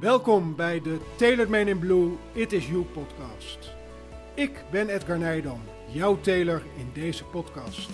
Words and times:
Welkom 0.00 0.56
bij 0.56 0.80
de 0.80 0.98
Tailored 1.16 1.48
Man 1.48 1.68
in 1.68 1.78
Blue 1.78 2.10
It 2.32 2.52
Is 2.52 2.66
You 2.66 2.82
podcast. 2.82 3.58
Ik 4.34 4.64
ben 4.70 4.88
Edgar 4.88 5.18
Nijdam, 5.18 5.60
jouw 5.86 6.20
tailor 6.20 6.62
in 6.76 6.90
deze 6.92 7.24
podcast. 7.24 7.90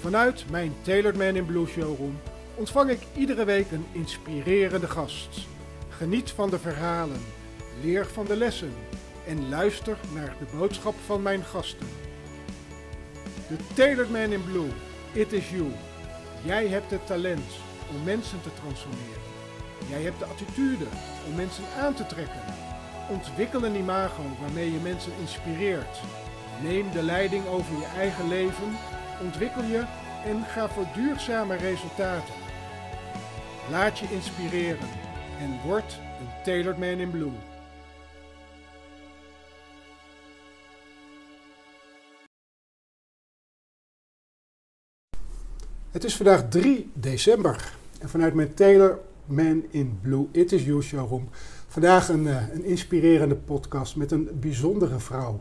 Vanuit 0.00 0.44
mijn 0.50 0.74
Tailored 0.82 1.16
Man 1.16 1.36
in 1.36 1.46
Blue 1.46 1.66
showroom 1.66 2.18
ontvang 2.54 2.90
ik 2.90 3.00
iedere 3.16 3.44
week 3.44 3.70
een 3.70 3.86
inspirerende 3.92 4.86
gast. 4.86 5.46
Geniet 5.88 6.30
van 6.30 6.50
de 6.50 6.58
verhalen, 6.58 7.20
leer 7.82 8.06
van 8.06 8.24
de 8.24 8.36
lessen 8.36 8.72
en 9.26 9.48
luister 9.48 9.98
naar 10.14 10.36
de 10.38 10.56
boodschap 10.58 10.94
van 11.04 11.22
mijn 11.22 11.44
gasten. 11.44 11.88
De 13.48 13.56
Tailored 13.74 14.10
Man 14.10 14.32
in 14.32 14.44
Blue, 14.44 14.70
It 15.12 15.32
Is 15.32 15.50
You. 15.50 15.66
Jij 16.44 16.66
hebt 16.68 16.90
het 16.90 17.06
talent 17.06 17.50
om 17.96 18.04
mensen 18.04 18.42
te 18.42 18.50
transformeren. 18.60 19.35
Jij 19.88 20.02
hebt 20.02 20.18
de 20.18 20.24
attitude 20.24 20.84
om 21.26 21.34
mensen 21.34 21.64
aan 21.80 21.94
te 21.94 22.06
trekken. 22.06 22.40
Ontwikkel 23.10 23.64
een 23.64 23.74
imago 23.74 24.22
waarmee 24.40 24.72
je 24.72 24.78
mensen 24.78 25.12
inspireert. 25.20 26.00
Neem 26.62 26.90
de 26.92 27.02
leiding 27.02 27.46
over 27.46 27.78
je 27.78 27.86
eigen 27.96 28.28
leven, 28.28 28.76
ontwikkel 29.22 29.62
je 29.62 29.84
en 30.24 30.44
ga 30.44 30.68
voor 30.68 30.86
duurzame 30.94 31.56
resultaten. 31.56 32.34
Laat 33.70 33.98
je 33.98 34.06
inspireren 34.10 34.88
en 35.40 35.60
word 35.64 35.98
een 36.20 36.42
Tailored 36.44 36.78
Man 36.78 36.88
in 36.88 37.10
Blue. 37.10 37.32
Het 45.90 46.04
is 46.04 46.16
vandaag 46.16 46.48
3 46.48 46.90
december 46.94 47.72
en 48.00 48.08
vanuit 48.08 48.34
mijn 48.34 48.54
Taylor 48.54 48.98
Man 49.26 49.64
in 49.70 49.98
Blue 50.02 50.26
It 50.30 50.52
Is 50.52 50.64
You 50.64 50.82
showroom 50.82 51.28
vandaag 51.68 52.08
een, 52.08 52.24
uh, 52.24 52.52
een 52.52 52.64
inspirerende 52.64 53.36
podcast 53.36 53.96
met 53.96 54.10
een 54.10 54.28
bijzondere 54.40 54.98
vrouw. 54.98 55.40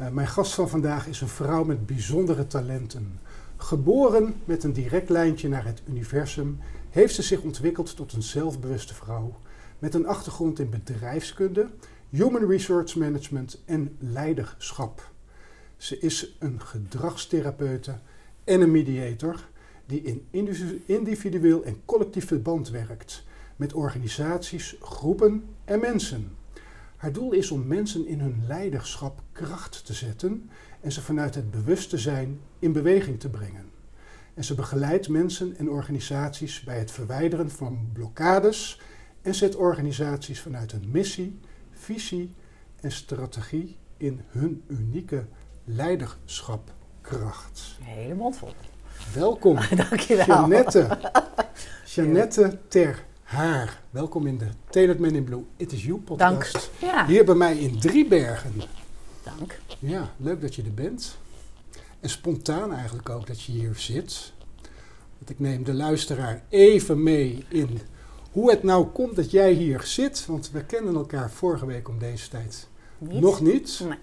Uh, 0.00 0.08
mijn 0.08 0.26
gast 0.26 0.54
van 0.54 0.68
vandaag 0.68 1.06
is 1.06 1.20
een 1.20 1.28
vrouw 1.28 1.64
met 1.64 1.86
bijzondere 1.86 2.46
talenten. 2.46 3.20
Geboren 3.56 4.34
met 4.44 4.64
een 4.64 4.72
direct 4.72 5.08
lijntje 5.08 5.48
naar 5.48 5.64
het 5.64 5.82
universum, 5.88 6.58
heeft 6.90 7.14
ze 7.14 7.22
zich 7.22 7.40
ontwikkeld 7.40 7.96
tot 7.96 8.12
een 8.12 8.22
zelfbewuste 8.22 8.94
vrouw 8.94 9.36
met 9.78 9.94
een 9.94 10.06
achtergrond 10.06 10.58
in 10.58 10.70
bedrijfskunde, 10.70 11.68
human 12.10 12.46
resource 12.46 12.98
management 12.98 13.62
en 13.64 13.96
leiderschap. 13.98 15.12
Ze 15.76 15.98
is 15.98 16.36
een 16.38 16.60
gedragstherapeute 16.60 17.98
en 18.44 18.60
een 18.60 18.70
mediator 18.70 19.48
die 19.86 20.02
in 20.02 20.26
individueel 20.86 21.64
en 21.64 21.82
collectief 21.84 22.26
verband 22.26 22.70
werkt 22.70 23.24
met 23.56 23.72
organisaties, 23.72 24.76
groepen 24.80 25.44
en 25.64 25.80
mensen. 25.80 26.36
Haar 26.96 27.12
doel 27.12 27.32
is 27.32 27.50
om 27.50 27.66
mensen 27.66 28.06
in 28.06 28.20
hun 28.20 28.42
leiderschap 28.46 29.22
kracht 29.32 29.86
te 29.86 29.92
zetten 29.92 30.50
en 30.80 30.92
ze 30.92 31.00
vanuit 31.00 31.34
het 31.34 31.50
bewuste 31.50 31.98
zijn 31.98 32.40
in 32.58 32.72
beweging 32.72 33.20
te 33.20 33.30
brengen. 33.30 33.72
En 34.34 34.44
ze 34.44 34.54
begeleidt 34.54 35.08
mensen 35.08 35.56
en 35.56 35.70
organisaties 35.70 36.64
bij 36.64 36.78
het 36.78 36.90
verwijderen 36.90 37.50
van 37.50 37.88
blokkades 37.92 38.80
en 39.22 39.34
zet 39.34 39.56
organisaties 39.56 40.40
vanuit 40.40 40.72
een 40.72 40.90
missie, 40.90 41.38
visie 41.70 42.34
en 42.80 42.92
strategie 42.92 43.76
in 43.96 44.20
hun 44.26 44.62
unieke 44.66 45.26
leiderschapkracht. 45.64 47.78
Hele 47.80 48.14
mond 48.14 48.36
vol. 48.36 48.52
Welkom. 49.14 49.58
Dankjewel. 49.90 50.26
Jeannette. 50.26 50.98
Jeannette 51.94 52.58
Ter 52.68 53.04
Haar. 53.22 53.80
Welkom 53.90 54.26
in 54.26 54.38
de 54.38 54.46
Tailored 54.70 55.00
Man 55.00 55.14
in 55.14 55.24
Blue 55.24 55.44
It 55.56 55.72
Is 55.72 55.84
You 55.84 55.98
podcast. 56.00 56.52
Dank. 56.52 56.92
Ja. 56.92 57.06
Hier 57.06 57.24
bij 57.24 57.34
mij 57.34 57.56
in 57.58 57.80
Driebergen. 57.80 58.52
Dank. 59.22 59.58
Ja, 59.78 60.12
leuk 60.16 60.40
dat 60.40 60.54
je 60.54 60.62
er 60.62 60.74
bent. 60.74 61.16
En 62.00 62.08
spontaan 62.10 62.72
eigenlijk 62.74 63.08
ook 63.08 63.26
dat 63.26 63.42
je 63.42 63.52
hier 63.52 63.74
zit. 63.74 64.32
Want 65.18 65.30
ik 65.30 65.40
neem 65.40 65.64
de 65.64 65.74
luisteraar 65.74 66.42
even 66.48 67.02
mee 67.02 67.44
in 67.48 67.80
hoe 68.30 68.50
het 68.50 68.62
nou 68.62 68.86
komt 68.86 69.16
dat 69.16 69.30
jij 69.30 69.52
hier 69.52 69.82
zit. 69.82 70.26
Want 70.26 70.50
we 70.50 70.64
kennen 70.64 70.94
elkaar 70.94 71.30
vorige 71.30 71.66
week 71.66 71.88
om 71.88 71.98
deze 71.98 72.28
tijd 72.28 72.68
Niet? 72.98 73.20
nog 73.20 73.40
niet. 73.40 73.80
Nee. 73.88 73.98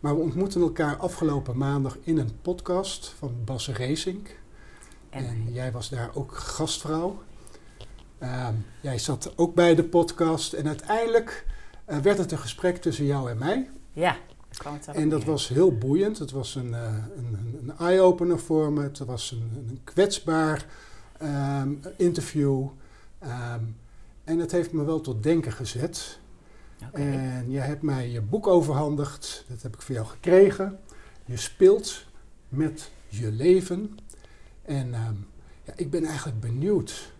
Maar 0.00 0.14
we 0.14 0.20
ontmoeten 0.22 0.60
elkaar 0.60 0.96
afgelopen 0.96 1.56
maandag 1.56 1.96
in 2.02 2.18
een 2.18 2.40
podcast 2.42 3.14
van 3.18 3.34
Bas 3.44 3.68
Racing. 3.68 4.28
En, 5.10 5.24
En 5.24 5.52
jij 5.52 5.72
was 5.72 5.88
daar 5.88 6.10
ook 6.14 6.36
gastvrouw. 6.36 7.22
Ehm, 8.18 8.54
jij 8.80 8.98
zat 8.98 9.32
ook 9.36 9.54
bij 9.54 9.74
de 9.74 9.84
podcast. 9.84 10.52
En 10.52 10.66
uiteindelijk 10.66 11.46
eh, 11.84 11.98
werd 11.98 12.18
het 12.18 12.32
een 12.32 12.38
gesprek 12.38 12.76
tussen 12.76 13.04
jou 13.04 13.30
en 13.30 13.38
mij. 13.38 13.70
ja, 13.92 14.16
kwam 14.56 14.74
het 14.74 14.82
erop 14.82 14.96
En 14.96 15.08
dat 15.08 15.24
was 15.24 15.48
heel 15.48 15.78
boeiend. 15.78 16.18
Het 16.18 16.30
was 16.30 16.54
een, 16.54 16.74
eh, 16.74 16.94
een, 17.16 17.58
een 17.62 17.76
eye-opener 17.78 18.38
voor 18.38 18.72
me. 18.72 18.82
Het 18.82 18.98
was 18.98 19.30
een, 19.30 19.64
een 19.68 19.80
kwetsbaar 19.84 20.66
ehm, 21.18 21.72
interview. 21.96 22.66
Ehm, 23.18 23.64
en 24.24 24.38
het 24.38 24.52
heeft 24.52 24.72
me 24.72 24.84
wel 24.84 25.00
tot 25.00 25.22
denken 25.22 25.52
gezet. 25.52 26.18
En 26.92 27.50
jij 27.50 27.66
hebt 27.66 27.82
mij 27.82 28.10
je 28.10 28.20
boek 28.20 28.46
overhandigd. 28.46 29.44
Dat 29.48 29.62
heb 29.62 29.74
ik 29.74 29.82
voor 29.82 29.94
jou 29.94 30.06
gekregen. 30.06 30.78
Je 31.24 31.36
speelt 31.36 32.04
met 32.48 32.90
je 33.08 33.32
leven. 33.32 33.98
En 34.62 34.94
ehm, 34.94 35.14
ja, 35.62 35.72
ik 35.76 35.90
ben 35.90 36.04
eigenlijk 36.04 36.40
benieuwd, 36.40 37.12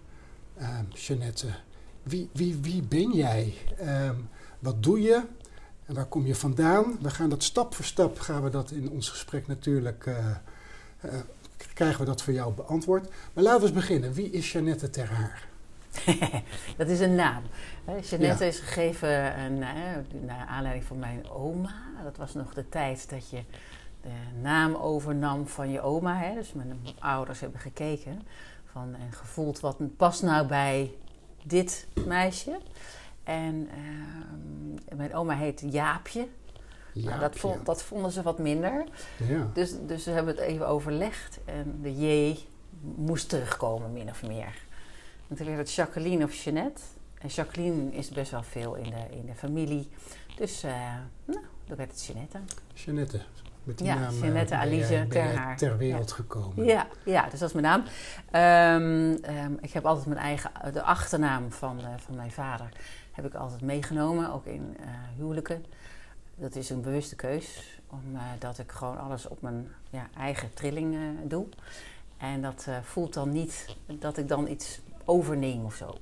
ehm 0.57 0.85
Jeannette. 0.95 1.47
Wie, 2.03 2.29
wie, 2.33 2.57
wie 2.57 2.83
ben 2.83 3.11
jij? 3.11 3.55
Ehm, 3.79 4.17
wat 4.59 4.83
doe 4.83 5.01
je? 5.01 5.23
En 5.87 5.95
waar 5.95 6.07
kom 6.07 6.27
je 6.27 6.35
vandaan? 6.35 6.99
We 7.01 7.11
gaan 7.11 7.31
dat 7.31 7.43
stap 7.43 7.75
voor 7.75 7.85
stap, 7.85 8.19
gaan 8.19 8.43
we 8.43 8.51
dat 8.51 8.71
in 8.71 8.91
ons 8.91 9.09
gesprek 9.09 9.47
natuurlijk, 9.47 10.07
eh, 10.07 10.31
eh, 11.01 11.21
krijgen 11.75 12.01
we 12.01 12.07
dat 12.07 12.23
voor 12.23 12.33
jou 12.33 12.53
beantwoord. 12.53 13.09
Maar 13.33 13.45
laten 13.45 13.61
we 13.61 13.67
eens 13.67 13.77
beginnen. 13.77 14.13
Wie 14.13 14.31
is 14.31 14.53
Jeannette 14.53 14.91
Ter 14.91 15.09
Haar? 15.09 15.49
dat 16.77 16.89
is 16.89 17.01
een 17.01 17.15
naam. 17.15 17.43
Jeannette 17.87 18.45
Ja. 18.45 18.51
is 18.51 18.59
gegeven 18.59 19.41
een, 19.41 19.63
eh, 19.63 19.77
naar 20.27 20.47
aanleiding 20.47 20.85
van 20.85 20.99
mijn 20.99 21.31
oma. 21.31 21.75
Dat 22.05 22.17
was 22.17 22.35
nog 22.35 22.55
de 22.55 22.69
tijd 22.69 23.11
dat 23.11 23.31
je 23.31 23.43
de 24.03 24.41
naam 24.41 24.75
overnam 24.75 25.47
van 25.47 25.71
je 25.71 25.81
oma. 25.81 26.17
Hè. 26.17 26.35
Dus 26.35 26.53
mijn 26.53 26.81
ouders 26.99 27.41
hebben 27.41 27.61
gekeken 27.61 28.23
van, 28.65 28.95
en 28.95 29.13
gevoeld 29.13 29.61
wat 29.61 29.97
past 29.97 30.23
nou 30.23 30.47
bij 30.47 30.93
dit 31.43 31.87
meisje. 32.07 32.59
En 33.25 33.69
ehm, 33.71 34.97
mijn 34.97 35.15
oma 35.15 35.35
heet 35.37 35.63
Jaapje. 35.71 36.29
Nou, 36.95 37.21
dat, 37.21 37.37
vond, 37.37 37.67
dat 37.67 37.83
vonden 37.83 38.11
ze 38.11 38.23
wat 38.23 38.39
minder. 38.39 38.85
Ja. 39.29 39.51
Dus, 39.53 39.75
dus 39.87 40.05
we 40.05 40.11
hebben 40.11 40.35
het 40.35 40.45
even 40.45 40.69
overlegd 40.69 41.39
en 41.45 41.79
de 41.83 41.99
J 41.99 42.39
moest 42.81 43.29
terugkomen, 43.29 43.93
min 43.93 44.09
of 44.09 44.23
meer. 44.23 44.69
En 45.31 45.37
toen 45.37 45.47
werd 45.47 45.59
het 45.59 45.73
Jacqueline 45.73 46.25
of 46.25 46.35
Jeannette. 46.35 46.83
En 47.21 47.29
Jacqueline 47.29 47.93
is 47.93 48.09
best 48.09 48.31
wel 48.31 48.43
veel 48.43 48.75
in 48.75 48.91
de, 48.91 49.17
in 49.17 49.27
de 49.27 49.35
familie. 49.35 49.89
Dus, 50.37 50.63
eh, 50.63 50.73
nou, 51.25 51.41
dan 51.67 51.77
werd 51.77 51.91
het 51.91 52.05
Jeannette. 52.05 52.39
Jeannette. 52.75 53.21
Met 53.65 53.79
die 53.79 53.87
Ja, 53.87 53.95
naam 53.95 54.15
eh, 54.15 54.21
Jeannette 54.21 54.55
jij- 54.55 54.63
Alice 54.63 55.55
Ter 55.57 55.77
wereld 55.77 56.13
gekomen. 56.13 56.65
Ja, 56.65 56.87
ja, 57.05 57.29
dus 57.29 57.39
dat 57.41 57.49
is 57.49 57.55
mijn 57.61 57.65
naam. 57.67 57.83
Ehm, 58.31 59.17
ehm, 59.23 59.53
ik 59.61 59.73
heb 59.73 59.87
altijd 59.87 60.07
mijn 60.07 60.19
eigen, 60.21 60.51
de 60.73 60.83
achternaam 60.83 61.53
van, 61.53 61.79
eh, 61.81 61.87
van 61.97 62.17
mijn 62.17 62.31
vader 62.31 62.69
heb 63.13 63.25
ik 63.25 63.35
altijd 63.35 63.61
meegenomen, 63.61 64.33
ook 64.33 64.47
in 64.47 64.77
huwelijken. 65.17 65.65
Dat 66.35 66.55
is 66.57 66.71
een 66.71 66.81
bewuste 66.81 67.17
keus, 67.17 67.81
omdat 67.87 68.59
ik 68.59 68.71
gewoon 68.73 68.99
alles 68.99 69.29
op 69.29 69.43
mijn 69.43 69.69
ja, 69.91 70.09
eigen 70.17 70.55
trilling 70.55 70.97
doe. 71.25 71.47
En 72.17 72.43
dat 72.43 72.67
voelt 72.83 73.15
dan 73.15 73.31
niet 73.33 73.77
dat 73.87 74.17
ik 74.17 74.29
dan 74.29 74.49
iets 74.49 74.81
overneem 75.11 75.65
of 75.65 75.75
zo. 75.75 75.99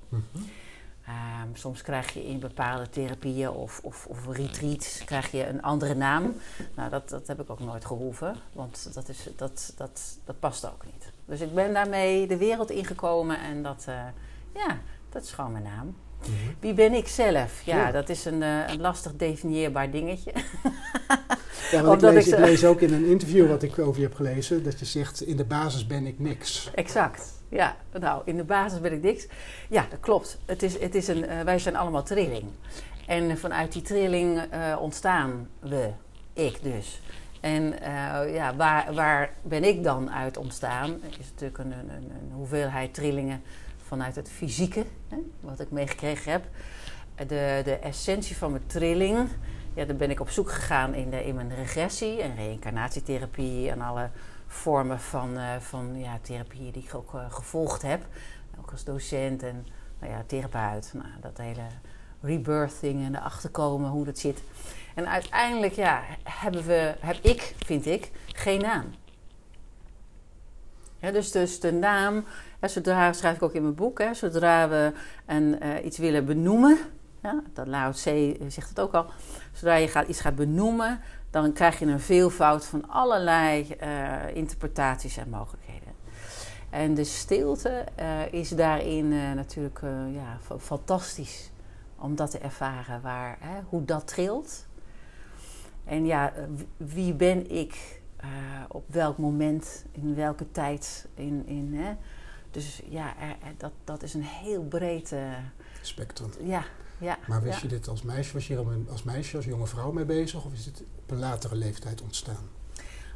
Ehm, 1.09 1.49
soms 1.53 1.83
krijg 1.83 2.13
je 2.13 2.27
in 2.27 2.39
bepaalde 2.39 2.89
therapieën 2.89 3.51
of, 3.51 3.81
of, 3.83 4.07
of 4.07 4.27
retreats 4.27 5.05
krijg 5.05 5.31
je 5.31 5.47
een 5.47 5.63
andere 5.63 5.95
naam. 5.95 6.35
Nou, 6.75 6.91
dat, 6.91 7.09
dat 7.09 7.27
heb 7.27 7.41
ik 7.41 7.51
ook 7.51 7.61
nooit 7.61 7.85
gehoeven, 7.85 8.37
want 8.53 8.95
dat, 8.95 9.09
is, 9.09 9.29
dat, 9.37 9.73
dat, 9.77 10.19
dat 10.25 10.41
past 10.41 10.67
ook 10.67 10.85
niet. 10.85 11.13
Dus 11.25 11.41
ik 11.41 11.55
ben 11.55 11.73
daarmee 11.73 12.27
de 12.27 12.37
wereld 12.37 12.71
ingekomen 12.71 13.41
en 13.41 13.63
dat, 13.63 13.85
eh, 13.89 14.05
ja, 14.55 14.79
dat 15.09 15.23
is 15.23 15.33
gewoon 15.33 15.53
mijn 15.53 15.65
naam. 15.65 15.97
Mhm. 16.20 16.31
Wie 16.61 16.75
ben 16.75 16.93
ik 16.93 17.09
zelf? 17.09 17.62
Ja, 17.65 17.76
Ja. 17.76 17.91
dat 17.93 18.09
is 18.09 18.25
een, 18.25 18.43
eh, 18.43 18.69
een 18.69 18.81
lastig 18.81 19.12
definieerbaar 19.17 19.91
dingetje. 19.91 20.32
Ja, 21.70 21.82
want 21.82 22.03
ik 22.03 22.11
lees, 22.11 22.26
ik 22.26 22.32
ik 22.32 22.38
zo- 22.38 22.44
lees 22.44 22.65
ook 22.65 22.81
in 22.81 22.93
een 22.93 23.05
interview 23.06 23.49
wat 23.49 23.62
ik 23.62 23.79
over 23.79 24.00
je 24.00 24.06
heb 24.06 24.15
gelezen, 24.17 24.62
dat 24.65 24.79
je 24.79 24.85
zegt, 24.85 25.20
in 25.23 25.37
de 25.37 25.44
basis 25.44 25.87
ben 25.87 26.06
ik 26.06 26.19
niks. 26.19 26.70
Exact. 26.75 27.32
Ja, 27.49 27.76
nou, 28.00 28.23
in 28.25 28.37
de 28.37 28.44
basis 28.44 28.81
ben 28.81 28.93
ik 28.93 29.03
niks. 29.03 29.26
Ja, 29.69 29.87
dat 29.91 30.00
klopt. 30.00 30.38
Het 30.47 30.62
is, 30.62 30.79
het 30.79 30.94
is 30.94 31.09
een, 31.09 31.26
eh, 31.26 31.41
wij 31.41 31.59
zijn 31.59 31.76
allemaal 31.76 32.03
trilling. 32.03 32.44
En 33.06 33.38
vanuit 33.38 33.73
die 33.73 33.82
trilling 33.82 34.41
eh, 34.50 34.76
ontstaan 34.81 35.49
we, 35.61 35.88
ik 36.32 36.62
dus. 36.62 37.00
En 37.41 37.75
ja, 38.32 38.56
waar, 38.56 38.94
waar 38.94 39.31
ben 39.43 39.64
ik 39.64 39.82
dan 39.82 40.11
uit 40.11 40.37
ontstaan? 40.37 40.91
Is 41.19 41.26
natuurlijk 41.31 41.59
een, 41.59 41.73
een, 41.73 41.91
een 41.91 42.31
hoeveelheid 42.32 42.94
trillingen 42.94 43.43
vanuit 43.88 44.14
het 44.14 44.29
fysieke, 44.29 44.85
hè, 45.08 45.17
wat 45.40 45.61
ik 45.61 45.70
meegekregen 45.70 46.32
heb. 46.32 46.44
de, 47.17 47.61
de 47.64 47.79
essentie 47.82 48.37
van 48.37 48.50
mijn 48.50 48.67
trilling, 48.67 49.29
ja, 49.75 49.85
daar 49.85 49.96
ben 49.96 50.11
ik 50.11 50.20
op 50.20 50.31
zoek 50.31 50.50
gegaan 50.50 50.94
in, 50.94 51.11
de, 51.11 51.25
in 51.25 51.35
mijn 51.35 51.55
regressie 51.55 52.23
en 52.23 52.35
reïncarnatietherapie 52.35 53.70
en 53.70 53.81
alle 53.81 54.11
vormen 54.46 55.00
van, 55.00 55.37
uh, 55.37 55.56
van 55.56 55.99
ja, 55.99 56.19
therapie 56.23 56.73
die 56.73 56.82
ik 56.82 56.94
ook 56.94 57.14
uh, 57.14 57.32
gevolgd 57.32 57.82
heb. 57.82 58.06
Ook 58.58 58.70
als 58.70 58.85
docent 58.85 59.43
en 59.43 59.67
nou 59.99 60.12
ja, 60.12 60.23
therapeut. 60.26 60.90
Nou, 60.94 61.08
dat 61.20 61.38
hele 61.38 61.67
rebirthing 62.20 63.05
en 63.05 63.14
erachter 63.14 63.50
komen 63.50 63.90
hoe 63.90 64.05
dat 64.05 64.19
zit. 64.19 64.43
En 64.94 65.08
uiteindelijk 65.08 65.73
ja, 65.73 66.02
hebben 66.23 66.67
we, 66.67 66.94
heb 67.00 67.17
ik, 67.17 67.55
vind 67.58 67.87
ik, 67.87 68.11
geen 68.26 68.61
naam. 68.61 68.85
Dus, 71.00 71.31
dus 71.31 71.61
de 71.61 71.73
naam, 71.73 72.25
hè, 72.61 72.69
zodra, 72.69 73.12
schrijf 73.12 73.37
ik 73.37 73.43
ook 73.43 73.53
in 73.53 73.62
mijn 73.62 73.75
boek, 73.75 73.99
hè, 73.99 74.15
zodra 74.15 74.69
we 74.69 74.93
een, 75.27 75.56
uh, 75.62 75.85
iets 75.85 75.99
willen 75.99 76.25
benoemen, 76.25 76.79
ja, 77.23 77.43
dat 77.53 77.67
Lao 77.67 77.93
Tse 77.93 78.37
zegt 78.49 78.69
het 78.69 78.81
ook 78.81 78.95
al, 78.95 79.06
zodra 79.53 79.75
je 79.75 79.89
gaat, 79.89 80.09
iets 80.09 80.21
gaat 80.21 80.35
benoemen, 80.35 81.00
dan 81.31 81.53
krijg 81.53 81.79
je 81.79 81.87
een 81.87 82.00
veelvoud 82.00 82.67
van 82.67 82.89
allerlei 82.89 83.77
uh, 83.83 84.37
interpretaties 84.37 85.17
en 85.17 85.29
mogelijkheden. 85.29 85.89
En 86.71 86.95
de 86.95 87.05
stilte 87.05 87.85
is 88.31 88.49
daarin 88.49 89.35
natuurlijk 89.35 89.81
ja, 90.12 90.39
fantastisch 90.59 91.50
om 91.97 92.17
dat 92.17 92.31
te 92.31 92.39
ervaren, 92.39 93.00
waar, 93.00 93.39
hoe 93.69 93.85
dat 93.85 94.06
trilt. 94.06 94.67
En 95.85 96.06
ja, 96.06 96.33
wie 96.77 97.15
ben 97.15 97.50
ik 97.50 97.98
uh, 98.25 98.29
op 98.69 98.85
welk 98.87 99.19
moment, 99.19 99.85
in 99.93 100.15
welke 100.15 100.50
tijd. 100.50 101.06
In, 101.15 101.47
in, 101.47 101.75
hè? 101.75 101.94
Dus 102.50 102.82
ja, 102.88 103.17
er, 103.20 103.37
dat, 103.56 103.73
dat 103.85 104.03
is 104.03 104.15
een 104.15 104.23
heel 104.23 104.62
breed 104.62 105.12
uh, 105.12 105.32
spectrum. 105.82 106.31
Ja, 106.43 106.65
ja. 106.99 107.19
Maar 107.26 107.43
wist 107.43 107.56
ja. 107.56 107.62
je 107.62 107.69
dit 107.69 107.88
als 107.88 108.03
meisje? 108.03 108.32
Was 108.32 108.47
je 108.47 108.56
hier 108.56 108.91
als 108.91 109.03
meisje, 109.03 109.37
als 109.37 109.44
jonge 109.44 109.67
vrouw 109.67 109.93
mee 109.93 110.05
bezig? 110.05 110.44
Of 110.44 110.53
is 110.53 110.65
dit 110.65 110.82
op 110.99 111.11
een 111.11 111.19
latere 111.19 111.55
leeftijd 111.55 112.03
ontstaan? 112.03 112.49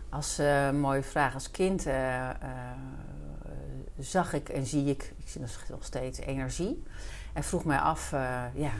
Als 0.08 0.40
uh, 0.40 0.70
mooie 0.70 1.02
vraag. 1.02 1.34
Als 1.34 1.50
kind 1.50 1.86
zag 3.98 4.32
ik 4.32 4.48
en 4.48 4.66
zie 4.66 4.84
ik, 4.84 5.12
ik 5.18 5.28
zie 5.28 5.40
nog 5.40 5.84
steeds 5.84 6.18
energie. 6.18 6.82
En 7.32 7.44
vroeg 7.44 7.64
mij 7.64 7.78
af, 7.78 8.10
ja, 8.54 8.72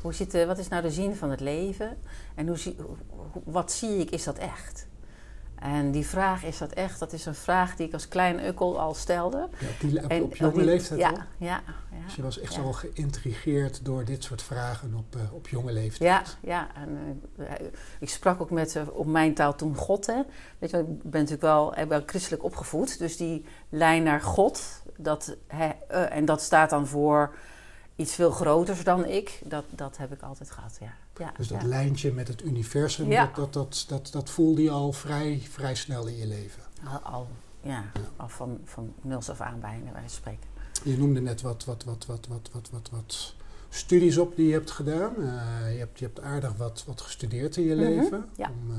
hoe 0.00 0.14
zit, 0.14 0.44
wat 0.46 0.58
is 0.58 0.68
nou 0.68 0.82
de 0.82 0.90
zin 0.90 1.14
van 1.14 1.30
het 1.30 1.40
leven? 1.40 1.98
En 2.34 2.46
hoe 2.46 2.56
zie, 2.56 2.76
wat 3.44 3.72
zie 3.72 3.98
ik, 3.98 4.10
is 4.10 4.24
dat 4.24 4.38
echt? 4.38 4.86
En 5.58 5.90
die 5.90 6.06
vraag, 6.06 6.44
is 6.44 6.58
dat 6.58 6.72
echt? 6.72 6.98
Dat 6.98 7.12
is 7.12 7.26
een 7.26 7.34
vraag 7.34 7.76
die 7.76 7.86
ik 7.86 7.92
als 7.92 8.08
klein 8.08 8.46
ukkel 8.46 8.80
al 8.80 8.94
stelde. 8.94 9.48
Ja, 9.58 9.68
op, 9.68 9.80
die, 9.80 10.04
op, 10.04 10.10
en, 10.10 10.22
op 10.22 10.36
jonge 10.36 10.52
die, 10.52 10.64
leeftijd 10.64 11.00
ja, 11.00 11.10
al? 11.10 11.16
Ja, 11.36 11.62
ja. 11.90 12.04
Dus 12.04 12.14
je 12.14 12.22
was 12.22 12.40
echt 12.40 12.54
ja. 12.54 12.62
zo 12.62 12.72
geïntrigeerd 12.72 13.84
door 13.84 14.04
dit 14.04 14.24
soort 14.24 14.42
vragen 14.42 14.94
op, 14.94 15.16
uh, 15.16 15.32
op 15.32 15.48
jonge 15.48 15.72
leeftijd? 15.72 16.36
Ja, 16.42 16.50
ja. 16.50 16.68
En, 16.74 17.22
uh, 17.38 17.46
ik 18.00 18.08
sprak 18.08 18.40
ook 18.40 18.50
met, 18.50 18.74
uh, 18.74 18.82
op 18.92 19.06
mijn 19.06 19.34
taal 19.34 19.54
toen 19.54 19.76
God. 19.76 20.06
Hè. 20.06 20.22
Weet 20.58 20.70
je, 20.70 20.78
ik 20.78 21.02
ben 21.02 21.20
natuurlijk 21.20 21.42
wel, 21.42 21.74
ben 21.88 22.02
christelijk 22.06 22.44
opgevoed. 22.44 22.98
Dus 22.98 23.16
die 23.16 23.44
lijn 23.68 24.02
naar 24.02 24.20
God, 24.20 24.82
dat, 24.96 25.36
hè, 25.46 25.68
en 25.88 26.24
dat 26.24 26.42
staat 26.42 26.70
dan 26.70 26.86
voor 26.86 27.34
iets 27.96 28.14
veel 28.14 28.30
groters 28.30 28.84
dan 28.84 29.04
ik. 29.04 29.40
Dat, 29.44 29.64
dat 29.70 29.96
heb 29.96 30.12
ik 30.12 30.22
altijd 30.22 30.50
gehad, 30.50 30.76
ja. 30.80 30.92
Ja 31.18 31.32
dus 31.36 31.48
dat 31.48 31.60
ja. 31.60 31.66
lijntje 31.66 32.12
met 32.12 32.28
het 32.28 32.42
universum, 32.44 33.10
Ja. 33.10 33.24
dat, 33.24 33.34
dat, 33.34 33.52
dat, 33.52 33.84
dat, 33.88 34.08
dat 34.12 34.30
voelde 34.30 34.62
je 34.62 34.70
al 34.70 34.92
vrij, 34.92 35.40
vrij 35.50 35.74
snel 35.74 36.06
in 36.06 36.16
je 36.16 36.26
leven. 36.26 36.62
Al, 36.84 36.98
al, 36.98 37.28
ja, 37.62 37.84
al 38.16 38.28
van, 38.28 38.58
van 38.64 38.92
nul 39.02 39.20
af 39.28 39.40
aan 39.40 39.60
bijna, 39.60 39.92
wij 39.92 40.02
spreken. 40.08 40.48
Je 40.84 40.98
noemde 40.98 41.20
net 41.20 41.40
wat, 41.42 41.64
wat, 41.64 41.84
wat, 41.84 42.06
wat, 42.06 42.26
wat, 42.28 42.48
wat, 42.52 42.70
wat, 42.72 42.90
wat 42.90 43.34
studies 43.68 44.18
op 44.18 44.36
die 44.36 44.46
je 44.46 44.52
hebt 44.52 44.70
gedaan. 44.70 45.12
Uh, 45.18 45.26
je, 45.72 45.78
hebt, 45.78 45.98
je 45.98 46.04
hebt 46.04 46.20
aardig 46.20 46.56
wat, 46.56 46.84
wat 46.86 47.00
gestudeerd 47.00 47.56
in 47.56 47.64
je 47.64 47.74
Mhm, 47.74 47.84
leven. 47.84 48.28
Om, 48.36 48.70
uh, 48.70 48.76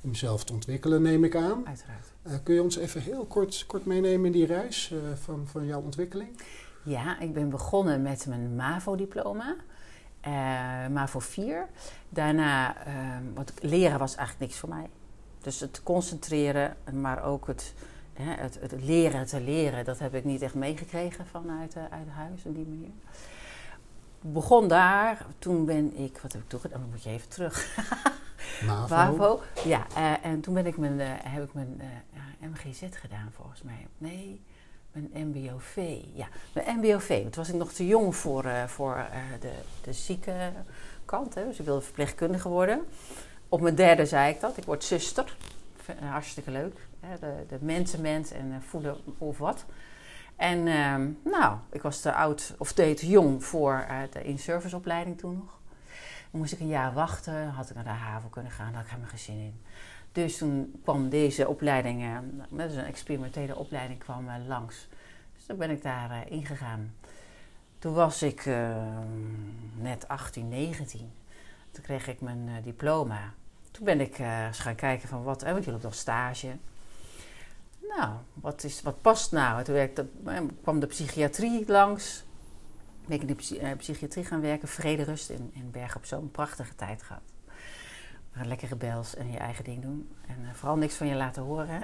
om 0.00 0.10
jezelf 0.10 0.44
te 0.44 0.52
ontwikkelen, 0.52 1.02
neem 1.02 1.24
ik 1.24 1.36
aan. 1.36 1.66
Uiteraard. 1.66 2.06
Uh, 2.26 2.32
kun 2.42 2.54
je 2.54 2.62
ons 2.62 2.76
even 2.76 3.00
heel 3.00 3.24
kort, 3.24 3.64
kort 3.66 3.84
meenemen 3.86 4.26
in 4.26 4.32
die 4.32 4.46
reis 4.46 4.92
van, 5.14 5.46
van 5.46 5.66
jouw 5.66 5.80
ontwikkeling? 5.80 6.28
Ja, 6.82 7.20
ik 7.20 7.32
ben 7.34 7.48
begonnen 7.48 8.02
met 8.02 8.26
mijn 8.26 8.54
MAVO-diploma. 8.56 9.56
Uh, 10.28 10.86
MAVO 10.86 11.18
4. 11.18 11.68
Daarna, 12.08 12.86
uh, 12.86 12.92
want 13.34 13.52
leren 13.60 13.98
was 13.98 14.14
eigenlijk 14.14 14.48
niks 14.48 14.60
voor 14.60 14.68
mij. 14.68 14.90
Dus 15.40 15.60
het 15.60 15.82
concentreren, 15.82 16.76
maar 16.92 17.22
ook 17.22 17.46
het, 17.46 17.74
hè, 18.12 18.32
het, 18.32 18.58
het 18.60 18.72
leren 18.72 19.26
te 19.26 19.40
leren, 19.40 19.84
dat 19.84 19.98
heb 19.98 20.14
ik 20.14 20.24
niet 20.24 20.42
echt 20.42 20.54
meegekregen 20.54 21.26
vanuit 21.26 21.76
uh, 21.76 21.82
uit 21.82 22.08
huis 22.08 22.44
op 22.44 22.54
die 22.54 22.66
manier. 22.66 22.90
Begon 24.20 24.68
daar, 24.68 25.26
toen 25.38 25.64
ben 25.64 25.96
ik, 25.96 26.18
wat 26.18 26.32
heb 26.32 26.42
ik 26.42 26.48
toen 26.48 26.60
gedaan? 26.60 26.80
Dan 26.80 26.90
moet 26.90 27.02
je 27.02 27.10
even 27.10 27.28
terug. 27.28 27.76
MAVO. 28.66 28.94
MAVO. 28.94 29.40
Ja, 29.64 29.86
uh, 29.96 30.24
en 30.24 30.40
toen 30.40 30.54
ben 30.54 30.66
ik 30.66 30.76
mijn, 30.76 31.00
heb 31.22 31.44
ik 31.44 31.54
mijn 31.54 31.80
MGZ 32.40 32.82
gedaan 32.90 33.30
volgens 33.32 33.62
mij. 33.62 33.86
Nee, 33.98 34.40
mijn 35.00 35.28
MBOV. 35.28 36.00
Ja, 36.14 36.28
mijn 36.52 36.78
MBOV. 36.78 37.22
Toen 37.22 37.30
was 37.34 37.48
ik 37.48 37.54
nog 37.54 37.72
te 37.72 37.86
jong 37.86 38.16
voor, 38.16 38.44
uh, 38.44 38.64
voor 38.64 38.96
uh, 38.96 39.40
de, 39.40 39.52
de 39.82 39.92
zieke 39.92 40.52
kant. 41.04 41.34
Hè. 41.34 41.44
Dus 41.44 41.58
ik 41.58 41.64
wilde 41.64 41.80
verpleegkundige 41.80 42.48
worden. 42.48 42.84
Op 43.48 43.60
mijn 43.60 43.74
derde 43.74 44.06
zei 44.06 44.34
ik 44.34 44.40
dat. 44.40 44.56
Ik 44.56 44.64
word 44.64 44.84
zuster. 44.84 45.36
Uh, 46.02 46.10
hartstikke 46.10 46.50
leuk. 46.50 46.86
Hè. 47.00 47.18
De, 47.18 47.44
de 47.48 47.58
mensenmens 47.60 48.30
en 48.30 48.62
voelen 48.68 48.96
of 49.18 49.38
wat. 49.38 49.64
En 50.36 50.66
ehm, 50.66 51.08
nou, 51.24 51.56
ik 51.70 51.82
was 51.82 52.00
te 52.00 52.12
oud 52.12 52.54
of 52.58 52.72
te, 52.72 52.94
jong 53.08 53.44
voor 53.44 53.86
de 54.10 54.24
in-service 54.24 54.76
opleiding 54.76 55.18
toen 55.18 55.34
nog. 55.34 55.58
Dan 56.30 56.40
moest 56.40 56.52
ik 56.52 56.60
een 56.60 56.68
jaar 56.68 56.92
wachten. 56.92 57.48
Had 57.48 57.68
ik 57.68 57.74
naar 57.74 57.84
de 57.84 57.90
haven 57.90 58.30
kunnen 58.30 58.52
gaan. 58.52 58.74
Had 58.74 58.82
ik 58.82 58.88
helemaal 58.88 59.10
geen 59.10 59.18
zin 59.18 59.38
in. 59.38 59.60
Dus 60.12 60.38
toen 60.38 60.80
kwam 60.82 61.08
deze 61.08 61.48
opleiding, 61.48 62.02
uh, 62.02 62.18
dus 62.50 62.74
een 62.74 62.84
experimentele 62.84 63.56
opleiding, 63.56 63.98
kwam 63.98 64.28
uh, 64.28 64.34
langs. 64.46 64.88
Dus 65.34 65.44
toen 65.46 65.56
ben 65.56 65.70
ik 65.70 65.82
daar 65.82 66.10
uh, 66.10 66.32
ingegaan. 66.32 66.94
Toen 67.78 67.94
was 67.94 68.22
ik 68.22 68.44
net 69.74 70.08
18, 70.08 70.48
19. 70.48 71.10
Toen 71.70 71.82
kreeg 71.82 72.08
ik 72.08 72.20
mijn 72.20 72.48
diploma. 72.62 73.34
Toen 73.70 73.84
ben 73.84 74.00
ik 74.00 74.18
eens 74.18 74.58
gaan 74.58 74.74
kijken 74.74 75.08
van 75.08 75.22
wat, 75.22 75.42
want 75.42 75.64
je 75.64 75.70
loopt 75.70 75.82
nog 75.82 75.94
stage. 75.94 76.56
Nou, 77.96 78.12
wat, 78.34 78.64
is, 78.64 78.82
wat 78.82 79.00
past 79.00 79.32
nou? 79.32 79.64
Toen 79.64 79.74
werkte, 79.74 80.06
kwam 80.62 80.80
de 80.80 80.86
psychiatrie 80.86 81.64
langs. 81.66 82.24
Ben 83.06 83.16
ik 83.16 83.20
in 83.20 83.26
de 83.26 83.34
psy 83.34 83.74
psychiatrie 83.76 84.24
gaan 84.24 84.40
werken, 84.40 84.68
Vrederust 84.68 85.30
in, 85.30 85.50
in 85.54 85.70
Bergen 85.70 85.96
op 85.96 86.04
Zoom. 86.04 86.30
Prachtige 86.30 86.74
tijd 86.74 87.02
gehad 87.02 87.22
lekkere 88.46 88.76
bels 88.76 89.16
en 89.16 89.30
je 89.30 89.38
eigen 89.38 89.64
ding 89.64 89.82
doen. 89.82 90.08
En 90.26 90.36
uh, 90.42 90.48
vooral 90.52 90.76
niks 90.76 90.94
van 90.94 91.06
je 91.06 91.14
laten 91.14 91.42
horen. 91.42 91.82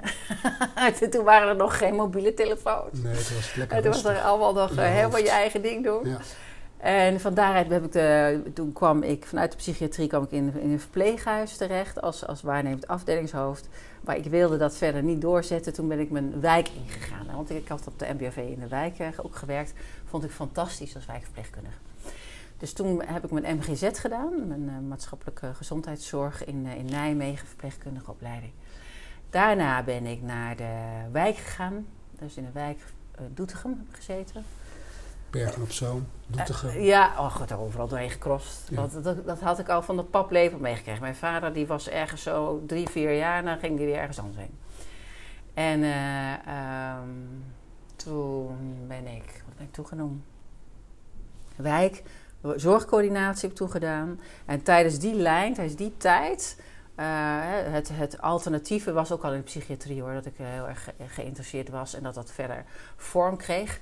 Toen 1.11 1.23
waren 1.23 1.49
er 1.49 1.55
nog 1.55 1.77
geen 1.77 1.95
mobiele 1.95 2.33
telefoons. 2.33 2.99
Nee, 3.01 3.15
het 3.15 3.33
was 3.35 3.55
lekker 3.55 3.81
toen 3.81 3.91
was 3.91 4.05
er 4.05 4.21
allemaal 4.21 4.53
nog 4.53 4.71
uh, 4.71 4.77
helemaal 4.77 5.19
je 5.19 5.29
eigen 5.29 5.61
ding 5.61 5.83
doen. 5.83 6.09
Ja. 6.09 6.17
En 6.77 7.19
van 7.19 7.33
daaruit 7.33 7.69
heb 7.69 7.83
ik 7.85 7.91
de, 7.91 8.41
toen 8.53 8.73
kwam 8.73 9.03
ik 9.03 9.25
vanuit 9.25 9.51
de 9.51 9.57
psychiatrie 9.57 10.07
kwam 10.07 10.23
ik 10.23 10.31
in, 10.31 10.53
in 10.59 10.71
een 10.71 10.79
verpleeghuis 10.79 11.57
terecht 11.57 12.01
als, 12.01 12.27
als 12.27 12.41
waarnemend 12.41 12.87
afdelingshoofd. 12.87 13.67
Maar 14.01 14.17
ik 14.17 14.23
wilde 14.23 14.57
dat 14.57 14.75
verder 14.75 15.03
niet 15.03 15.21
doorzetten. 15.21 15.73
Toen 15.73 15.87
ben 15.87 15.99
ik 15.99 16.11
mijn 16.11 16.39
wijk 16.41 16.69
ingegaan. 16.69 17.25
Want 17.35 17.49
ik 17.49 17.67
had 17.67 17.87
op 17.87 17.99
de 17.99 18.13
MBOV 18.13 18.37
in 18.37 18.59
de 18.59 18.67
wijk 18.67 18.99
uh, 18.99 19.07
ook 19.21 19.35
gewerkt. 19.35 19.73
Vond 20.05 20.23
ik 20.23 20.31
fantastisch 20.31 20.95
als 20.95 21.05
wijkverpleegkundige. 21.05 21.77
Dus 22.57 22.73
toen 22.73 23.01
heb 23.05 23.23
ik 23.23 23.31
mijn 23.31 23.57
MGZ 23.57 23.99
gedaan, 23.99 24.47
mijn 24.47 24.63
uh, 24.63 24.87
maatschappelijke 24.87 25.53
gezondheidszorg 25.53 26.45
in, 26.45 26.65
uh, 26.65 26.75
in 26.75 26.85
Nijmegen, 26.85 27.47
verpleegkundige 27.47 28.11
opleiding. 28.11 28.51
Daarna 29.29 29.83
ben 29.83 30.05
ik 30.05 30.21
naar 30.21 30.55
de 30.55 31.01
wijk 31.11 31.35
gegaan, 31.35 31.87
dus 32.19 32.37
in 32.37 32.45
de 32.45 32.51
wijk 32.51 32.79
uh, 33.19 33.25
Doetinchem 33.33 33.71
heb 33.71 33.89
ik 33.89 33.95
gezeten. 33.95 34.43
Bergen 35.29 35.61
op 35.61 35.71
Zoom, 35.71 36.07
Doetinchem. 36.27 36.81
ja, 36.81 37.13
oh 37.17 37.35
god, 37.35 37.47
daar 37.47 37.59
overal 37.59 37.87
doorheen 37.87 38.09
gekrost. 38.09 38.69
Ja. 38.69 38.75
Dat, 38.75 39.03
dat, 39.03 39.25
dat, 39.25 39.39
had 39.39 39.59
ik 39.59 39.69
al 39.69 39.81
van 39.81 39.95
de 39.95 40.03
paplepel 40.03 40.59
meegekregen. 40.59 41.01
Mijn 41.01 41.15
vader 41.15 41.53
die 41.53 41.67
was 41.67 41.89
ergens 41.89 42.23
zo 42.23 42.63
drie, 42.67 42.89
vier 42.89 43.17
jaar 43.17 43.37
en 43.37 43.45
dan 43.45 43.59
ging 43.59 43.77
hij 43.77 43.85
weer 43.85 43.97
ergens 43.97 44.19
anders 44.19 44.37
heen. 44.37 44.57
En 45.53 45.83
um, 47.03 47.43
toen 47.95 48.85
ben 48.87 49.07
ik, 49.07 49.43
wat 49.45 49.55
ben 49.55 49.65
ik 49.65 49.73
toegenomen? 49.73 50.23
Wijk, 51.55 52.03
zorgcoördinatie 52.55 53.41
heb 53.41 53.51
ik 53.51 53.57
toegedaan. 53.57 54.19
En 54.45 54.63
tijdens 54.63 54.99
die 54.99 55.13
lijn, 55.13 55.53
tijdens 55.53 55.75
die 55.75 55.93
tijd, 55.97 56.57
uh, 56.99 57.05
het, 57.49 57.89
het 57.93 58.21
alternatieve 58.21 58.93
was 58.93 59.11
ook 59.11 59.23
al 59.23 59.31
in 59.31 59.37
de 59.37 59.43
psychiatrie 59.43 60.01
hoor, 60.01 60.13
dat 60.13 60.25
ik 60.25 60.33
heel 60.37 60.67
erg 60.67 60.83
ge 60.83 60.93
geïnteresseerd 61.07 61.69
was 61.69 61.93
en 61.93 62.03
dat 62.03 62.13
dat 62.13 62.31
verder 62.31 62.65
vorm 62.95 63.37
kreeg. 63.37 63.79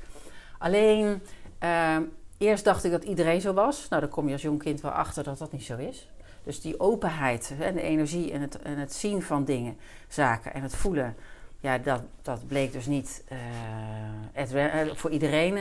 Alleen, 0.57 1.21
uh, 1.63 1.97
eerst 2.37 2.63
dacht 2.63 2.83
ik 2.83 2.91
dat 2.91 3.03
iedereen 3.03 3.41
zo 3.41 3.53
was. 3.53 3.89
Nou, 3.89 4.01
dan 4.01 4.11
kom 4.11 4.27
je 4.27 4.33
als 4.33 4.41
jong 4.41 4.59
kind 4.59 4.81
wel 4.81 4.91
achter 4.91 5.23
dat 5.23 5.37
dat 5.37 5.51
niet 5.51 5.63
zo 5.63 5.77
is. 5.77 6.09
Dus 6.43 6.61
die 6.61 6.79
openheid 6.79 7.53
en 7.59 7.73
de 7.73 7.81
energie 7.81 8.31
en 8.31 8.41
het, 8.41 8.61
en 8.61 8.77
het 8.77 8.93
zien 8.93 9.21
van 9.21 9.45
dingen, 9.45 9.77
zaken 10.07 10.53
en 10.53 10.61
het 10.61 10.75
voelen, 10.75 11.15
ja, 11.59 11.77
dat, 11.77 12.01
dat 12.21 12.47
bleek 12.47 12.71
dus 12.71 12.85
niet 12.85 13.23
uh, 13.31 13.37
het, 14.31 14.51
voor 14.93 15.11
iedereen. 15.11 15.57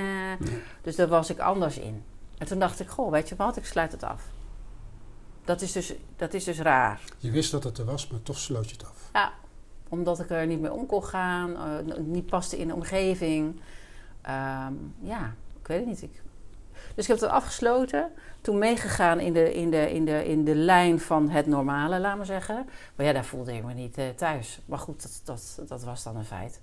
Dus 0.82 0.97
daar 0.97 1.09
was 1.09 1.30
ik 1.30 1.38
anders 1.38 1.78
in. 1.78 2.02
En 2.42 2.49
toen 2.49 2.58
dacht 2.58 2.80
ik, 2.80 2.88
goh, 2.88 3.11
weet 3.11 3.28
je 3.28 3.37
wat, 3.37 3.56
ik 3.56 3.64
sluit 3.64 3.92
het 3.92 4.02
af. 4.02 4.22
Dat 5.44 5.61
is 5.61 5.72
dus, 5.72 5.92
dat 6.16 6.34
is 6.34 6.44
dus 6.44 6.58
raar. 6.58 7.00
Je 7.18 7.30
wist 7.30 7.50
dat 7.50 7.64
het 7.64 7.78
er 7.78 7.84
was, 7.84 8.08
maar 8.08 8.22
toch 8.22 8.38
sloot 8.38 8.70
je 8.70 8.76
het 8.76 8.84
af. 8.84 9.11
Ja, 9.12 9.32
omdat 9.88 10.20
ik 10.20 10.30
er 10.30 10.46
niet 10.46 10.61
mee 10.61 10.72
om 10.72 10.87
kon 10.87 11.04
gaan, 11.04 11.50
uh, 11.50 11.96
niet 11.99 12.26
paste 12.26 12.58
in 12.58 12.68
de 12.68 12.75
omgeving. 12.75 13.61
Ehm, 14.22 14.72
ja, 15.00 15.34
ik 15.61 15.66
weet 15.66 15.78
het 15.78 15.88
niet. 15.88 16.02
Ik, 16.02 16.22
dus 16.94 17.04
ik 17.04 17.11
heb 17.11 17.20
het 17.20 17.30
afgesloten. 17.30 18.11
Toen 18.40 18.58
meegegaan 18.58 19.20
in 19.20 19.32
de, 19.32 19.54
in, 19.54 19.70
de, 19.70 19.92
in, 19.92 20.04
de, 20.04 20.25
in 20.25 20.44
de 20.44 20.54
lijn 20.54 21.00
van 21.00 21.30
het 21.30 21.46
normale, 21.46 22.00
laat 22.00 22.16
maar 22.16 22.26
zeggen. 22.26 22.68
Maar 22.94 23.06
ja, 23.06 23.12
daar 23.12 23.25
voelde 23.25 23.54
ik 23.54 23.64
me 23.64 23.75
niet 23.75 23.99
uh, 23.99 24.08
thuis. 24.08 24.61
Maar 24.64 24.78
goed, 24.78 25.02
dat, 25.02 25.20
dat, 25.25 25.68
dat 25.68 25.82
was 25.82 26.02
dan 26.02 26.16
een 26.16 26.25
feit. 26.25 26.61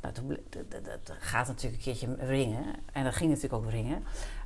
Nou, 0.00 0.14
toen, 0.14 0.38
dat, 0.68 0.84
dat, 0.84 1.16
gaat 1.18 1.46
natuurlijk 1.46 1.76
een 1.76 1.92
keertje 1.92 2.26
ringen. 2.26 2.64
En 2.92 3.04
dat 3.04 3.14
ging 3.14 3.30
natuurlijk 3.30 3.64
ook 3.64 3.70
ringen. 3.70 4.04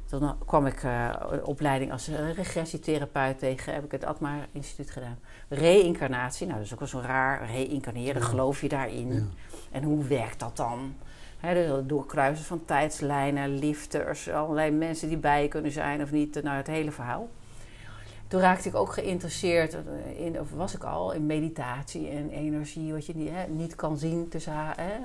Toen 0.08 0.34
kwam 0.46 0.66
ik 0.66 0.82
uh, 0.82 1.14
opleiding 1.42 1.92
als 1.92 2.08
regressietherapeut 2.34 3.38
tegen. 3.38 3.74
Heb 3.74 3.84
ik 3.84 3.92
het 3.92 4.04
Atma 4.04 4.46
Instituut 4.52 4.90
gedaan. 4.90 5.18
Reïncarnatie, 5.48 6.46
nou 6.46 6.58
dat 6.58 6.66
is 6.66 6.72
ook 6.72 6.78
wel 6.78 6.88
zo 6.88 7.00
raar. 7.00 7.50
Reïncarneren, 7.50 8.22
ja. 8.22 8.28
geloof 8.28 8.60
je 8.60 8.68
daarin? 8.68 9.12
Ja. 9.12 9.22
En 9.70 9.82
hoe 9.82 10.04
werkt 10.04 10.40
dat 10.40 10.56
dan? 10.56 10.94
He, 11.38 11.54
dus 11.54 11.86
doorkruisen 11.86 12.44
van 12.44 12.64
tijdslijnen, 12.64 13.58
lifters, 13.58 14.30
allerlei 14.30 14.70
mensen 14.70 15.08
die 15.08 15.16
bij 15.16 15.42
je 15.42 15.48
kunnen 15.48 15.72
zijn 15.72 16.02
of 16.02 16.10
niet. 16.10 16.42
Nou, 16.42 16.56
het 16.56 16.66
hele 16.66 16.90
verhaal. 16.90 17.28
Toen 18.28 18.40
raakte 18.40 18.68
ik 18.68 18.74
ook 18.74 18.92
geïnteresseerd, 18.92 19.76
in, 20.16 20.40
of 20.40 20.50
was 20.50 20.74
ik 20.74 20.84
al, 20.84 21.12
in 21.12 21.26
meditatie 21.26 22.08
en 22.08 22.30
energie, 22.30 22.92
wat 22.92 23.06
je 23.06 23.16
niet, 23.16 23.30
he, 23.32 23.46
niet 23.46 23.74
kan 23.74 23.98
zien 23.98 24.28
tussen 24.28 24.52
hè, 24.54 24.98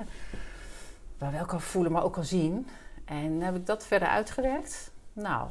maar 1.18 1.32
wel 1.32 1.44
kan 1.44 1.60
voelen, 1.60 1.92
maar 1.92 2.04
ook 2.04 2.12
kan 2.12 2.24
zien. 2.24 2.66
En 3.04 3.40
heb 3.40 3.56
ik 3.56 3.66
dat 3.66 3.86
verder 3.86 4.08
uitgewerkt. 4.08 4.92
Nou, 5.14 5.48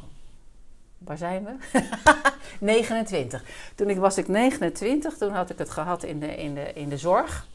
waar 0.97 1.17
zijn 1.17 1.43
we? 1.43 1.81
29. 2.59 3.43
Toen 3.75 3.89
ik, 3.89 3.97
was 3.97 4.17
ik 4.17 4.27
29, 4.27 5.17
toen 5.17 5.31
had 5.31 5.49
ik 5.49 5.57
het 5.57 5.69
gehad 5.69 6.03
in 6.03 6.19
de, 6.19 6.35
in 6.35 6.53
de, 6.53 6.73
in 6.73 6.89
de 6.89 6.97
zorg. 6.97 7.47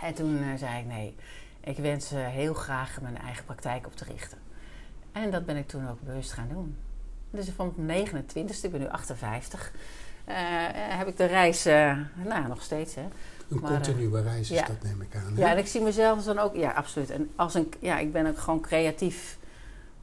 En 0.00 0.14
toen 0.14 0.42
uh, 0.42 0.54
zei 0.56 0.78
ik 0.78 0.86
nee, 0.86 1.14
ik 1.60 1.76
wens 1.76 2.12
uh, 2.12 2.26
heel 2.26 2.54
graag 2.54 3.00
mijn 3.00 3.18
eigen 3.18 3.44
praktijk 3.44 3.86
op 3.86 3.96
te 3.96 4.04
richten. 4.04 4.38
En 5.12 5.30
dat 5.30 5.46
ben 5.46 5.56
ik 5.56 5.68
toen 5.68 5.88
ook 5.88 6.00
bewust 6.00 6.32
gaan 6.32 6.48
doen. 6.48 6.76
Dus 7.30 7.48
van 7.56 7.72
mijn 7.76 8.06
29ste, 8.06 8.62
ik 8.62 8.70
ben 8.70 8.80
nu 8.80 8.88
58, 8.88 9.72
uh, 10.28 10.34
heb 10.72 11.08
ik 11.08 11.16
de 11.16 11.24
reis, 11.24 11.64
nou 12.24 12.48
nog 12.48 12.62
steeds 12.62 12.94
hè. 12.94 13.08
Een 13.48 13.60
maar, 13.60 13.70
continue 13.70 14.22
reis 14.22 14.50
is 14.50 14.58
ja. 14.58 14.66
dat, 14.66 14.82
neem 14.82 15.00
ik 15.00 15.16
aan. 15.16 15.32
Hè? 15.34 15.40
Ja, 15.40 15.50
en 15.50 15.58
ik 15.58 15.66
zie 15.66 15.80
mezelf 15.80 16.24
dan 16.24 16.38
ook, 16.38 16.56
ja, 16.56 16.70
absoluut. 16.70 17.10
En 17.10 17.30
als 17.36 17.54
een, 17.54 17.72
ja, 17.80 17.98
ik 17.98 18.12
ben 18.12 18.26
ook 18.26 18.38
gewoon 18.38 18.60
creatief, 18.60 19.38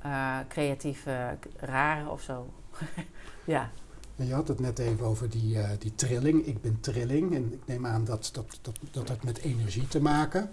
uh, 0.05 0.37
creatief 0.47 1.05
uh, 1.05 1.27
rare 1.57 2.09
of 2.09 2.21
zo. 2.21 2.53
ja. 3.45 3.69
Je 4.15 4.33
had 4.33 4.47
het 4.47 4.59
net 4.59 4.79
even 4.79 5.05
over 5.05 5.29
die, 5.29 5.55
uh, 5.55 5.69
die 5.79 5.95
trilling. 5.95 6.45
Ik 6.45 6.61
ben 6.61 6.79
trilling. 6.79 7.35
En 7.35 7.53
ik 7.53 7.61
neem 7.65 7.85
aan 7.85 8.05
dat 8.05 8.29
dat, 8.33 8.59
dat, 8.61 8.79
dat 8.91 9.07
dat 9.07 9.23
met 9.23 9.37
energie 9.37 9.87
te 9.87 10.01
maken. 10.01 10.51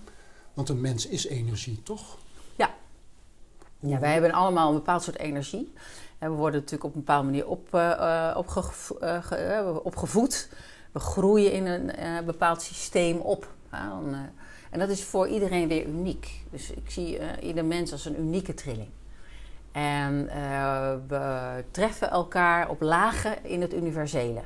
Want 0.55 0.69
een 0.69 0.81
mens 0.81 1.07
is 1.07 1.27
energie, 1.27 1.83
toch? 1.83 2.19
Ja. 2.57 2.75
Hoe? 3.79 3.91
Ja, 3.91 3.99
wij 3.99 4.13
hebben 4.13 4.33
allemaal 4.33 4.69
een 4.69 4.75
bepaald 4.75 5.03
soort 5.03 5.19
energie. 5.19 5.73
En 6.19 6.31
we 6.31 6.37
worden 6.37 6.61
natuurlijk 6.61 6.85
op 6.85 6.95
een 6.95 7.01
bepaalde 7.01 7.25
manier 7.25 7.47
op, 7.47 7.75
opgevo 8.37 8.95
opgevoed 9.83 10.49
we 10.93 10.99
groeien 10.99 11.53
in 11.53 11.67
een 11.67 11.91
uh, 11.99 12.21
bepaald 12.21 12.63
systeem 12.63 13.17
op. 13.17 13.49
Uh, 13.75 13.81
en 14.71 14.79
dat 14.79 14.89
is 14.89 15.05
voor 15.05 15.29
iedereen 15.29 15.69
weer 15.69 15.87
uniek. 15.87 16.43
Dus 16.51 16.71
ik 16.71 16.91
zie 16.91 17.19
uh, 17.19 17.27
ieder 17.43 17.65
mens 17.65 17.93
als 17.93 18.05
een 18.05 18.21
unieke 18.21 18.55
trilling. 18.55 18.89
En 19.73 20.25
we 21.09 21.65
treffen 21.71 22.11
elkaar 22.11 22.69
op 22.69 22.81
lagen 22.81 23.45
in 23.45 23.61
het 23.61 23.75
universele. 23.75 24.41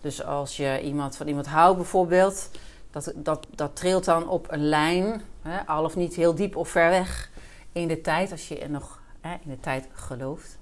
Dus 0.00 0.24
als 0.24 0.56
je 0.56 0.80
iemand 0.82 1.16
van 1.16 1.28
iemand 1.28 1.46
houdt 1.46 1.76
bijvoorbeeld, 1.76 2.50
dat, 2.90 3.12
dat, 3.14 3.46
dat 3.54 3.76
trilt 3.76 4.04
dan 4.04 4.28
op 4.28 4.46
een 4.50 4.68
lijn, 4.68 5.22
hè, 5.42 5.66
al 5.66 5.84
of 5.84 5.96
niet 5.96 6.14
heel 6.14 6.34
diep 6.34 6.56
of 6.56 6.68
ver 6.68 6.90
weg 6.90 7.30
in 7.72 7.88
de 7.88 8.00
tijd, 8.00 8.30
als 8.30 8.48
je 8.48 8.68
nog 8.68 9.00
hè, 9.20 9.32
in 9.32 9.50
de 9.50 9.60
tijd 9.60 9.88
gelooft. 9.92 10.58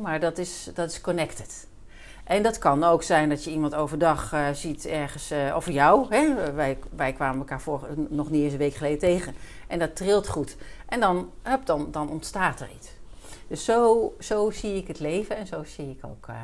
Maar 0.00 0.20
dat 0.20 0.38
is, 0.38 0.70
dat 0.74 0.90
is 0.90 1.00
connected. 1.00 1.66
En 2.24 2.42
dat 2.42 2.58
kan 2.58 2.84
ook 2.84 3.02
zijn 3.02 3.28
dat 3.28 3.44
je 3.44 3.50
iemand 3.50 3.74
overdag 3.74 4.32
uh, 4.32 4.48
ziet 4.52 4.86
ergens, 4.86 5.32
uh, 5.32 5.56
over 5.56 5.72
jou. 5.72 6.06
Hè? 6.08 6.52
Wij, 6.52 6.78
wij 6.96 7.12
kwamen 7.12 7.38
elkaar 7.38 7.60
voor, 7.60 7.88
nog 8.08 8.30
niet 8.30 8.42
eens 8.42 8.52
een 8.52 8.58
week 8.58 8.74
geleden 8.74 8.98
tegen. 8.98 9.34
En 9.68 9.78
dat 9.78 9.96
trilt 9.96 10.28
goed. 10.28 10.56
En 10.86 11.00
dan, 11.00 11.30
dan, 11.64 11.88
dan 11.90 12.10
ontstaat 12.10 12.60
er 12.60 12.70
iets. 12.76 12.88
Dus 13.52 13.64
zo, 13.64 14.14
zo 14.18 14.50
zie 14.50 14.74
ik 14.74 14.88
het 14.88 14.98
leven 14.98 15.36
en 15.36 15.46
zo 15.46 15.64
zie 15.64 15.90
ik 15.90 16.04
ook 16.04 16.26
uh, 16.30 16.36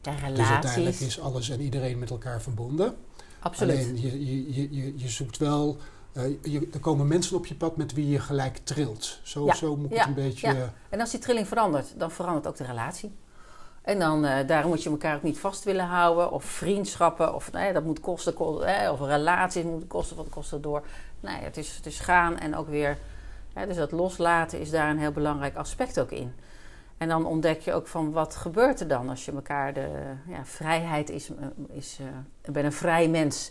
de 0.00 0.10
relaties. 0.10 0.36
Dus 0.36 0.48
uiteindelijk 0.48 1.00
is 1.00 1.20
alles 1.20 1.50
en 1.50 1.60
iedereen 1.60 1.98
met 1.98 2.10
elkaar 2.10 2.42
verbonden. 2.42 2.96
Absoluut. 3.40 3.76
Alleen 3.76 4.00
je, 4.00 4.24
je, 4.54 4.74
je, 4.74 4.98
je 4.98 5.08
zoekt 5.08 5.36
wel... 5.36 5.76
Je, 6.42 6.68
er 6.72 6.80
komen 6.80 7.06
mensen 7.06 7.36
op 7.36 7.46
je 7.46 7.54
pad 7.54 7.76
met 7.76 7.92
wie 7.92 8.08
je 8.08 8.18
gelijk 8.18 8.56
trilt. 8.56 9.18
Zo, 9.22 9.44
ja. 9.44 9.54
zo 9.54 9.76
moet 9.76 9.90
ja. 9.90 9.98
het 9.98 10.06
een 10.06 10.14
beetje... 10.14 10.54
Ja. 10.54 10.72
En 10.88 11.00
als 11.00 11.10
die 11.10 11.20
trilling 11.20 11.48
verandert, 11.48 11.94
dan 11.96 12.10
verandert 12.10 12.46
ook 12.46 12.56
de 12.56 12.64
relatie. 12.64 13.12
En 13.82 13.98
dan, 13.98 14.24
uh, 14.24 14.46
daarom 14.46 14.70
moet 14.70 14.82
je 14.82 14.90
elkaar 14.90 15.16
ook 15.16 15.22
niet 15.22 15.38
vast 15.38 15.64
willen 15.64 15.86
houden. 15.86 16.32
Of 16.32 16.44
vriendschappen, 16.44 17.34
of 17.34 17.52
nee, 17.52 17.72
dat 17.72 17.84
moet 17.84 18.00
kosten, 18.00 18.34
kosten 18.34 18.92
of 18.92 19.00
relaties 19.00 19.64
moeten 19.64 19.88
kosten 19.88 20.16
wat 20.16 20.28
kosten 20.28 20.62
door. 20.62 20.82
Nee, 21.20 21.40
het 21.40 21.56
is, 21.56 21.76
het 21.76 21.86
is 21.86 21.98
gaan 21.98 22.38
en 22.38 22.56
ook 22.56 22.68
weer. 22.68 22.98
Dus 23.54 23.76
dat 23.76 23.92
loslaten 23.92 24.60
is 24.60 24.70
daar 24.70 24.90
een 24.90 24.98
heel 24.98 25.12
belangrijk 25.12 25.56
aspect 25.56 26.00
ook 26.00 26.10
in. 26.10 26.32
En 26.96 27.08
dan 27.08 27.26
ontdek 27.26 27.60
je 27.60 27.72
ook 27.72 27.86
van 27.86 28.12
wat 28.12 28.36
gebeurt 28.36 28.80
er 28.80 28.88
dan 28.88 29.08
als 29.08 29.24
je 29.24 29.32
elkaar 29.32 29.74
de 29.74 29.88
ja, 30.28 30.44
vrijheid 30.44 31.10
is. 31.10 31.30
is 31.68 31.98
uh, 32.00 32.06
ik 32.42 32.52
ben 32.52 32.64
een 32.64 32.72
vrij 32.72 33.08
mens. 33.08 33.50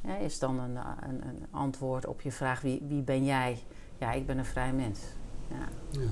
Ja, 0.00 0.16
is 0.16 0.38
dan 0.38 0.58
een, 0.58 0.76
een, 0.76 1.26
een, 1.28 1.46
antwoord 1.50 2.06
op 2.06 2.20
je 2.20 2.32
vraag: 2.32 2.60
wie, 2.60 2.82
wie 2.88 3.02
ben 3.02 3.24
jij? 3.24 3.62
Ja, 3.98 4.12
ik 4.12 4.26
ben 4.26 4.38
een 4.38 4.44
vrij 4.44 4.72
mens. 4.72 4.98
Ja. 5.48 5.68
ja. 6.00 6.10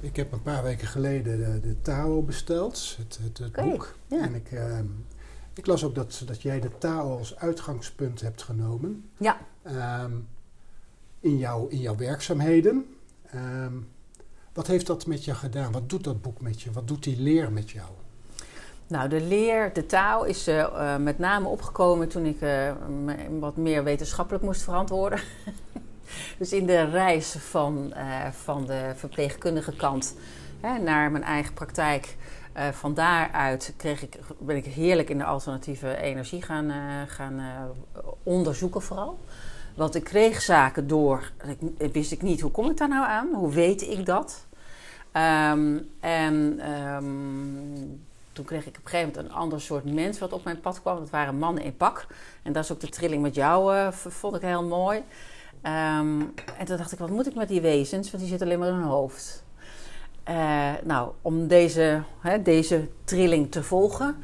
Ik 0.00 0.16
heb 0.16 0.32
een 0.32 0.42
paar 0.42 0.62
weken 0.62 0.86
geleden 0.86 1.38
de, 1.38 1.60
de 1.60 1.80
Tao 1.80 2.22
besteld, 2.22 2.96
het, 2.98 3.18
het, 3.22 3.38
het 3.38 3.48
okay, 3.48 3.70
boek. 3.70 3.94
Ja. 4.06 4.20
En 4.20 4.34
ik, 4.34 4.52
uh, 4.52 4.78
ik 5.54 5.66
las 5.66 5.84
ook 5.84 5.94
dat, 5.94 6.22
dat 6.26 6.42
jij 6.42 6.60
de 6.60 6.78
Tao 6.78 7.18
als 7.18 7.36
uitgangspunt 7.36 8.20
hebt 8.20 8.42
genomen. 8.42 9.10
Ja. 9.16 9.38
Um, 10.02 10.28
in, 11.28 11.38
jouw, 11.38 11.66
in 11.66 11.78
jouw 11.78 11.96
werkzaamheden. 11.96 12.86
Um, 13.34 13.88
wat 14.52 14.66
heeft 14.66 14.86
dat 14.86 15.06
met 15.06 15.24
je 15.24 15.34
gedaan? 15.34 15.72
Wat 15.72 15.88
doet 15.88 16.04
dat 16.04 16.22
boek 16.22 16.40
met 16.40 16.62
je? 16.62 16.72
Wat 16.72 16.88
doet 16.88 17.02
die 17.02 17.20
leer 17.20 17.52
met 17.52 17.70
jou? 17.70 17.88
Nou, 18.86 19.08
de 19.08 19.20
leer, 19.20 19.72
de 19.72 19.86
taal 19.86 20.24
is 20.24 20.48
uh, 20.48 20.56
uh, 20.56 20.96
met 20.96 21.18
name 21.18 21.48
opgekomen 21.48 22.08
toen 22.08 22.24
ik 22.24 22.40
uh, 22.40 22.72
wat 23.38 23.56
meer 23.56 23.84
wetenschappelijk 23.84 24.44
moest 24.44 24.62
verantwoorden. 24.62 25.20
Dus 26.38 26.52
in 26.52 26.66
de 26.66 26.84
reis 26.84 27.36
van, 27.38 27.94
van 28.30 28.66
de 28.66 28.92
verpleegkundige 28.94 29.76
kant 29.76 30.14
hè, 30.60 30.78
naar 30.78 31.10
mijn 31.10 31.24
eigen 31.24 31.54
praktijk. 31.54 32.16
Van 32.72 32.94
daaruit 32.94 33.74
kreeg 33.76 34.02
ik, 34.02 34.18
ben 34.38 34.56
ik 34.56 34.64
heerlijk 34.64 35.10
in 35.10 35.18
de 35.18 35.24
alternatieve 35.24 35.96
energie 35.96 36.42
gaan, 36.42 36.72
gaan 37.08 37.40
onderzoeken 38.22 38.82
vooral. 38.82 39.18
Want 39.78 39.94
ik 39.94 40.04
kreeg 40.04 40.42
zaken 40.42 40.86
door, 40.86 41.30
ik, 41.78 41.92
wist 41.92 42.12
ik 42.12 42.22
niet, 42.22 42.40
hoe 42.40 42.50
kom 42.50 42.70
ik 42.70 42.76
daar 42.76 42.88
nou 42.88 43.06
aan? 43.06 43.28
Hoe 43.34 43.50
weet 43.52 43.82
ik 43.82 44.06
dat? 44.06 44.46
Um, 45.12 45.88
en 46.00 46.70
um, 46.72 48.06
toen 48.32 48.44
kreeg 48.44 48.66
ik 48.66 48.76
op 48.76 48.84
een 48.84 48.90
gegeven 48.90 49.12
moment 49.14 49.32
een 49.32 49.38
ander 49.38 49.60
soort 49.60 49.94
mens 49.94 50.18
wat 50.18 50.32
op 50.32 50.44
mijn 50.44 50.60
pad 50.60 50.80
kwam. 50.80 50.98
Dat 50.98 51.10
waren 51.10 51.38
mannen 51.38 51.62
in 51.62 51.76
pak. 51.76 52.06
En 52.42 52.52
dat 52.52 52.64
is 52.64 52.72
ook 52.72 52.80
de 52.80 52.88
trilling 52.88 53.22
met 53.22 53.34
jou, 53.34 53.92
vond 53.92 54.36
ik 54.36 54.42
heel 54.42 54.64
mooi. 54.64 54.98
Um, 54.98 56.34
en 56.58 56.64
toen 56.64 56.76
dacht 56.76 56.92
ik, 56.92 56.98
wat 56.98 57.10
moet 57.10 57.26
ik 57.26 57.34
met 57.34 57.48
die 57.48 57.60
wezens? 57.60 58.10
Want 58.10 58.22
die 58.22 58.30
zitten 58.30 58.46
alleen 58.46 58.58
maar 58.58 58.68
in 58.68 58.74
hun 58.74 58.84
hoofd. 58.84 59.44
Uh, 60.28 60.72
nou, 60.84 61.10
om 61.22 61.46
deze, 61.46 62.02
hè, 62.20 62.42
deze 62.42 62.88
trilling 63.04 63.50
te 63.50 63.62
volgen, 63.62 64.16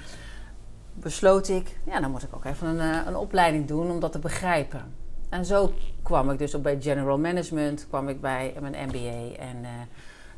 besloot 0.95 1.49
ik, 1.49 1.79
ja, 1.87 2.01
dan 2.01 2.11
moet 2.11 2.23
ik 2.23 2.35
ook 2.35 2.45
even 2.45 2.67
een, 2.67 2.91
uh, 2.95 3.07
een 3.07 3.17
opleiding 3.17 3.67
doen 3.67 3.91
om 3.91 4.01
dat 4.01 4.13
te 4.13 4.19
begrijpen. 4.19 5.03
En 5.35 5.45
zo 5.45 5.73
kwam 6.03 6.31
ik 6.31 6.39
dus 6.39 6.55
ook 6.55 6.63
bij 6.63 6.81
General 6.81 7.19
Management, 7.19 7.87
kwam 7.89 8.09
ik 8.09 8.21
bij 8.21 8.55
mijn 8.61 8.89
MBA. 8.89 9.43
En 9.43 9.57
uh, 9.63 9.69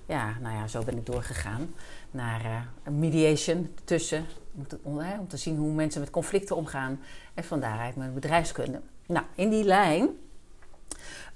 ja, 0.07 0.37
nou 0.41 0.55
ja, 0.55 0.67
zo 0.67 0.83
ben 0.83 0.97
ik 0.97 1.07
doorgegaan 1.07 1.75
naar 2.11 2.69
een 2.85 2.99
mediation 2.99 3.75
tussen, 3.85 4.25
om 4.55 4.67
te, 4.67 4.79
om, 4.83 4.99
om 4.99 5.29
te 5.29 5.37
zien 5.37 5.57
hoe 5.57 5.73
mensen 5.73 6.01
met 6.01 6.11
conflicten 6.11 6.57
omgaan. 6.57 7.01
En 7.35 7.45
van 7.45 7.61
daaruit 7.61 7.97
mijn 7.97 8.15
bedrijfskunde. 8.15 8.81
Nou, 9.07 9.27
in 9.35 9.51
die 9.51 9.65
lijn 9.65 10.09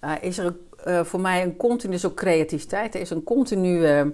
uh, 0.05 0.13
is 0.21 0.39
er 0.39 0.55
voor 1.05 1.21
mij 1.21 1.43
een 1.43 1.57
continu, 1.57 1.93
dus 1.93 2.07
ook 2.07 2.17
creativiteit, 2.17 2.95
er 2.95 3.01
is 3.01 3.11
een 3.11 3.23
continu 3.23 3.89
uh, 3.89 4.07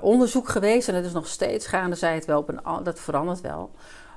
onderzoek 0.00 0.48
geweest 0.48 0.88
en 0.88 0.94
het 0.94 1.04
is 1.04 1.12
nog 1.12 1.26
steeds 1.26 1.66
gaande, 1.66 1.96
zei 1.96 2.14
het 2.14 2.24
wel, 2.24 2.38
op 2.38 2.48
een, 2.48 2.84
dat 2.84 3.00
verandert 3.00 3.40
wel. 3.40 3.70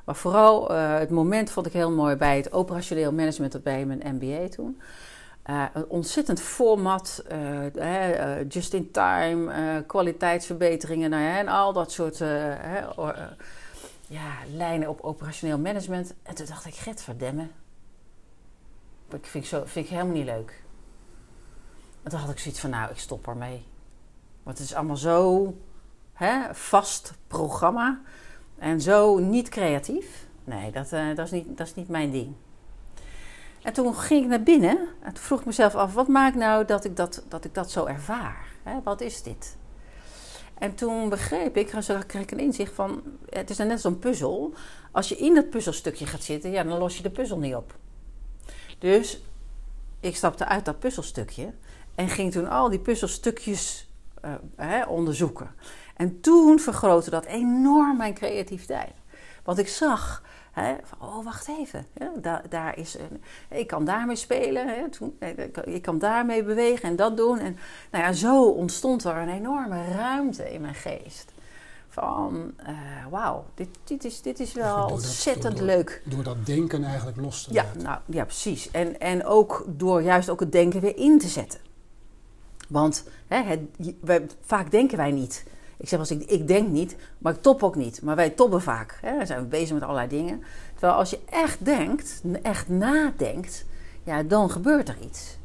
Maar 0.06 0.16
vooral 0.16 0.72
het 0.72 1.10
moment 1.10 1.52
vond 1.52 1.66
ik 1.66 1.74
heel 1.74 1.92
mooi 1.92 2.16
bij 2.16 2.38
het 2.38 2.52
operationeel 2.52 3.14
management 3.14 3.64
bij 3.64 3.86
mijn 3.86 4.16
MBA 4.16 4.48
toen. 4.50 4.82
Uh, 5.50 5.66
een 5.74 5.86
ontzettend 5.88 6.42
format, 6.42 7.24
uh, 7.76 8.50
just 8.50 8.74
in 8.74 8.92
time, 8.92 9.84
kwaliteitsverbeteringen 9.88 11.10
nou 11.10 11.24
en 11.24 11.48
al 11.48 11.74
dat 11.74 11.92
soort 11.92 12.18
ja, 14.12 14.32
lijnen 14.54 14.90
op 14.90 15.02
operationeel 15.02 15.60
management. 15.60 16.14
En 16.24 16.36
toen 16.36 16.46
dacht 16.46 16.66
ik, 16.66 16.76
Gert 16.76 17.02
verdemmen. 17.02 17.52
Ik 19.10 19.26
vind, 19.26 19.46
zo, 19.46 19.64
vind 19.66 19.86
ik 19.86 19.92
helemaal 19.92 20.14
niet 20.14 20.26
leuk. 20.26 20.64
En 22.04 22.10
toen 22.10 22.20
had 22.20 22.30
ik 22.30 22.40
zoiets 22.40 22.60
van, 22.60 22.70
nou, 22.70 22.92
ik 22.92 22.98
stop 23.00 23.28
ermee. 23.28 23.66
Want 24.44 24.58
het 24.58 24.68
is 24.68 24.74
allemaal 24.74 24.98
zo 24.98 25.54
hè, 26.14 26.56
vast 26.56 27.14
programma 27.28 28.02
en 28.62 28.82
zo 28.82 29.18
niet 29.18 29.50
creatief. 29.50 30.28
Nee, 30.44 30.72
dat, 30.72 30.90
dat, 30.90 31.26
is 31.26 31.32
niet, 31.32 31.58
dat 31.58 31.68
is 31.68 31.76
niet 31.76 31.90
mijn 31.90 32.12
ding. 32.12 32.34
En 33.62 33.74
toen 33.74 33.96
ging 33.96 34.24
ik 34.24 34.30
naar 34.30 34.44
binnen 34.44 34.88
en 35.00 35.18
vroeg 35.18 35.40
ik 35.40 35.46
mezelf 35.46 35.76
af: 35.76 35.94
wat 35.94 36.08
maakt 36.08 36.36
nou 36.36 36.66
dat 36.66 36.86
ik 36.86 36.96
dat, 36.96 37.24
dat, 37.28 37.46
ik 37.46 37.54
dat 37.54 37.72
zo 37.72 37.86
ervaar? 37.86 38.48
Wat 38.84 39.02
is 39.02 39.24
dit? 39.24 39.58
En 40.58 40.76
toen 40.76 41.10
begreep 41.10 41.58
ik, 41.58 41.74
zo 41.82 42.00
kreeg 42.08 42.22
ik 42.22 42.32
een 42.32 42.40
inzicht 42.40 42.74
van: 42.74 43.02
het 43.30 43.50
is 43.50 43.58
net 43.58 43.82
zo'n 43.82 44.00
puzzel. 44.00 44.54
Als 44.92 45.10
je 45.10 45.18
in 45.18 45.36
dat 45.36 45.50
puzzelstukje 45.50 46.06
gaat 46.06 46.24
zitten, 46.24 46.52
ja, 46.52 46.64
dan 46.64 46.78
los 46.78 46.98
je 46.98 47.04
de 47.04 47.10
puzzel 47.10 47.38
niet 47.38 47.56
op. 47.56 47.76
Dus 48.80 49.22
ik 50.00 50.16
stapte 50.16 50.46
uit 50.46 50.66
dat 50.66 50.80
puzzelstukje 50.80 51.54
en 51.96 52.10
ging 52.10 52.32
toen 52.32 52.50
al 52.50 52.70
die 52.70 52.80
puzzelstukjes 52.80 53.90
hè, 54.56 54.86
onderzoeken. 54.86 55.50
En 56.02 56.22
toen 56.22 56.60
vergrootte 56.60 57.10
dat 57.10 57.26
enorm 57.26 57.98
mijn 57.98 58.14
creativiteit. 58.14 58.94
Want 59.44 59.58
ik 59.58 59.68
zag 59.68 60.24
Hè? 60.52 60.76
oh, 61.00 61.24
wacht 61.24 61.48
even. 61.48 61.86
Daar, 62.22 62.44
daar 62.50 62.78
is 62.78 62.98
een, 62.98 63.22
ik 63.58 63.68
kan 63.68 63.86
daarmee 63.86 64.16
spelen. 64.16 64.68
Hè? 64.68 64.90
Toen, 64.90 65.18
ik 65.64 65.82
kan 65.82 66.00
daarmee 66.00 66.44
bewegen 66.44 66.90
en 66.90 66.96
dat 66.96 67.18
doen. 67.18 67.40
En 67.40 67.58
nou 67.92 68.04
ja, 68.04 68.14
zo 68.14 68.50
ontstond 68.50 69.04
er 69.04 69.16
een 69.16 69.30
enorme 69.30 69.88
ruimte 69.92 70.54
in 70.54 70.62
mijn 70.62 70.76
geest. 70.76 71.32
Van, 71.90 72.54
uh, 72.60 72.68
wauw, 73.10 73.46
dit, 73.56 73.68
dit, 73.84 74.06
is, 74.06 74.22
dit 74.22 74.40
is 74.40 74.54
wel 74.54 74.88
ontzettend 74.88 75.60
leuk. 75.60 76.02
Door 76.06 76.24
dat 76.24 76.46
denken 76.46 76.84
eigenlijk 76.84 77.18
los 77.18 77.44
te 77.44 77.54
ja, 77.54 77.64
laten. 77.64 77.84
Nou, 77.84 78.00
ja, 78.06 78.24
precies. 78.24 78.72
En, 78.72 79.00
en 79.00 79.26
ook 79.26 79.66
door 79.68 80.02
juist 80.02 80.30
ook 80.30 80.40
het 80.40 80.52
denken 80.52 80.82
weer 80.82 80.98
in 80.98 81.20
te 81.20 81.28
zetten. 81.28 81.60
Want 82.68 83.04
hè, 83.28 83.42
het, 83.44 83.60
wij, 84.02 84.26
vaak 84.42 84.72
denken 84.72 84.98
wij 84.98 85.12
niet. 85.12 85.44
Ik 85.82 85.88
zeg 85.88 86.00
als 86.00 86.12
ik, 86.12 86.22
ik 86.22 86.48
denk 86.48 86.68
niet, 86.68 86.96
maar 87.18 87.34
ik 87.34 87.42
top 87.42 87.64
ook 87.64 87.76
niet. 87.76 88.02
Maar 88.02 88.16
wij 88.16 88.30
toppen 88.30 88.62
vaak. 88.62 88.98
Hè? 89.02 89.18
Dan 89.18 89.28
zijn 89.28 89.40
we 89.40 89.46
bezig 89.46 89.74
met 89.74 89.84
allerlei 89.84 90.08
dingen. 90.08 90.44
Terwijl 90.74 90.94
als 90.94 91.10
je 91.10 91.20
echt 91.30 91.66
denkt, 91.66 92.22
echt 92.42 92.70
nadenkt, 92.70 93.66
ja, 94.04 94.24
dan 94.24 94.50
gebeurt 94.50 94.90
er 94.90 94.98
iets. 95.04 95.38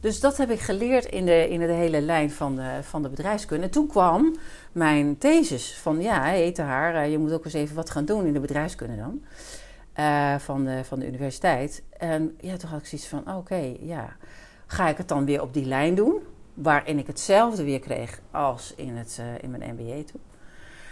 Dus 0.00 0.20
dat 0.20 0.36
heb 0.36 0.50
ik 0.50 0.60
geleerd 0.60 1.04
in 1.04 1.24
de, 1.24 1.48
in 1.48 1.60
de 1.60 1.66
hele 1.66 2.00
lijn 2.00 2.30
van 2.30 2.56
de, 2.56 2.78
van 2.82 3.02
de 3.02 3.08
bedrijfskunde. 3.08 3.64
En 3.64 3.70
toen 3.70 3.86
kwam 3.86 4.36
mijn 4.72 5.18
thesis 5.18 5.78
van, 5.78 6.00
ja, 6.00 6.22
heette 6.22 6.62
haar, 6.62 6.94
eh, 6.94 7.10
je 7.10 7.18
moet 7.18 7.32
ook 7.32 7.44
eens 7.44 7.54
even 7.54 7.76
wat 7.76 7.90
gaan 7.90 8.04
doen 8.04 8.26
in 8.26 8.32
de 8.32 8.40
bedrijfskunde 8.40 8.96
dan. 8.96 9.22
Uh, 9.98 10.34
van, 10.38 10.64
de, 10.64 10.84
van 10.84 10.98
de 10.98 11.06
universiteit. 11.06 11.82
En 11.98 12.36
ja, 12.40 12.56
toen 12.56 12.68
had 12.68 12.80
ik 12.80 12.86
zoiets 12.86 13.08
van, 13.08 13.36
oké, 13.36 13.76
ja, 13.80 14.16
ga 14.66 14.88
ik 14.88 14.96
het 14.96 15.08
dan 15.08 15.24
weer 15.24 15.42
op 15.42 15.54
die 15.54 15.64
lijn 15.64 15.94
doen? 15.94 16.22
Waarin 16.54 16.98
ik 16.98 17.06
hetzelfde 17.06 17.64
weer 17.64 17.80
kreeg 17.80 18.20
als 18.30 18.74
in, 18.76 18.96
het, 18.96 19.18
uh, 19.20 19.42
in 19.42 19.50
mijn 19.50 19.74
MBA 19.74 20.02
toen. 20.12 20.20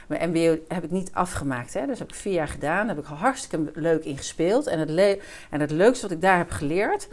Mijn 0.07 0.31
MBA 0.31 0.75
heb 0.75 0.85
ik 0.85 0.91
niet 0.91 1.11
afgemaakt, 1.13 1.75
hè? 1.75 1.87
dus 1.87 1.99
heb 1.99 2.09
ik 2.09 2.15
vier 2.15 2.33
jaar 2.33 2.49
gedaan. 2.49 2.87
Daar 2.87 2.97
heb 2.97 3.05
ik 3.05 3.11
hartstikke 3.11 3.71
leuk 3.75 4.05
in 4.05 4.17
gespeeld. 4.17 4.67
En 4.67 4.79
het, 4.79 5.19
en 5.51 5.61
het 5.61 5.71
leukste 5.71 6.03
wat 6.03 6.17
ik 6.17 6.23
daar 6.23 6.37
heb 6.37 6.51
geleerd 6.51 7.09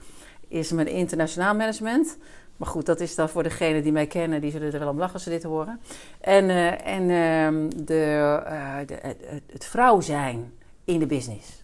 is 0.47 0.71
mijn 0.71 0.87
internationaal 0.87 1.55
management. 1.55 2.17
Maar 2.57 2.67
goed, 2.67 2.85
dat 2.85 2.99
is 2.99 3.15
dan 3.15 3.29
voor 3.29 3.43
degenen 3.43 3.83
die 3.83 3.91
mij 3.91 4.07
kennen, 4.07 4.41
die 4.41 4.51
zullen 4.51 4.73
er 4.73 4.79
wel 4.79 4.89
om 4.89 4.97
lachen 4.97 5.13
als 5.13 5.23
ze 5.23 5.29
dit 5.29 5.43
horen. 5.43 5.79
En, 6.21 6.49
uh, 6.49 6.88
en 6.88 7.01
uh, 7.01 7.69
de, 7.86 8.43
uh, 8.45 8.77
de, 8.86 8.97
het, 9.01 9.41
het 9.51 9.65
vrouw 9.65 10.01
zijn 10.01 10.53
in 10.83 10.99
de 10.99 11.05
business. 11.05 11.63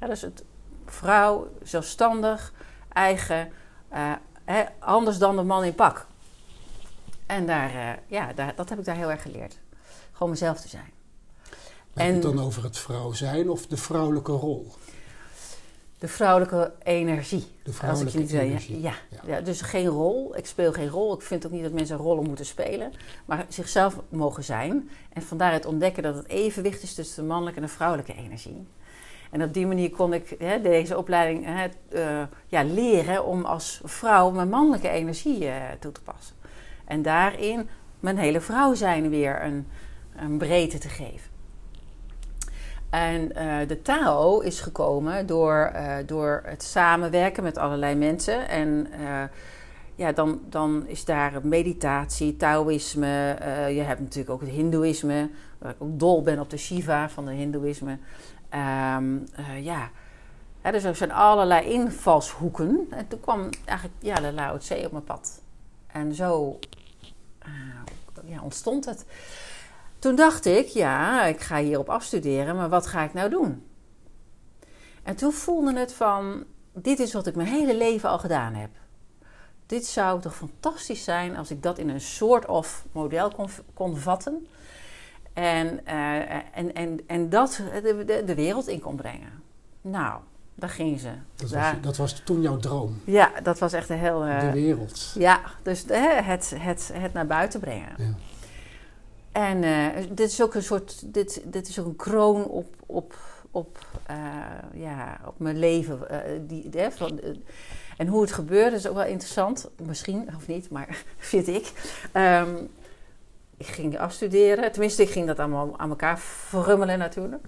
Ja, 0.00 0.06
dus 0.06 0.20
het 0.20 0.44
vrouw, 0.86 1.48
zelfstandig, 1.62 2.52
eigen, 2.92 3.52
anders 4.78 5.18
dan 5.18 5.36
de 5.36 5.42
man 5.42 5.64
in 5.64 5.74
pak. 5.74 6.06
En 7.26 7.46
daar, 7.46 7.74
uh, 7.74 7.90
ja, 8.06 8.32
daar, 8.32 8.54
dat 8.54 8.68
heb 8.68 8.78
ik 8.78 8.84
daar 8.84 8.96
heel 8.96 9.10
erg 9.10 9.22
geleerd. 9.22 9.58
Gewoon 10.12 10.30
mezelf 10.30 10.60
te 10.60 10.68
zijn. 10.68 10.90
Je 11.92 12.02
het 12.02 12.22
dan 12.22 12.40
over 12.40 12.64
het 12.64 12.78
vrouw 12.78 13.12
zijn 13.12 13.50
of 13.50 13.66
de 13.66 13.76
vrouwelijke 13.76 14.32
rol? 14.32 14.72
De 15.98 16.08
vrouwelijke 16.08 16.72
energie. 16.82 17.46
De 17.62 17.72
vrouwelijke 17.72 18.18
als 18.20 18.30
ik 18.30 18.38
energie. 18.40 18.80
Ja, 18.80 18.94
ja, 19.10 19.20
ja. 19.26 19.40
dus 19.40 19.60
geen 19.60 19.86
rol. 19.86 20.36
Ik 20.36 20.46
speel 20.46 20.72
geen 20.72 20.88
rol. 20.88 21.14
Ik 21.14 21.22
vind 21.22 21.46
ook 21.46 21.52
niet 21.52 21.62
dat 21.62 21.72
mensen 21.72 21.96
rollen 21.96 22.24
moeten 22.24 22.46
spelen. 22.46 22.92
Maar 23.24 23.46
zichzelf 23.48 23.96
mogen 24.08 24.44
zijn. 24.44 24.90
En 25.12 25.22
vandaar 25.22 25.52
het 25.52 25.66
ontdekken 25.66 26.02
dat 26.02 26.14
het 26.14 26.28
evenwicht 26.28 26.82
is 26.82 26.94
tussen 26.94 27.22
de 27.22 27.28
mannelijke 27.28 27.60
en 27.60 27.66
de 27.66 27.72
vrouwelijke 27.72 28.14
energie. 28.14 28.66
En 29.30 29.42
op 29.42 29.54
die 29.54 29.66
manier 29.66 29.90
kon 29.90 30.12
ik 30.12 30.36
hè, 30.38 30.60
deze 30.60 30.98
opleiding 30.98 31.44
hè, 31.46 31.66
uh, 31.92 32.26
ja, 32.46 32.64
leren 32.64 33.24
om 33.24 33.44
als 33.44 33.80
vrouw 33.84 34.30
mijn 34.30 34.48
mannelijke 34.48 34.88
energie 34.88 35.44
uh, 35.44 35.52
toe 35.80 35.92
te 35.92 36.02
passen. 36.02 36.36
En 36.84 37.02
daarin 37.02 37.68
mijn 38.00 38.18
hele 38.18 38.40
vrouw 38.40 38.74
zijn 38.74 39.10
weer 39.10 39.42
een, 39.42 39.66
een 40.16 40.38
breedte 40.38 40.78
te 40.78 40.88
geven. 40.88 41.30
En 42.90 43.32
uh, 43.36 43.56
de 43.68 43.82
Tao 43.82 44.40
is 44.40 44.60
gekomen 44.60 45.26
door, 45.26 45.72
door 46.06 46.42
het 46.44 46.62
samenwerken 46.62 47.42
met 47.42 47.58
allerlei 47.58 47.94
mensen. 47.94 48.48
En 48.48 48.86
ja, 49.94 50.12
dan, 50.12 50.40
dan 50.48 50.84
is 50.86 51.04
daar 51.04 51.32
meditatie, 51.42 52.36
Taoïsme. 52.36 53.36
je 53.74 53.80
hebt 53.80 54.00
natuurlijk 54.00 54.30
ook 54.30 54.40
het 54.40 54.50
Hindoeïsme. 54.50 55.30
Waar 55.58 55.70
ik 55.70 55.76
ook 55.78 55.98
dol 55.98 56.22
ben 56.22 56.40
op 56.40 56.50
de 56.50 56.56
Shiva 56.56 57.08
van 57.08 57.26
het 57.26 57.36
Hindoeïsme. 57.36 57.98
Um, 58.54 59.26
ja, 59.62 59.90
dus 60.62 60.84
er 60.84 60.96
zijn 60.96 61.12
allerlei 61.12 61.70
invalshoeken. 61.70 62.86
En 62.90 63.08
toen 63.08 63.20
kwam 63.20 63.48
eigenlijk 63.64 63.98
ja, 64.00 64.14
de 64.14 64.32
Lao 64.32 64.56
Tse 64.56 64.82
op 64.84 64.92
mijn 64.92 65.04
pad. 65.04 65.40
En 65.86 66.14
zo 66.14 66.58
uh, 67.46 68.30
ja, 68.30 68.42
ontstond 68.42 68.84
het. 68.84 69.04
Toen 69.98 70.14
dacht 70.14 70.46
ik, 70.46 70.66
ja, 70.66 71.24
ik 71.24 71.40
ga 71.40 71.58
hierop 71.58 71.88
afstuderen, 71.88 72.56
maar 72.56 72.68
wat 72.68 72.86
ga 72.86 73.02
ik 73.02 73.14
nou 73.14 73.30
doen? 73.30 73.66
En 75.02 75.16
toen 75.16 75.32
voelde 75.32 75.78
het 75.78 75.92
van, 75.92 76.44
dit 76.72 76.98
is 76.98 77.12
wat 77.12 77.26
ik 77.26 77.34
mijn 77.34 77.48
hele 77.48 77.76
leven 77.76 78.08
al 78.08 78.18
gedaan 78.18 78.54
heb. 78.54 78.70
Dit 79.66 79.86
zou 79.86 80.20
toch 80.20 80.36
fantastisch 80.36 81.04
zijn 81.04 81.36
als 81.36 81.50
ik 81.50 81.62
dat 81.62 81.78
in 81.78 81.88
een 81.88 82.00
soort 82.00 82.46
of 82.46 82.84
model 82.92 83.50
kon 83.74 83.96
vatten. 83.96 84.46
En, 85.38 85.80
uh, 85.88 86.30
en, 86.52 86.74
en, 86.74 87.00
en 87.06 87.28
dat 87.28 87.60
de, 87.82 88.04
de, 88.04 88.22
de, 88.24 88.34
wereld 88.34 88.68
in 88.68 88.80
kon 88.80 88.96
brengen. 88.96 89.42
Nou, 89.80 90.20
daar 90.54 90.70
ging 90.70 91.00
ze. 91.00 91.10
Dat, 91.34 91.50
was, 91.50 91.72
dat 91.80 91.96
was 91.96 92.20
toen 92.24 92.40
jouw 92.40 92.56
droom? 92.56 93.00
Ja, 93.04 93.30
dat 93.42 93.58
was 93.58 93.72
echt 93.72 93.88
een 93.88 93.98
heel... 93.98 94.26
Uh, 94.26 94.40
de 94.40 94.52
wereld. 94.52 95.12
Ja, 95.14 95.40
dus 95.62 95.84
het, 95.88 96.54
het, 96.58 96.90
het 96.94 97.12
naar 97.12 97.26
buiten 97.26 97.60
brengen. 97.60 97.88
Ja. 97.98 98.14
En 99.32 99.60
dit 100.14 100.30
is 100.30 100.42
ook 100.42 100.54
een 100.54 100.62
soort... 100.62 101.14
Dit, 101.14 101.42
dit 101.44 101.68
is 101.68 101.78
ook 101.78 101.86
een 101.86 101.96
kroon 101.96 102.44
op, 102.44 102.74
op, 102.86 103.14
op, 103.50 103.78
ja, 104.74 105.20
op 105.26 105.38
mijn 105.38 105.58
leven. 105.58 105.98
die, 106.46 106.70
van, 106.90 107.20
en 107.96 108.06
hoe 108.06 108.20
het 108.20 108.32
gebeurde 108.32 108.76
is 108.76 108.86
ook 108.86 108.94
wel 108.94 109.04
interessant. 109.04 109.70
Misschien, 109.86 110.28
of 110.36 110.46
niet, 110.46 110.70
maar 110.70 111.04
vind 111.18 111.46
ik. 111.46 111.72
Um, 112.14 112.70
ik 113.58 113.66
ging 113.66 113.98
afstuderen. 113.98 114.72
Tenminste, 114.72 115.02
ik 115.02 115.10
ging 115.10 115.26
dat 115.26 115.38
allemaal 115.38 115.78
aan 115.78 115.90
elkaar 115.90 116.18
verrummelen 116.18 116.98
natuurlijk. 116.98 117.46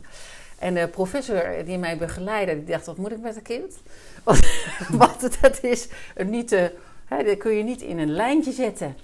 En 0.58 0.74
de 0.74 0.88
professor 0.88 1.64
die 1.64 1.78
mij 1.78 1.96
begeleidde, 1.96 2.54
die 2.54 2.64
dacht, 2.64 2.86
wat 2.86 2.96
moet 2.96 3.12
ik 3.12 3.20
met 3.20 3.36
een 3.36 3.42
kind? 3.42 3.78
Want, 4.24 4.40
want 4.88 5.40
dat 5.40 5.62
is 5.62 5.88
niet. 6.26 6.50
Hè, 7.04 7.24
dat 7.24 7.36
kun 7.38 7.52
je 7.52 7.62
niet 7.62 7.82
in 7.82 7.98
een 7.98 8.12
lijntje 8.12 8.52
zetten. 8.52 8.96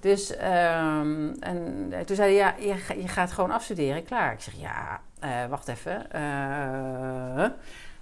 Dus 0.00 0.30
um, 0.30 1.36
en 1.40 1.92
toen 2.04 2.16
zei 2.16 2.28
hij, 2.28 2.34
ja, 2.34 2.54
je, 2.58 3.00
je, 3.00 3.08
gaat 3.08 3.32
gewoon 3.32 3.50
afstuderen, 3.50 4.04
klaar. 4.04 4.32
Ik 4.32 4.40
zeg, 4.40 4.54
ja, 4.54 5.00
uh, 5.24 5.46
wacht 5.46 5.68
even. 5.68 6.06
Uh, 6.14 7.46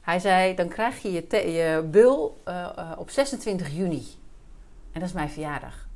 hij 0.00 0.18
zei, 0.18 0.54
dan 0.54 0.68
krijg 0.68 1.02
je 1.02 1.12
je, 1.12 1.52
je 1.52 2.30
op 2.96 3.10
26 3.10 3.68
juni. 3.68 4.06
En 4.92 5.00
dat 5.00 5.08
is 5.08 5.14
mijn 5.14 5.30
verjaardag. 5.30 5.88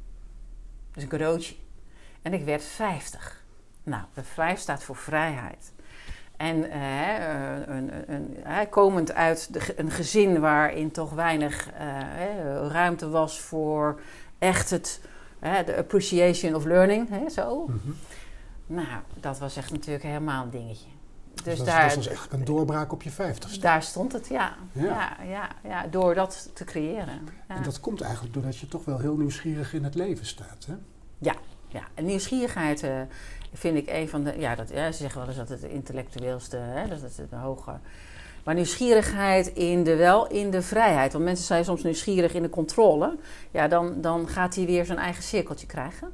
Dus 0.94 1.02
een 1.02 1.08
cadeautje. 1.08 1.54
En 2.22 2.32
ik 2.32 2.44
werd 2.44 2.64
50. 2.64 3.44
Nou, 3.82 4.02
de 4.14 4.22
5 4.22 4.60
staat 4.60 4.82
voor 4.82 4.96
vrijheid. 4.96 5.72
En 6.36 6.56
uh, 6.56 7.58
een, 7.66 8.12
een, 8.12 8.50
een, 8.50 8.68
komend 8.68 9.12
uit 9.12 9.52
de, 9.52 9.74
een 9.76 9.90
gezin 9.90 10.40
waarin 10.40 10.90
toch 10.90 11.12
weinig 11.12 11.70
uh, 11.72 12.66
ruimte 12.70 13.08
was 13.08 13.40
voor 13.40 14.00
echt 14.38 14.70
het 14.70 15.00
de 15.40 15.76
appreciation 15.76 16.54
of 16.54 16.64
learning, 16.64 17.08
hè, 17.08 17.30
zo. 17.30 17.66
Mm 17.66 17.80
-hmm. 17.82 17.96
Nou, 18.66 19.02
dat 19.20 19.38
was 19.38 19.56
echt 19.56 19.70
natuurlijk 19.70 20.04
helemaal 20.04 20.44
een 20.44 20.50
dingetje. 20.50 20.88
Dus, 21.44 21.58
dat, 21.58 21.66
daar, 21.66 21.94
was 21.94 22.06
eigenlijk 22.06 22.32
een 22.32 22.44
doorbraak 22.44 22.92
op 22.92 23.02
je 23.02 23.10
vijftigste. 23.10 23.60
Daar 23.60 23.82
stond 23.82 24.12
het, 24.12 24.28
ja. 24.28 24.56
Ja, 24.72 25.16
ja, 25.28 25.48
ja, 25.64 25.86
door 25.86 26.14
dat 26.14 26.50
te 26.54 26.64
creëren. 26.64 27.20
Ja. 27.48 27.56
En 27.56 27.62
dat 27.62 27.80
komt 27.80 28.00
eigenlijk 28.00 28.34
doordat 28.34 28.56
je 28.56 28.68
toch 28.68 28.84
wel 28.84 28.98
heel 28.98 29.16
nieuwsgierig 29.16 29.74
in 29.74 29.84
het 29.84 29.94
leven 29.94 30.26
staat, 30.26 30.66
hè? 30.66 30.74
Ja. 31.68 31.80
En 31.94 32.04
nieuwsgierigheid 32.04 32.82
uh, 32.82 32.90
vind 33.52 33.76
ik 33.76 33.88
een 33.88 34.08
van 34.08 34.24
de... 34.24 34.34
Ja, 34.38 34.54
dat, 34.54 34.68
ze 34.68 34.92
zeggen 34.92 35.20
wel 35.20 35.28
eens 35.28 35.36
dat 35.36 35.48
het 35.48 35.62
intellectueelste... 35.62 36.56
Hè, 36.56 36.88
dat 36.88 37.00
het 37.00 37.30
de 37.30 37.36
hoge... 37.36 37.78
Maar 38.44 38.56
nieuwsgierigheid 38.56 39.46
in 39.46 39.84
de, 39.84 39.96
wel 39.96 40.26
in 40.28 40.50
de 40.50 40.62
vrijheid. 40.62 41.12
Want 41.12 41.24
mensen 41.24 41.44
zijn 41.44 41.64
soms 41.64 41.82
nieuwsgierig 41.82 42.34
in 42.34 42.42
de 42.42 42.50
controle. 42.50 43.16
Ja, 43.50 43.68
dan, 43.68 44.00
dan 44.00 44.28
gaat 44.28 44.54
hij 44.54 44.66
weer 44.66 44.84
zijn 44.84 44.98
eigen 44.98 45.22
cirkeltje 45.22 45.66
krijgen. 45.66 46.12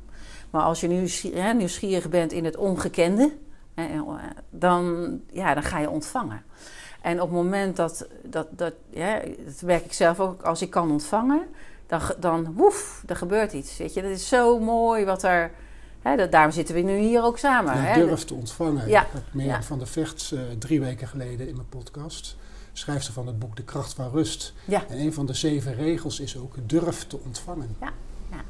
Maar 0.50 0.62
als 0.62 0.80
je 0.80 0.88
nieuwsgierig, 0.88 1.54
nieuwsgierig 1.54 2.08
bent 2.08 2.32
in 2.32 2.44
het 2.44 2.56
ongekende, 2.56 3.32
dan, 4.50 5.20
ja, 5.30 5.54
dan 5.54 5.62
ga 5.62 5.78
je 5.78 5.90
ontvangen. 5.90 6.42
En 7.00 7.20
op 7.20 7.28
het 7.28 7.36
moment 7.36 7.76
dat, 7.76 8.06
dat, 8.22 8.46
dat, 8.50 8.72
ja, 8.90 9.20
dat 9.44 9.60
werk 9.60 9.84
ik 9.84 9.92
zelf 9.92 10.20
ook, 10.20 10.42
als 10.42 10.62
ik 10.62 10.70
kan 10.70 10.90
ontvangen, 10.90 11.42
dan, 11.98 12.14
dan 12.20 12.54
woef, 12.54 13.02
er 13.06 13.16
gebeurt 13.16 13.52
iets. 13.52 13.76
Weet 13.76 13.94
je, 13.94 14.02
dat 14.02 14.10
is 14.10 14.28
zo 14.28 14.58
mooi 14.58 15.04
wat 15.04 15.22
er. 15.22 15.50
Hè, 16.02 16.16
dat, 16.16 16.32
daarom 16.32 16.52
zitten 16.52 16.74
we 16.74 16.80
nu 16.80 16.98
hier 16.98 17.22
ook 17.22 17.38
samen. 17.38 17.74
Ja, 17.74 17.80
hè? 17.80 18.06
durf 18.06 18.24
te 18.24 18.34
ontvangen. 18.34 18.88
Ja. 18.88 19.02
Ik 19.02 19.08
had 19.12 19.22
Mirjam 19.32 19.62
van 19.62 19.78
der 19.78 19.86
Vecht 19.86 20.30
uh, 20.34 20.40
drie 20.58 20.80
weken 20.80 21.08
geleden 21.08 21.48
in 21.48 21.54
mijn 21.54 21.68
podcast. 21.68 22.36
Schrijft 22.72 23.04
ze 23.04 23.12
van 23.12 23.26
het 23.26 23.38
boek 23.38 23.56
De 23.56 23.62
Kracht 23.62 23.94
van 23.94 24.10
Rust. 24.10 24.52
Ja. 24.64 24.84
En 24.88 24.98
een 24.98 25.12
van 25.12 25.26
de 25.26 25.34
zeven 25.34 25.74
regels 25.74 26.20
is 26.20 26.36
ook 26.38 26.54
durf 26.66 27.06
te 27.06 27.18
ontvangen. 27.24 27.76
Ja, 27.80 27.92
ja, 28.30 28.44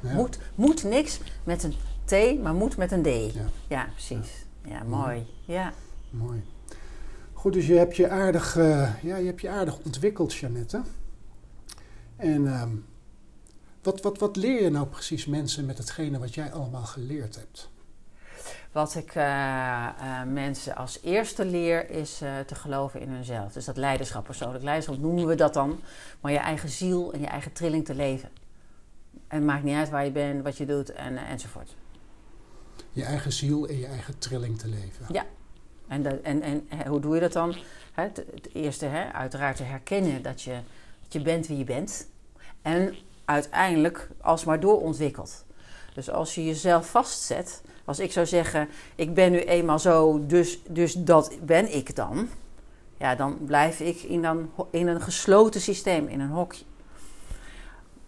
ja. 0.00 0.14
Moet, 0.14 0.38
moet 0.54 0.84
niks 0.84 1.20
met 1.44 1.62
een 1.62 1.74
T, 2.04 2.42
maar 2.42 2.54
moet 2.54 2.76
met 2.76 2.92
een 2.92 3.02
D. 3.02 3.06
Ja, 3.06 3.44
ja 3.68 3.86
precies. 3.92 4.46
Ja, 4.64 4.82
mooi. 4.82 5.26
Ja. 5.44 5.72
Mooi. 6.10 6.42
Goed, 7.32 7.52
dus 7.52 7.66
je 7.66 7.74
hebt 7.74 7.96
je 7.96 8.08
aardig, 8.08 8.56
uh, 8.56 8.88
ja, 9.02 9.16
je 9.16 9.26
hebt 9.26 9.40
je 9.40 9.48
aardig 9.48 9.78
ontwikkeld, 9.84 10.34
Janette. 10.34 10.82
En 12.16 12.44
uh, 12.44 12.62
wat, 13.82 14.02
wat, 14.02 14.18
wat 14.18 14.36
leer 14.36 14.62
je 14.62 14.70
nou 14.70 14.86
precies 14.86 15.26
mensen 15.26 15.66
met 15.66 15.78
hetgene 15.78 16.18
wat 16.18 16.34
jij 16.34 16.52
allemaal 16.52 16.84
geleerd 16.84 17.36
hebt? 17.36 17.72
Wat 18.72 18.94
ik 18.94 19.14
uh, 19.14 19.22
uh, 19.22 20.22
mensen 20.22 20.76
als 20.76 20.98
eerste 21.02 21.44
leer 21.44 21.90
is 21.90 22.16
te 22.46 22.54
geloven 22.54 23.00
in 23.00 23.08
hunzelf. 23.08 23.52
Dus 23.52 23.64
dat 23.64 23.76
leiderschap, 23.76 24.24
persoonlijk 24.24 24.64
leiderschap 24.64 24.98
noemen 24.98 25.26
we 25.26 25.34
dat 25.34 25.54
dan. 25.54 25.80
Maar 26.20 26.32
je 26.32 26.38
eigen 26.38 26.68
ziel 26.68 27.12
en 27.12 27.20
je 27.20 27.26
eigen 27.26 27.52
trilling 27.52 27.84
te 27.84 27.94
leven. 27.94 28.28
En 29.28 29.36
het 29.36 29.46
maakt 29.46 29.64
niet 29.64 29.76
uit 29.76 29.90
waar 29.90 30.04
je 30.04 30.10
bent, 30.10 30.42
wat 30.42 30.56
je 30.56 30.66
doet 30.66 30.92
en, 30.92 31.16
enzovoort 31.16 31.74
je 32.94 33.04
eigen 33.04 33.32
ziel 33.32 33.68
en 33.68 33.78
je 33.78 33.86
eigen 33.86 34.18
trilling 34.18 34.58
te 34.58 34.68
leven. 34.68 35.06
Ja, 35.08 35.26
en, 35.88 36.24
en, 36.24 36.42
en 36.42 36.86
hoe 36.86 37.00
doe 37.00 37.14
je 37.14 37.20
dat 37.20 37.32
dan? 37.32 37.54
Het, 37.92 38.16
het 38.16 38.48
eerste, 38.52 38.86
hè, 38.86 39.12
uiteraard 39.12 39.56
te 39.56 39.62
herkennen 39.62 40.22
dat 40.22 40.42
je, 40.42 40.58
je 41.14 41.22
bent 41.22 41.46
wie 41.46 41.58
je 41.58 41.64
bent. 41.64 42.08
En 42.62 42.94
uiteindelijk 43.24 44.08
alsmaar 44.20 44.60
doorontwikkelt. 44.60 45.44
Dus 45.94 46.10
als 46.10 46.34
je 46.34 46.44
jezelf 46.44 46.90
vastzet, 46.90 47.62
als 47.84 47.98
ik 47.98 48.12
zou 48.12 48.26
zeggen: 48.26 48.68
Ik 48.94 49.14
ben 49.14 49.32
nu 49.32 49.40
eenmaal 49.40 49.78
zo, 49.78 50.26
dus, 50.26 50.58
dus 50.68 50.92
dat 50.92 51.32
ben 51.42 51.74
ik 51.74 51.96
dan. 51.96 52.28
Ja, 52.98 53.14
dan 53.14 53.38
blijf 53.44 53.80
ik 53.80 54.02
in, 54.02 54.22
dan, 54.22 54.50
in 54.70 54.86
een 54.86 55.00
gesloten 55.00 55.60
systeem, 55.60 56.06
in 56.08 56.20
een 56.20 56.30
hokje. 56.30 56.64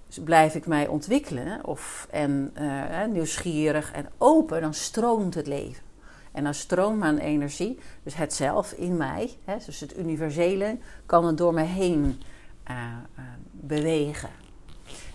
Dus 0.06 0.20
blijf 0.24 0.54
ik 0.54 0.66
mij 0.66 0.86
ontwikkelen 0.86 1.64
of, 1.64 2.06
en 2.10 2.52
uh, 2.60 3.04
nieuwsgierig 3.12 3.92
en 3.92 4.08
open, 4.18 4.60
dan 4.60 4.74
stroomt 4.74 5.34
het 5.34 5.46
leven. 5.46 5.82
En 6.32 6.44
dan 6.44 6.54
stroomt 6.54 6.98
mijn 6.98 7.18
energie, 7.18 7.78
dus 8.02 8.14
het 8.14 8.34
zelf 8.34 8.72
in 8.72 8.96
mij, 8.96 9.30
hè, 9.44 9.56
dus 9.66 9.80
het 9.80 9.98
universele, 9.98 10.78
kan 11.06 11.24
het 11.24 11.38
door 11.38 11.54
me 11.54 11.62
heen 11.62 12.22
uh, 12.70 12.76
uh, 13.18 13.24
bewegen. 13.50 14.30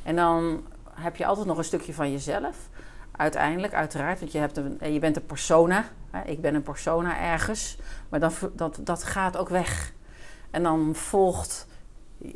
En 0.03 0.15
dan 0.15 0.63
heb 0.93 1.15
je 1.15 1.25
altijd 1.25 1.47
nog 1.47 1.57
een 1.57 1.63
stukje 1.63 1.93
van 1.93 2.11
jezelf. 2.11 2.69
Uiteindelijk, 3.11 3.73
uiteraard, 3.73 4.19
want 4.19 4.31
je, 4.31 4.37
hebt 4.37 4.57
een, 4.57 4.93
je 4.93 4.99
bent 4.99 5.15
een 5.15 5.25
persona. 5.25 5.85
Hè, 6.11 6.23
ik 6.23 6.41
ben 6.41 6.55
een 6.55 6.63
persona 6.63 7.19
ergens. 7.19 7.77
Maar 8.09 8.19
dan, 8.19 8.31
dat, 8.55 8.79
dat 8.83 9.03
gaat 9.03 9.37
ook 9.37 9.49
weg. 9.49 9.93
En 10.51 10.63
dan 10.63 10.95
volgt, 10.95 11.67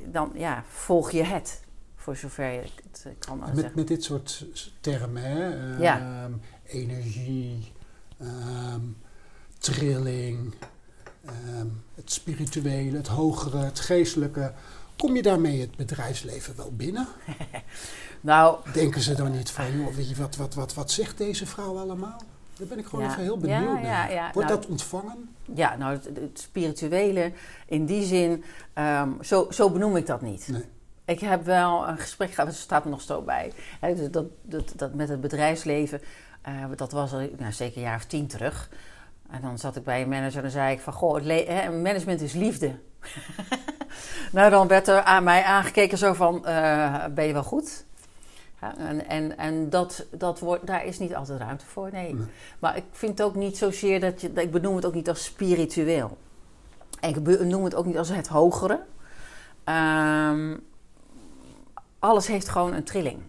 dan, 0.05 0.31
ja, 0.33 0.63
volg 0.67 1.11
je 1.11 1.23
het. 1.23 1.63
Voor 1.95 2.15
zover 2.15 2.51
je 2.51 2.61
het 2.61 3.03
eh, 3.05 3.11
kan 3.19 3.39
met, 3.39 3.49
zeggen. 3.53 3.71
Met 3.75 3.87
dit 3.87 4.03
soort 4.03 4.45
termen, 4.79 5.21
hè? 5.21 5.77
Ja. 5.77 5.99
Ehm, 5.99 6.33
energie, 6.63 7.73
um, 8.21 8.97
trilling, 9.57 10.53
um, 11.29 11.83
het 11.95 12.11
spirituele, 12.11 12.97
het 12.97 13.07
hogere, 13.07 13.57
het 13.57 13.79
geestelijke. 13.79 14.53
Kom 14.97 15.15
je 15.15 15.21
daarmee 15.21 15.61
het 15.61 15.75
bedrijfsleven 15.75 16.55
wel 16.55 16.71
binnen? 16.71 17.07
nou, 18.21 18.57
Denken 18.73 19.01
ze 19.01 19.15
dan 19.15 19.31
niet 19.31 19.51
van, 19.51 19.77
joh, 19.77 19.95
weet 19.95 20.09
je, 20.09 20.15
wat, 20.15 20.35
wat, 20.35 20.53
wat, 20.53 20.73
wat 20.73 20.91
zegt 20.91 21.17
deze 21.17 21.45
vrouw 21.45 21.77
allemaal? 21.77 22.21
Daar 22.57 22.67
ben 22.67 22.79
ik 22.79 22.85
gewoon 22.85 23.09
even 23.09 23.21
heel 23.21 23.37
benieuwd 23.37 23.81
naar. 23.81 24.11
Ja, 24.11 24.31
Wordt 24.33 24.49
nou, 24.49 24.61
dat 24.61 24.69
ontvangen? 24.69 25.29
Ja, 25.53 25.75
nou, 25.75 25.93
het, 25.93 26.05
het, 26.05 26.39
spirituele 26.39 27.31
in 27.65 27.85
die 27.85 28.05
zin, 28.05 28.43
um, 28.75 29.17
zo, 29.23 29.47
zo 29.49 29.69
benoem 29.69 29.95
ik 29.95 30.05
dat 30.05 30.21
niet. 30.21 30.47
Nee. 30.47 30.63
Ik 31.05 31.19
heb 31.19 31.45
wel 31.45 31.87
een 31.87 31.97
gesprek 31.97 32.29
gehad, 32.29 32.49
dat 32.49 32.59
staat 32.59 32.83
er 32.83 32.89
nog 32.89 33.01
zo 33.01 33.21
bij. 33.21 33.51
dus 33.81 34.11
dat, 34.11 34.25
dat, 34.41 34.73
dat, 34.75 34.93
met 34.93 35.09
het 35.09 35.21
bedrijfsleven, 35.21 36.01
uh, 36.47 36.65
dat 36.75 36.91
was 36.91 37.13
al 37.13 37.29
nou, 37.37 37.51
zeker 37.51 37.77
een 37.77 37.83
jaar 37.83 37.95
of 37.95 38.05
tien 38.05 38.27
terug. 38.27 38.69
En 39.29 39.41
dan 39.41 39.57
zat 39.57 39.75
ik 39.75 39.83
bij 39.83 40.01
een 40.01 40.09
manager 40.09 40.43
en 40.43 40.51
zei 40.51 40.73
ik 40.73 40.79
van... 40.79 40.93
Goh, 40.93 41.25
hè, 41.25 41.71
management 41.71 42.21
is 42.21 42.33
liefde. 42.33 42.75
nou, 44.31 44.49
dan 44.49 44.67
werd 44.67 44.87
er 44.87 45.01
aan 45.01 45.23
mij 45.23 45.43
aangekeken 45.43 45.97
zo 45.97 46.13
van... 46.13 46.43
Uh, 46.45 47.05
ben 47.05 47.25
je 47.25 47.33
wel 47.33 47.43
goed? 47.43 47.85
Ja, 48.61 48.77
en 48.77 49.07
en, 49.07 49.37
en 49.37 49.69
dat, 49.69 50.05
dat 50.11 50.39
wordt, 50.39 50.67
daar 50.67 50.85
is 50.85 50.99
niet 50.99 51.15
altijd 51.15 51.39
ruimte 51.39 51.65
voor, 51.65 51.89
nee. 51.91 52.15
Maar 52.59 52.77
ik 52.77 52.83
vind 52.91 53.17
het 53.17 53.27
ook 53.27 53.35
niet 53.35 53.57
zozeer 53.57 53.99
dat 53.99 54.21
je... 54.21 54.31
Ik 54.33 54.51
benoem 54.51 54.75
het 54.75 54.85
ook 54.85 54.93
niet 54.93 55.09
als 55.09 55.23
spiritueel. 55.23 56.17
En 56.99 57.09
ik 57.09 57.23
benoem 57.23 57.63
het 57.63 57.75
ook 57.75 57.85
niet 57.85 57.97
als 57.97 58.09
het 58.09 58.27
hogere. 58.27 58.79
Um, 59.65 60.63
alles 61.99 62.27
heeft 62.27 62.49
gewoon 62.49 62.73
een 62.73 62.83
trilling. 62.83 63.19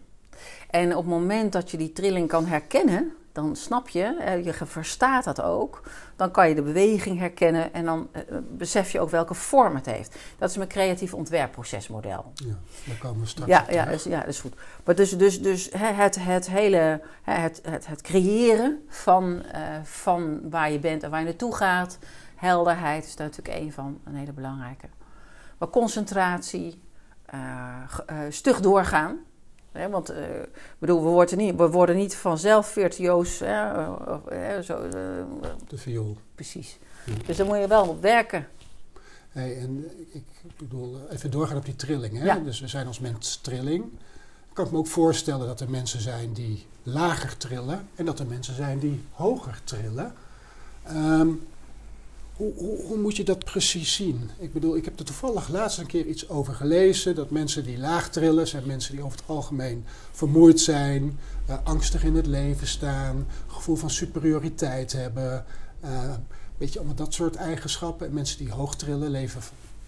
En 0.71 0.97
op 0.97 1.05
het 1.05 1.13
moment 1.13 1.53
dat 1.53 1.71
je 1.71 1.77
die 1.77 1.93
trilling 1.93 2.29
kan 2.29 2.47
herkennen, 2.47 3.15
dan 3.37 3.57
snap 3.57 3.89
je, 3.89 4.41
je 4.45 4.53
verstaat 4.67 5.25
dat 5.25 5.43
ook. 5.43 5.83
Dan 6.17 6.31
kan 6.31 6.49
je 6.49 6.55
de 6.55 6.63
beweging 6.63 7.19
herkennen 7.19 7.73
en 7.73 7.85
dan 7.85 8.09
eh, 8.13 8.23
besef 8.51 8.93
je 8.93 9.01
ook 9.01 9.11
welke 9.11 9.35
vorm 9.35 9.75
het 9.75 9.87
heeft. 9.87 10.17
Dat 10.39 10.51
is 10.51 10.57
mijn 10.57 10.69
creatief 10.69 11.15
ontwerpprocesmodel. 11.15 12.33
Ja, 12.35 12.55
daar 12.87 12.97
komen 12.99 13.21
we 13.21 13.27
straks 13.27 13.51
ja, 13.51 13.65
ja, 13.71 13.85
dus, 13.85 14.05
ja, 14.05 14.19
dat 14.19 14.29
is 14.29 14.41
goed. 14.41 14.55
Maar 14.85 14.95
dus, 14.95 15.19
dus, 15.19 15.43
dus 15.43 15.69
het, 15.77 16.25
het 16.25 16.51
hele, 16.51 17.03
het, 17.23 17.61
het, 17.63 17.87
het 17.87 18.01
creëren 18.01 18.85
van, 18.89 19.43
uh, 19.55 19.61
van 19.83 20.51
waar 20.51 20.71
je 20.71 20.79
bent 20.79 21.03
en 21.03 21.11
waar 21.11 21.21
je 21.21 21.27
naartoe 21.27 21.55
gaat. 21.55 21.99
Helderheid 22.37 23.05
is 23.05 23.17
daar 23.17 23.27
natuurlijk 23.27 23.59
een 23.59 23.73
van, 23.73 24.01
een 24.05 24.15
hele 24.15 24.33
belangrijke. 24.33 24.87
Maar 25.59 25.69
concentratie, 25.69 26.83
uh, 27.35 27.83
stug 28.29 28.61
doorgaan. 28.61 29.19
Hè, 29.77 29.89
want 29.89 30.11
uh, 30.11 30.17
bedoel, 30.79 31.03
we, 31.03 31.09
worden 31.09 31.39
niet, 31.39 31.57
we 31.57 31.71
worden 31.71 31.97
niet 31.97 32.17
vanzelf 32.17 32.67
virtuoos. 32.67 33.39
Hè, 33.39 34.63
zo, 34.63 34.89
de 35.69 35.79
viool. 35.79 36.17
Precies. 36.35 36.79
Dus 37.27 37.37
daar 37.37 37.47
moet 37.47 37.59
je 37.59 37.69
wel 37.69 37.89
op 37.89 38.03
werken. 38.03 38.47
Hey, 39.29 39.59
en 39.59 39.91
ik 40.13 40.23
bedoel, 40.57 41.01
even 41.11 41.31
doorgaan 41.31 41.57
op 41.57 41.65
die 41.65 41.77
trilling. 41.77 42.19
Hè? 42.19 42.43
Dus 42.43 42.61
we 42.61 42.69
zijn 42.69 42.87
als 42.87 42.99
mens 42.99 43.37
trilling. 43.37 43.85
Ik 44.49 44.63
kan 44.63 44.69
me 44.71 44.79
ook 44.79 44.87
voorstellen 44.87 45.47
dat 45.47 45.61
er 45.61 45.71
mensen 45.71 46.01
zijn 46.01 46.33
die 46.33 46.67
lager 46.83 47.37
trillen 47.37 47.89
en 47.95 48.05
dat 48.05 48.19
er 48.19 48.27
mensen 48.27 48.55
zijn 48.55 48.79
die 48.79 49.05
hoger 49.11 49.61
trillen. 49.65 50.15
Um, 50.91 51.47
hoe, 52.37 52.53
hoe, 52.55 52.83
hoe, 52.83 52.97
moet 52.97 53.17
je 53.17 53.25
dat 53.25 53.45
precies 53.45 53.95
zien? 53.95 54.31
Ik 54.39 54.53
bedoel, 54.53 54.77
ik 54.77 54.85
heb 54.85 54.99
er 54.99 55.05
toevallig 55.05 55.49
laatst 55.49 55.79
een 55.79 55.87
keer 55.87 56.07
iets 56.07 56.29
over 56.29 56.55
gelezen. 56.55 57.15
Dat 57.15 57.31
mensen 57.31 57.65
die 57.65 57.79
laag 57.79 58.11
trillen, 58.11 58.49
zijn 58.49 58.67
mensen 58.67 58.95
die 58.95 59.05
over 59.05 59.19
het 59.19 59.29
algemeen 59.29 59.85
vermoeid 60.13 60.61
zijn, 60.61 61.19
uh, 61.49 61.57
angstig 61.65 62.05
in 62.05 62.15
het 62.15 62.27
leven 62.27 62.67
staan, 62.67 63.27
gevoel 63.47 63.77
van 63.77 63.91
superioriteit 63.91 64.93
hebben. 64.93 65.45
Uh, 65.85 66.15
weet 66.57 66.73
je, 66.73 66.79
allemaal 66.79 66.97
dat 66.97 67.15
soort 67.15 67.37
eigenschappen. 67.37 68.07
En 68.07 68.15
mensen 68.15 68.39
die 68.39 68.51
hoog 68.51 68.77
trillen, 68.77 69.11
leven 69.11 69.41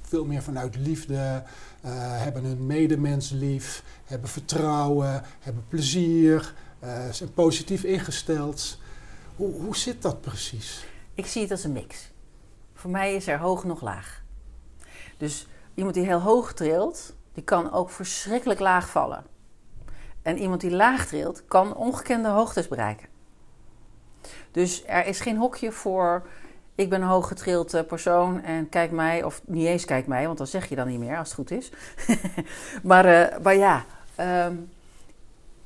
veel 0.03 0.25
meer 0.25 0.43
vanuit 0.43 0.77
liefde, 0.77 1.43
uh, 1.85 1.91
hebben 2.23 2.45
hun 2.45 2.67
medemens 2.67 3.31
lief, 3.31 3.83
hebben 4.05 4.29
vertrouwen, 4.29 5.23
hebben 5.41 5.65
plezier, 5.69 6.55
zijn 7.11 7.33
positief 7.35 7.85
ingesteld. 7.85 8.79
Hoe, 9.37 9.53
hoe 9.53 9.77
zit 9.77 10.03
dat 10.03 10.21
precies? 10.21 10.85
Ik 11.15 11.27
zie 11.27 11.43
het 11.43 11.51
als 11.51 11.65
een 11.65 11.73
mix. 11.73 12.11
Voor 12.79 12.91
mij 12.91 13.15
is 13.15 13.27
er 13.27 13.39
hoog 13.39 13.65
nog 13.65 13.81
laag. 13.81 14.23
Dus 15.17 15.49
iemand 15.75 15.95
die 15.95 16.05
heel 16.05 16.21
hoog 16.21 16.53
trilt, 16.53 17.15
die 17.33 17.43
kan 17.43 17.73
ook 17.73 17.91
verschrikkelijk 17.91 18.61
laag 18.61 18.89
vallen. 18.89 19.25
En 20.23 20.39
iemand 20.39 20.61
die 20.61 20.71
laag 20.71 21.07
trilt, 21.07 21.43
kan 21.49 21.75
ongekende 21.75 22.29
hoogtes 22.29 22.69
bereiken. 22.69 23.09
Dus 24.51 24.85
er 24.87 25.07
is 25.07 25.21
geen 25.21 25.37
hokje 25.37 25.73
voor 25.73 26.27
ik 26.75 26.89
ben 26.89 27.03
een 27.03 27.09
hooggetrild 27.09 27.75
uh, 27.75 27.83
persoon 27.83 28.43
en 28.43 28.69
kijk 28.69 28.91
mij, 28.91 29.23
of 29.23 29.41
niet 29.45 29.67
eens 29.67 29.85
kijk 29.85 30.07
mij, 30.07 30.27
want 30.27 30.39
dan 30.39 30.47
zeg 30.47 30.69
je 30.69 30.77
dan 30.77 30.89
niet 30.89 30.99
meer 30.99 31.17
als 31.17 31.29
het 31.29 31.37
goed 31.37 31.51
is. 31.51 31.71
maar, 32.83 33.07
uh, 33.07 33.39
maar 33.43 33.57
ja, 33.57 33.85
um, 34.47 34.71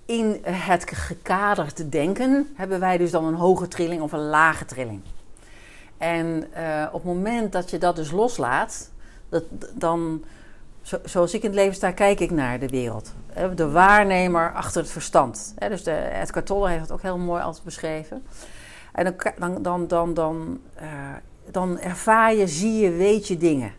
in 0.06 0.40
het 0.46 0.90
gekaderde 0.90 1.88
denken 1.88 2.52
hebben 2.54 2.80
wij 2.80 2.98
dus 2.98 3.10
dan 3.10 3.24
een 3.24 3.34
hoge 3.34 3.68
trilling 3.68 4.02
of 4.02 4.12
een 4.12 4.28
lage 4.28 4.64
trilling. 4.64 5.02
En 6.02 6.44
uh, 6.56 6.86
op 6.86 7.04
het 7.04 7.14
moment 7.14 7.52
dat 7.52 7.70
je 7.70 7.78
dat 7.78 7.96
dus 7.96 8.10
loslaat, 8.10 8.90
dat, 9.28 9.44
dan, 9.74 10.24
zo, 10.80 10.98
zoals 11.04 11.34
ik 11.34 11.42
in 11.42 11.48
het 11.48 11.58
leven 11.58 11.74
sta, 11.74 11.90
kijk 11.90 12.20
ik 12.20 12.30
naar 12.30 12.58
de 12.58 12.68
wereld. 12.68 13.14
De 13.54 13.70
waarnemer 13.70 14.52
achter 14.54 14.80
het 14.80 14.90
verstand. 14.90 15.54
Dus 15.58 15.82
de, 15.82 16.10
Edgar 16.12 16.42
Tolle 16.42 16.68
heeft 16.68 16.80
het 16.80 16.92
ook 16.92 17.02
heel 17.02 17.18
mooi 17.18 17.42
altijd 17.42 17.64
beschreven. 17.64 18.24
En 18.92 19.16
dan, 19.38 19.62
dan, 19.62 19.86
dan, 19.86 20.14
dan, 20.14 20.60
dan, 21.50 21.78
ervaar 21.78 22.34
je, 22.34 22.46
zie 22.46 22.80
je, 22.80 22.90
weet 22.90 23.28
je 23.28 23.36
dingen. 23.36 23.72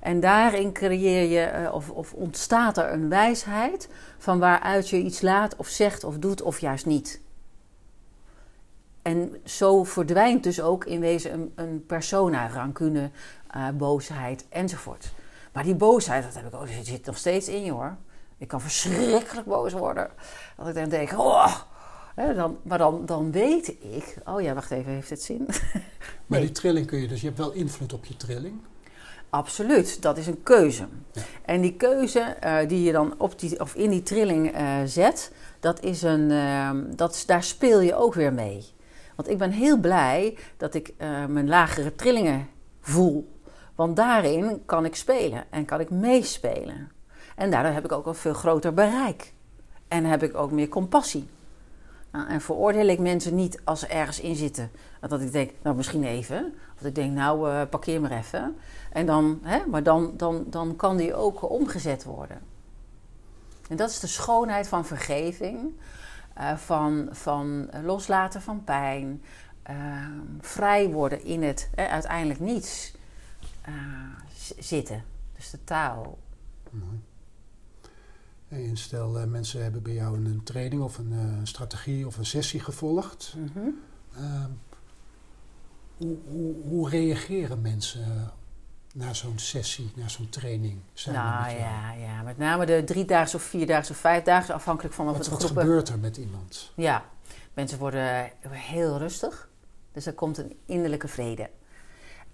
En 0.00 0.20
daarin 0.20 0.72
creëer 0.72 1.30
je, 1.30 1.72
of, 1.72 1.90
of 1.90 2.12
ontstaat 2.12 2.76
er 2.76 2.92
een 2.92 3.08
wijsheid 3.08 3.88
van 4.18 4.38
waaruit 4.38 4.88
je 4.88 4.96
iets 4.96 5.20
laat 5.20 5.56
of 5.56 5.66
zegt 5.68 6.04
of 6.04 6.18
doet 6.18 6.42
of 6.42 6.58
juist 6.58 6.86
niet. 6.86 7.20
En 9.06 9.40
zo 9.44 9.84
verdwijnt 9.84 10.42
dus 10.42 10.60
ook 10.60 10.84
in 10.84 11.00
wezen 11.00 11.32
een, 11.32 11.52
een 11.54 11.84
persona, 11.86 12.48
rancune, 12.48 13.10
uh, 13.56 13.68
boosheid 13.74 14.46
enzovoort. 14.48 15.12
Maar 15.52 15.62
die 15.62 15.74
boosheid, 15.74 16.24
dat 16.24 16.34
heb 16.34 16.46
ik 16.46 16.54
ook, 16.54 16.66
zit 16.82 17.06
nog 17.06 17.16
steeds 17.16 17.48
in 17.48 17.64
je 17.64 17.72
hoor. 17.72 17.96
Ik 18.38 18.48
kan 18.48 18.60
verschrikkelijk 18.60 19.46
boos 19.46 19.72
worden. 19.72 20.10
Dat 20.56 20.68
ik 20.68 20.74
dan 20.74 20.88
denk, 20.88 21.18
oh, 21.18 21.56
Hè, 22.14 22.34
dan, 22.34 22.58
maar 22.62 22.78
dan, 22.78 23.06
dan 23.06 23.32
weet 23.32 23.68
ik, 23.68 24.16
oh 24.24 24.42
ja, 24.42 24.54
wacht 24.54 24.70
even, 24.70 24.92
heeft 24.92 25.10
het 25.10 25.22
zin? 25.22 25.46
nee. 25.46 25.82
Maar 26.26 26.40
die 26.40 26.52
trilling 26.52 26.86
kun 26.86 27.00
je 27.00 27.08
dus, 27.08 27.20
je 27.20 27.26
hebt 27.26 27.38
wel 27.38 27.52
invloed 27.52 27.92
op 27.92 28.04
je 28.04 28.16
trilling? 28.16 28.60
Absoluut, 29.30 30.02
dat 30.02 30.18
is 30.18 30.26
een 30.26 30.42
keuze. 30.42 30.86
Ja. 31.12 31.22
En 31.44 31.60
die 31.60 31.74
keuze 31.74 32.36
uh, 32.44 32.58
die 32.68 32.82
je 32.82 32.92
dan 32.92 33.14
op 33.18 33.38
die, 33.38 33.60
of 33.60 33.74
in 33.74 33.90
die 33.90 34.02
trilling 34.02 34.58
uh, 34.58 34.78
zet, 34.84 35.32
dat 35.60 35.82
is 35.82 36.02
een, 36.02 36.30
uh, 36.30 36.70
dat, 36.96 37.22
daar 37.26 37.42
speel 37.42 37.80
je 37.80 37.94
ook 37.94 38.14
weer 38.14 38.32
mee. 38.32 38.74
Want 39.16 39.28
ik 39.28 39.38
ben 39.38 39.50
heel 39.50 39.78
blij 39.78 40.38
dat 40.56 40.74
ik 40.74 40.94
mijn 41.28 41.48
lagere 41.48 41.94
trillingen 41.94 42.48
voel. 42.80 43.40
Want 43.74 43.96
daarin 43.96 44.62
kan 44.66 44.84
ik 44.84 44.96
spelen 44.96 45.44
en 45.50 45.64
kan 45.64 45.80
ik 45.80 45.90
meespelen. 45.90 46.90
En 47.36 47.50
daardoor 47.50 47.72
heb 47.72 47.84
ik 47.84 47.92
ook 47.92 48.06
een 48.06 48.14
veel 48.14 48.34
groter 48.34 48.74
bereik. 48.74 49.32
En 49.88 50.04
heb 50.04 50.22
ik 50.22 50.36
ook 50.36 50.50
meer 50.50 50.68
compassie. 50.68 51.28
Nou, 52.12 52.28
en 52.28 52.40
veroordeel 52.40 52.86
ik 52.86 52.98
mensen 52.98 53.34
niet 53.34 53.60
als 53.64 53.80
ze 53.80 53.86
ergens 53.86 54.20
in 54.20 54.36
zitten. 54.36 54.70
Dat 55.00 55.20
ik 55.20 55.32
denk, 55.32 55.50
nou 55.62 55.76
misschien 55.76 56.04
even. 56.04 56.54
Of 56.80 56.86
ik 56.86 56.94
denk, 56.94 57.12
nou 57.12 57.50
uh, 57.50 57.62
parkeer 57.70 58.00
maar 58.00 58.10
even. 58.10 58.56
En 58.92 59.06
dan, 59.06 59.38
hè, 59.42 59.66
maar 59.66 59.82
dan, 59.82 60.12
dan, 60.16 60.44
dan 60.46 60.76
kan 60.76 60.96
die 60.96 61.14
ook 61.14 61.50
omgezet 61.50 62.04
worden. 62.04 62.40
En 63.68 63.76
dat 63.76 63.90
is 63.90 64.00
de 64.00 64.06
schoonheid 64.06 64.68
van 64.68 64.84
vergeving. 64.84 65.74
Uh, 66.38 66.56
van, 66.56 67.08
van 67.10 67.70
loslaten 67.84 68.42
van 68.42 68.64
pijn. 68.64 69.22
Uh, 69.70 70.06
vrij 70.40 70.88
worden 70.88 71.24
in 71.24 71.42
het 71.42 71.70
uiteindelijk 71.74 72.40
niets 72.40 72.94
zitten. 74.58 75.04
Dus 75.36 75.50
de 75.50 75.64
taal. 75.64 76.18
Mooi. 76.70 77.00
En 78.48 78.76
stel, 78.76 79.20
uh, 79.20 79.24
mensen 79.24 79.62
hebben 79.62 79.82
bij 79.82 79.94
jou 79.94 80.24
een, 80.24 80.42
training 80.42 80.82
of 80.82 80.98
een 80.98 81.40
strategie 81.42 82.06
of 82.06 82.16
een 82.16 82.26
sessie 82.26 82.60
gevolgd. 82.60 83.34
Mm 83.36 83.50
-hmm. 83.52 83.80
uh, 84.18 84.44
hoe, 85.96 86.16
hoe, 86.28 86.54
hoe, 86.68 86.88
reageren 86.88 87.60
mensen 87.60 88.32
na 88.96 89.14
zo'n 89.14 89.38
sessie, 89.38 89.92
na 89.94 90.08
zo'n 90.08 90.28
training? 90.28 90.80
Nou 91.04 91.44
met 91.44 91.58
ja, 91.58 91.92
ja, 91.92 92.22
met 92.22 92.38
name 92.38 92.66
de 92.66 92.84
driedaagse 92.84 93.36
of 93.36 93.42
vierdaagse 93.42 93.92
of 93.92 93.98
vijfdaagse, 93.98 94.52
afhankelijk 94.52 94.94
van 94.94 95.04
wat, 95.04 95.14
wat 95.14 95.24
de 95.24 95.30
groepen... 95.30 95.54
Wat 95.54 95.64
gebeurt 95.64 95.88
er 95.88 95.98
met 95.98 96.16
iemand? 96.16 96.72
Ja, 96.74 97.04
mensen 97.54 97.78
worden 97.78 98.30
heel 98.50 98.98
rustig. 98.98 99.48
Dus 99.92 100.06
er 100.06 100.12
komt 100.12 100.38
een 100.38 100.56
innerlijke 100.66 101.08
vrede. 101.08 101.50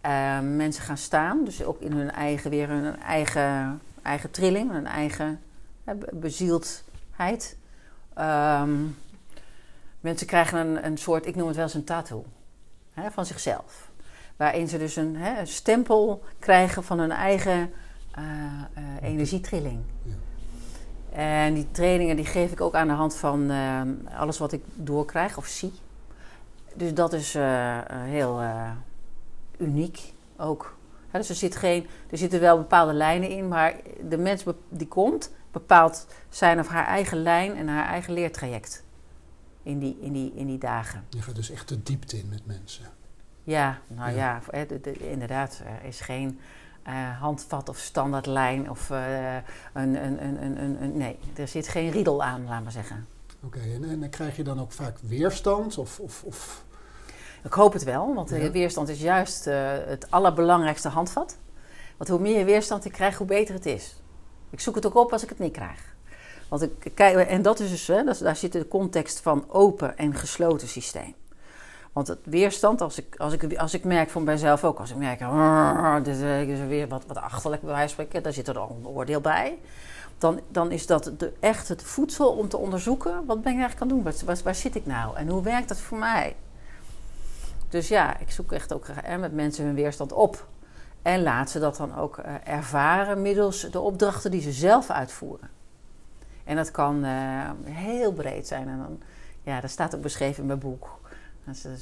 Ehm, 0.00 0.56
mensen 0.56 0.82
gaan 0.82 0.96
staan, 0.96 1.44
dus 1.44 1.62
ook 1.62 1.80
in 1.80 1.92
hun 1.92 2.10
eigen, 2.10 2.50
weer 2.50 2.68
hun 2.68 3.00
eigen, 3.00 3.80
eigen 4.02 4.30
trilling, 4.30 4.70
hun 4.70 4.86
eigen 4.86 5.40
bezieldheid. 6.12 7.56
Um, 8.18 8.96
mensen 10.00 10.26
krijgen 10.26 10.58
een, 10.58 10.86
een 10.86 10.98
soort, 10.98 11.26
ik 11.26 11.34
noem 11.34 11.46
het 11.46 11.56
wel 11.56 11.64
eens 11.64 11.74
een 11.74 11.84
tattoo, 11.84 12.24
hè, 12.92 13.10
van 13.10 13.26
zichzelf. 13.26 13.90
Waarin 14.42 14.68
ze 14.68 14.78
dus 14.78 14.96
een, 14.96 15.16
hè, 15.16 15.40
een, 15.40 15.46
stempel 15.46 16.22
krijgen 16.38 16.84
van 16.84 16.98
hun 16.98 17.10
eigen 17.10 17.72
uh, 18.18 18.24
uh, 18.78 19.08
energietrilling. 19.08 19.80
Ja. 20.02 20.14
En 21.12 21.54
die 21.54 21.70
trainingen 21.70 22.16
die 22.16 22.24
geef 22.24 22.52
ik 22.52 22.60
ook 22.60 22.74
aan 22.74 22.88
de 22.88 22.92
hand 22.92 23.16
van 23.16 23.50
uh, 23.50 23.80
alles 24.14 24.38
wat 24.38 24.52
ik 24.52 24.62
doorkrijg 24.74 25.36
of 25.36 25.46
zie. 25.46 25.72
Dus 26.74 26.94
dat 26.94 27.12
is 27.12 27.36
heel 27.92 28.40
uniek 29.58 30.12
ook. 30.36 30.76
dus 31.10 31.28
er, 31.28 31.34
zit 31.34 31.56
geen, 31.56 31.86
er 32.10 32.18
zitten 32.18 32.40
wel 32.40 32.56
bepaalde 32.56 32.92
lijnen 32.92 33.28
in, 33.28 33.48
maar 33.48 33.74
de 34.08 34.18
mens 34.18 34.44
die 34.68 34.88
komt, 34.88 35.30
bepaalt 35.50 36.06
zijn 36.28 36.58
of 36.58 36.68
haar 36.68 36.86
eigen 36.86 37.22
lijn 37.22 37.56
en 37.56 37.68
haar 37.68 37.86
eigen 37.86 38.12
leertraject 38.12 38.82
in 39.62 39.78
die, 39.78 39.98
in 40.00 40.12
die, 40.12 40.32
in 40.34 40.46
die 40.46 40.58
dagen. 40.58 41.04
Je 41.10 41.22
gaat 41.22 41.34
dus 41.34 41.50
echt 41.50 41.68
de 41.68 41.82
diepte 41.82 42.18
in 42.18 42.28
met 42.28 42.46
mensen. 42.46 43.00
Ja, 43.44 43.78
nou 43.86 44.12
ja, 44.12 44.40
de, 44.50 45.10
inderdaad. 45.10 45.62
Er 45.80 45.88
is 45.88 46.00
geen 46.00 46.40
uh, 46.88 47.20
handvat 47.20 47.68
of 47.68 47.78
standaardlijn 47.78 48.70
of 48.70 48.90
uh, 48.90 49.34
een, 49.34 49.42
een, 50.04 50.24
een, 50.24 50.42
een, 50.44 50.82
een, 50.82 50.96
Nee, 50.96 51.18
er 51.36 51.48
zit 51.48 51.68
geen 51.68 51.90
riedel 51.90 52.22
aan, 52.22 52.44
laat 52.44 52.62
maar 52.62 52.72
zeggen. 52.72 53.06
Oké, 53.44 53.56
okay, 53.56 53.74
en, 53.74 53.84
en 53.84 54.00
dan 54.00 54.08
krijg 54.08 54.36
je 54.36 54.42
dan 54.42 54.60
ook 54.60 54.72
vaak 54.72 54.98
weerstand 54.98 55.78
of... 55.78 56.00
of, 56.00 56.22
of... 56.22 56.64
Ik 57.44 57.52
hoop 57.52 57.72
het 57.72 57.84
wel, 57.84 58.14
want 58.14 58.30
ja. 58.30 58.38
de 58.38 58.50
weerstand 58.50 58.88
is 58.88 59.00
juist 59.00 59.46
uh, 59.46 59.70
het 59.86 60.10
allerbelangrijkste 60.10 60.88
handvat. 60.88 61.36
Want 61.96 62.10
hoe 62.10 62.20
meer 62.20 62.44
weerstand 62.44 62.84
ik 62.84 62.92
krijg, 62.92 63.16
hoe 63.16 63.26
beter 63.26 63.54
het 63.54 63.66
is. 63.66 63.96
Ik 64.50 64.60
zoek 64.60 64.74
het 64.74 64.86
ook 64.86 64.94
op 64.94 65.12
als 65.12 65.22
ik 65.22 65.28
het 65.28 65.38
niet 65.38 65.52
krijg. 65.52 65.94
Want 66.48 66.62
ik 66.62 66.90
kijk, 66.94 67.28
en 67.28 67.42
dat 67.42 67.60
is 67.60 67.70
dus, 67.70 67.86
hè, 67.86 68.04
dat, 68.04 68.18
daar 68.18 68.36
zit 68.36 68.52
de 68.52 68.68
context 68.68 69.20
van 69.20 69.44
open 69.48 69.98
en 69.98 70.14
gesloten 70.14 70.68
systeem. 70.68 71.14
Want 71.92 72.06
het 72.06 72.18
weerstand, 72.24 72.80
als 72.80 72.98
ik, 72.98 73.16
als 73.16 73.32
ik, 73.32 73.56
als 73.56 73.74
ik 73.74 73.84
merk 73.84 74.10
van 74.10 74.24
mijzelf 74.24 74.64
ook, 74.64 74.78
als 74.78 74.90
ik 74.90 74.96
merk, 74.96 75.18
dit 76.04 76.16
is 76.48 76.66
weer 76.66 76.88
wat, 76.88 77.04
wat 77.06 77.16
achterlijk 77.16 77.62
bij 77.62 77.72
wijze 77.72 77.92
spreken, 77.92 78.22
daar 78.22 78.32
zit 78.32 78.48
er 78.48 78.58
al 78.58 78.76
een 78.78 78.86
oordeel 78.86 79.20
bij. 79.20 79.58
Dan, 80.18 80.40
dan 80.48 80.70
is 80.70 80.86
dat 80.86 81.12
de, 81.18 81.32
echt 81.40 81.68
het 81.68 81.82
voedsel 81.82 82.32
om 82.32 82.48
te 82.48 82.56
onderzoeken, 82.56 83.26
wat 83.26 83.42
ben 83.42 83.52
ik 83.52 83.58
eigenlijk 83.58 83.80
aan 83.80 83.88
doen? 83.88 84.02
Waar, 84.02 84.36
waar, 84.44 84.54
zit 84.54 84.74
ik 84.74 84.86
nou? 84.86 85.16
En 85.16 85.28
hoe 85.28 85.42
werkt 85.42 85.68
dat 85.68 85.78
voor 85.78 85.98
mij? 85.98 86.36
Dus 87.68 87.88
ja, 87.88 88.18
ik 88.18 88.30
zoek 88.30 88.52
echt 88.52 88.72
ook 88.72 88.86
met 89.18 89.32
mensen 89.32 89.64
hun 89.64 89.74
weerstand 89.74 90.12
op. 90.12 90.46
En 91.02 91.22
laat 91.22 91.50
ze 91.50 91.58
dat 91.58 91.76
dan 91.76 91.96
ook 91.96 92.18
uh, 92.18 92.24
ervaren 92.44 93.22
middels 93.22 93.70
de 93.70 93.80
opdrachten 93.80 94.30
die 94.30 94.40
ze 94.40 94.52
zelf 94.52 94.90
uitvoeren. 94.90 95.50
En 96.44 96.56
dat 96.56 96.70
kan 96.70 97.04
uh, 97.04 97.50
heel 97.64 98.12
breed 98.12 98.46
zijn. 98.46 98.68
En 98.68 98.78
dan, 98.78 99.00
ja, 99.42 99.60
dat 99.60 99.70
staat 99.70 99.94
ook 99.94 100.02
beschreven 100.02 100.40
in 100.40 100.46
mijn 100.46 100.58
boek. 100.58 101.00
Dat 101.44 101.54
is, 101.54 101.62
dat 101.62 101.72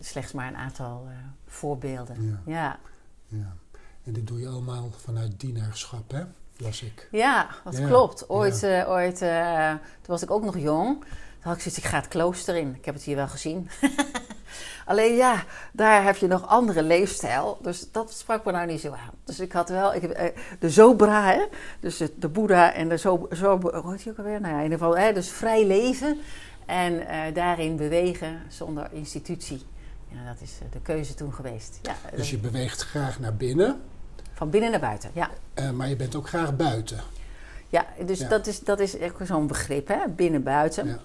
is 0.00 0.08
slechts 0.08 0.32
maar 0.32 0.48
een 0.48 0.56
aantal 0.56 1.06
uh, 1.08 1.14
voorbeelden. 1.46 2.40
Ja. 2.46 2.52
ja. 2.52 2.78
ja. 3.26 3.56
En 4.04 4.12
dit 4.12 4.26
doe 4.26 4.40
je 4.40 4.48
allemaal 4.48 4.90
vanuit 4.96 5.40
dienaarschap, 5.40 6.10
hè? 6.10 6.22
Las 6.56 6.82
ik. 6.82 7.08
Ja, 7.10 7.48
dat 7.64 7.76
ja. 7.76 7.86
klopt. 7.86 8.28
Ooit, 8.28 8.60
ja. 8.60 8.84
ooit 8.84 9.18
toen 9.18 10.06
was 10.06 10.22
ik 10.22 10.30
ook 10.30 10.44
nog 10.44 10.58
jong. 10.58 11.00
Toen 11.00 11.08
had 11.40 11.54
ik 11.54 11.60
zoiets, 11.62 11.80
ik 11.80 11.90
ga 11.90 11.96
het 11.96 12.08
klooster 12.08 12.56
in. 12.56 12.74
Ik 12.74 12.84
heb 12.84 12.94
het 12.94 13.04
hier 13.04 13.16
wel 13.16 13.28
gezien. 13.28 13.68
Alleen 14.86 15.14
ja, 15.14 15.44
daar 15.72 16.04
heb 16.04 16.16
je 16.16 16.26
nog 16.26 16.46
andere 16.46 16.82
leefstijl. 16.82 17.58
Dus 17.62 17.92
dat 17.92 18.12
sprak 18.12 18.44
me 18.44 18.52
nou 18.52 18.66
niet 18.66 18.80
zo 18.80 18.90
aan. 18.90 19.14
Dus 19.24 19.40
ik 19.40 19.52
had 19.52 19.68
wel 19.68 19.94
ik, 19.94 20.02
heb, 20.02 20.36
de 20.58 20.70
Zobra, 20.70 21.32
hè? 21.32 21.44
dus 21.80 22.02
de 22.16 22.28
Boeddha 22.28 22.72
en 22.72 22.88
de 22.88 22.98
Zo, 22.98 23.28
zo 23.32 23.60
hoe 23.60 23.90
heet 23.90 24.02
die 24.02 24.12
ook 24.12 24.18
alweer? 24.18 24.40
Nou 24.40 24.52
ja, 24.52 24.58
in 24.58 24.64
ieder 24.64 24.78
geval, 24.78 24.96
hè? 24.96 25.12
dus 25.12 25.30
vrij 25.30 25.66
leven 25.66 26.20
en 26.68 26.92
uh, 26.92 27.34
daarin 27.34 27.76
bewegen 27.76 28.42
zonder 28.48 28.88
institutie. 28.92 29.62
Ja, 30.08 30.32
dat 30.32 30.40
is 30.40 30.58
de 30.70 30.80
keuze 30.80 31.14
toen 31.14 31.32
geweest. 31.32 31.78
Ja, 31.82 31.94
dus 32.16 32.30
je 32.30 32.38
beweegt 32.38 32.82
graag 32.82 33.20
naar 33.20 33.34
binnen? 33.34 33.80
Van 34.32 34.50
binnen 34.50 34.70
naar 34.70 34.80
buiten, 34.80 35.10
ja. 35.14 35.30
Uh, 35.54 35.70
maar 35.70 35.88
je 35.88 35.96
bent 35.96 36.14
ook 36.14 36.28
graag 36.28 36.56
buiten? 36.56 37.00
Ja, 37.68 37.86
dus 38.06 38.18
ja. 38.18 38.28
dat 38.28 38.46
is, 38.46 38.60
dat 38.60 38.80
is 38.80 38.98
echt 38.98 39.14
zo'n 39.22 39.46
begrip, 39.46 39.88
hè? 39.88 39.98
binnen-buiten. 40.08 41.00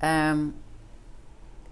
Ja. 0.00 0.30
Um, 0.30 0.54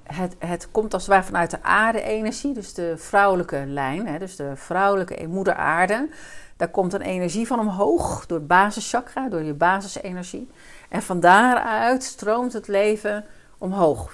het, 0.03 0.37
het 0.38 0.68
komt 0.70 0.94
als 0.94 1.03
het 1.03 1.12
ware 1.12 1.24
vanuit 1.24 1.50
de 1.50 1.62
aarde-energie, 1.62 2.55
dus 2.55 2.74
de 2.74 2.94
vrouwelijke 2.96 3.64
lijn, 3.66 4.07
hè, 4.07 4.18
dus 4.18 4.37
de 4.37 4.53
vrouwelijke 4.55 5.27
moeder 5.27 5.55
aarde. 5.55 6.09
Daar 6.57 6.68
komt 6.68 6.92
een 6.92 7.00
energie 7.00 7.46
van 7.46 7.61
omhoog 7.61 8.27
door 8.27 8.38
het 8.38 8.46
basischakra, 8.46 9.29
door 9.29 9.42
je 9.42 9.55
basisenergie. 9.55 10.48
En 10.94 11.02
van 11.02 11.20
daaruit 11.20 12.02
stroomt 12.02 12.52
het 12.52 12.68
leven 12.68 13.24
omhoog. 13.59 14.12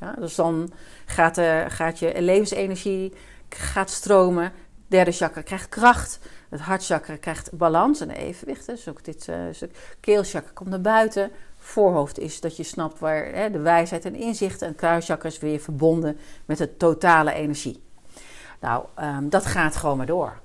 Ja, 0.00 0.12
dus 0.18 0.34
dan 0.34 0.72
gaat, 1.04 1.38
uh, 1.38 1.64
gaat 1.68 1.98
je 1.98 2.22
levensenergie 2.22 3.14
gaat 3.48 3.90
stromen. 3.90 4.52
Derde 4.86 5.12
chakra 5.12 5.42
krijgt 5.42 5.68
kracht. 5.68 6.18
Het 6.48 6.60
hartchakra 6.60 7.16
krijgt 7.16 7.52
balans 7.52 8.00
en 8.00 8.10
evenwicht. 8.10 8.66
Dus 8.66 8.88
ook 8.88 9.04
dit 9.04 9.26
uh, 9.28 9.68
keelchakra 10.00 10.50
komt 10.54 10.70
naar 10.70 10.80
buiten. 10.80 11.30
Voorhoofd 11.56 12.18
is 12.18 12.40
dat 12.40 12.56
je 12.56 12.62
snapt 12.62 12.98
waar 12.98 13.24
hè, 13.24 13.50
de 13.50 13.60
wijsheid 13.60 14.04
en 14.04 14.14
inzicht. 14.14 14.62
En 14.62 14.74
kruischakra 14.74 15.28
is 15.28 15.38
weer 15.38 15.60
verbonden 15.60 16.18
met 16.44 16.58
de 16.58 16.76
totale 16.76 17.32
energie. 17.32 17.82
Nou, 18.60 18.84
um, 19.00 19.28
dat 19.28 19.46
gaat 19.46 19.76
gewoon 19.76 19.96
maar 19.96 20.06
door. 20.06 20.40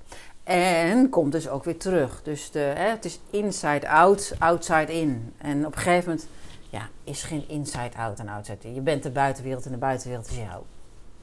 En 0.50 1.10
komt 1.10 1.32
dus 1.32 1.50
ook 1.50 1.64
weer 1.64 1.78
terug. 1.78 2.22
Dus 2.24 2.52
de, 2.52 2.60
hè, 2.60 2.90
het 2.90 3.06
is 3.06 3.20
inside 3.30 3.90
out, 3.90 4.34
outside 4.40 5.00
in. 5.00 5.34
En 5.38 5.66
op 5.66 5.76
een 5.76 5.82
gegeven 5.82 6.10
moment 6.10 6.28
ja, 6.70 6.90
is 7.04 7.24
geen 7.24 7.50
inside 7.50 7.98
out 7.98 8.20
en 8.20 8.28
outside 8.28 8.68
in. 8.68 8.74
Je 8.74 8.82
bent 8.82 9.04
de 9.04 9.10
buitenwereld 9.10 9.66
en 9.66 9.72
de 9.72 9.78
buitenwereld 9.78 10.30
is 10.30 10.36
jou. 10.36 10.64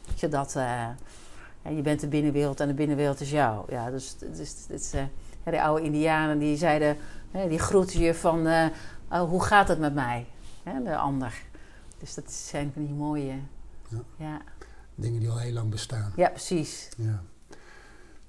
Weet 0.07 0.21
je 0.21 0.29
dat... 0.29 0.55
Uh, 0.57 0.89
je 1.63 1.83
bent 1.83 2.01
de 2.01 2.09
binnenwereld 2.09 2.61
en 2.61 2.69
de 2.69 2.75
binnenwereld 2.75 3.21
is 3.21 3.31
jou. 3.31 3.65
Ja, 3.69 3.91
dus, 3.91 4.17
dus, 4.19 4.67
dus 4.67 4.95
uh, 4.95 5.03
de 5.45 5.63
oude 5.63 5.83
Indianen 5.83 6.39
die 6.39 6.57
zeiden, 6.57 6.97
die 7.49 7.59
groeten 7.59 8.01
je 8.01 8.15
van 8.15 8.47
uh, 8.47 8.67
oh, 9.11 9.29
hoe 9.29 9.43
gaat 9.43 9.69
het 9.69 9.79
met 9.79 9.95
mij? 9.95 10.27
de 10.85 10.97
ander. 10.97 11.43
Dus 11.99 12.15
dat 12.15 12.33
zijn 12.33 12.71
van 12.73 12.85
die 12.85 12.95
mooie. 12.95 13.35
Ja. 13.89 13.99
ja. 14.17 14.41
Dingen 14.95 15.21
die 15.21 15.31
al 15.31 15.39
heel 15.39 15.53
lang 15.53 15.71
bestaan. 15.71 16.13
Ja, 16.17 16.29
precies. 16.29 16.89
Ja. 16.97 17.23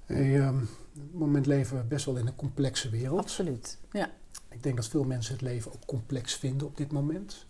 Hey, 0.06 0.36
um, 0.36 0.68
op 1.02 1.10
het 1.10 1.20
moment 1.20 1.46
leven 1.46 1.76
we 1.76 1.82
best 1.82 2.04
wel 2.04 2.16
in 2.16 2.26
een 2.26 2.36
complexe 2.36 2.88
wereld. 2.88 3.20
Absoluut. 3.20 3.78
Ja. 3.92 4.10
Ik 4.48 4.62
denk 4.62 4.76
dat 4.76 4.88
veel 4.88 5.04
mensen 5.04 5.32
het 5.32 5.42
leven 5.42 5.72
ook 5.72 5.86
complex 5.86 6.34
vinden 6.34 6.66
op 6.66 6.76
dit 6.76 6.92
moment. 6.92 7.46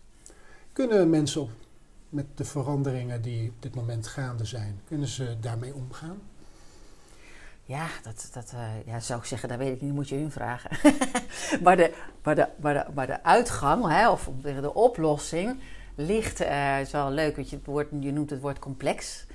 Kunnen 0.73 1.11
mensen 1.11 1.41
op 1.41 1.51
met 2.09 2.27
de 2.35 2.45
veranderingen 2.45 3.23
die 3.23 3.49
op 3.49 3.63
dit 3.63 3.75
moment 3.75 4.07
gaande 4.07 4.45
zijn? 4.45 4.81
Kunnen 4.85 5.09
ze 5.09 5.37
daarmee 5.41 5.75
omgaan? 5.75 6.19
Ja, 7.65 7.87
dat, 8.03 8.29
dat 8.33 8.53
uh, 8.55 8.87
ja, 8.87 9.01
zou 9.01 9.21
ik 9.21 9.27
zeggen, 9.27 9.49
dat 9.49 9.59
weet 9.59 9.75
ik 9.75 9.81
niet, 9.81 9.93
moet 9.93 10.09
je 10.09 10.17
hun 10.17 10.31
vragen. 10.31 10.71
maar, 11.65 11.77
de, 11.77 11.95
maar, 12.23 12.35
de, 12.35 12.49
maar, 12.61 12.75
de, 12.75 12.93
maar 12.95 13.07
de 13.07 13.23
uitgang, 13.23 13.87
hè, 13.87 14.11
of 14.11 14.31
de 14.43 14.75
oplossing, 14.75 15.61
ligt, 15.95 16.41
uh, 16.41 16.81
is 16.81 16.91
wel 16.91 17.11
leuk, 17.11 17.37
want 17.37 17.51
je, 17.51 17.57
het 17.57 17.67
woord, 17.67 17.89
je 18.01 18.13
noemt 18.13 18.31
het 18.31 18.41
woord 18.41 18.59
complex. 18.59 19.27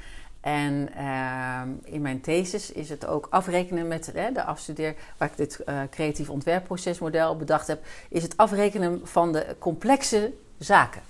En 0.43 0.89
uh, 0.97 1.61
in 1.83 2.01
mijn 2.01 2.21
thesis 2.21 2.71
is 2.71 2.89
het 2.89 3.05
ook 3.05 3.27
afrekenen 3.29 3.87
met 3.87 4.11
hè, 4.13 4.31
de 4.31 4.43
afstudeer, 4.43 4.95
waar 5.17 5.29
ik 5.29 5.37
dit 5.37 5.59
uh, 5.65 5.79
creatief 5.89 6.29
ontwerpprocesmodel 6.29 7.37
bedacht 7.37 7.67
heb, 7.67 7.85
is 8.09 8.23
het 8.23 8.37
afrekenen 8.37 9.01
van 9.03 9.31
de 9.31 9.55
complexe 9.59 10.33
zaken. 10.57 11.01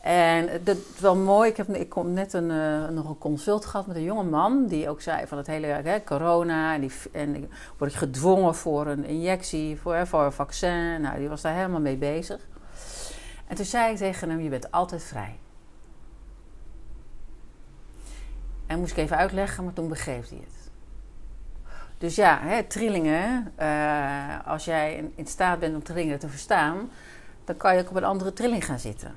En 0.00 0.48
dat 0.64 0.76
is 0.76 1.00
wel 1.00 1.16
mooi. 1.16 1.50
Ik 1.50 1.56
heb 1.56 1.68
ik 1.68 1.88
kom 1.88 2.12
net 2.12 2.32
een, 2.32 2.50
uh, 2.50 2.88
nog 2.88 3.08
een 3.08 3.18
consult 3.18 3.64
gehad 3.64 3.86
met 3.86 3.96
een 3.96 4.02
jonge 4.02 4.24
man. 4.24 4.66
Die 4.66 4.88
ook 4.88 5.00
zei 5.00 5.26
van 5.26 5.38
het 5.38 5.46
hele 5.46 5.66
hè, 5.66 6.04
corona. 6.04 6.74
En, 6.74 6.80
die, 6.80 6.92
en 7.12 7.50
word 7.78 7.90
ik 7.90 7.96
gedwongen 7.96 8.54
voor 8.54 8.86
een 8.86 9.04
injectie, 9.04 9.80
voor, 9.80 10.06
voor 10.06 10.22
een 10.22 10.32
vaccin. 10.32 11.00
Nou, 11.00 11.18
die 11.18 11.28
was 11.28 11.40
daar 11.40 11.54
helemaal 11.54 11.80
mee 11.80 11.96
bezig. 11.96 12.40
En 13.46 13.56
toen 13.56 13.64
zei 13.64 13.92
ik 13.92 13.96
tegen 13.96 14.30
hem, 14.30 14.40
je 14.40 14.48
bent 14.48 14.70
altijd 14.70 15.02
vrij. 15.02 15.38
En 18.72 18.78
moest 18.78 18.92
ik 18.92 18.98
even 18.98 19.16
uitleggen, 19.16 19.64
maar 19.64 19.72
toen 19.72 19.88
begreep 19.88 20.28
hij 20.28 20.38
het. 20.38 20.70
Dus 21.98 22.14
ja, 22.14 22.38
hè, 22.42 22.62
trillingen. 22.62 23.52
Uh, 23.60 24.46
als 24.46 24.64
jij 24.64 24.96
in, 24.96 25.12
in 25.14 25.26
staat 25.26 25.58
bent 25.58 25.74
om 25.74 25.82
trillingen 25.82 26.18
te 26.18 26.28
verstaan... 26.28 26.90
dan 27.44 27.56
kan 27.56 27.74
je 27.74 27.82
ook 27.82 27.90
op 27.90 27.96
een 27.96 28.04
andere 28.04 28.32
trilling 28.32 28.64
gaan 28.64 28.78
zitten 28.78 29.14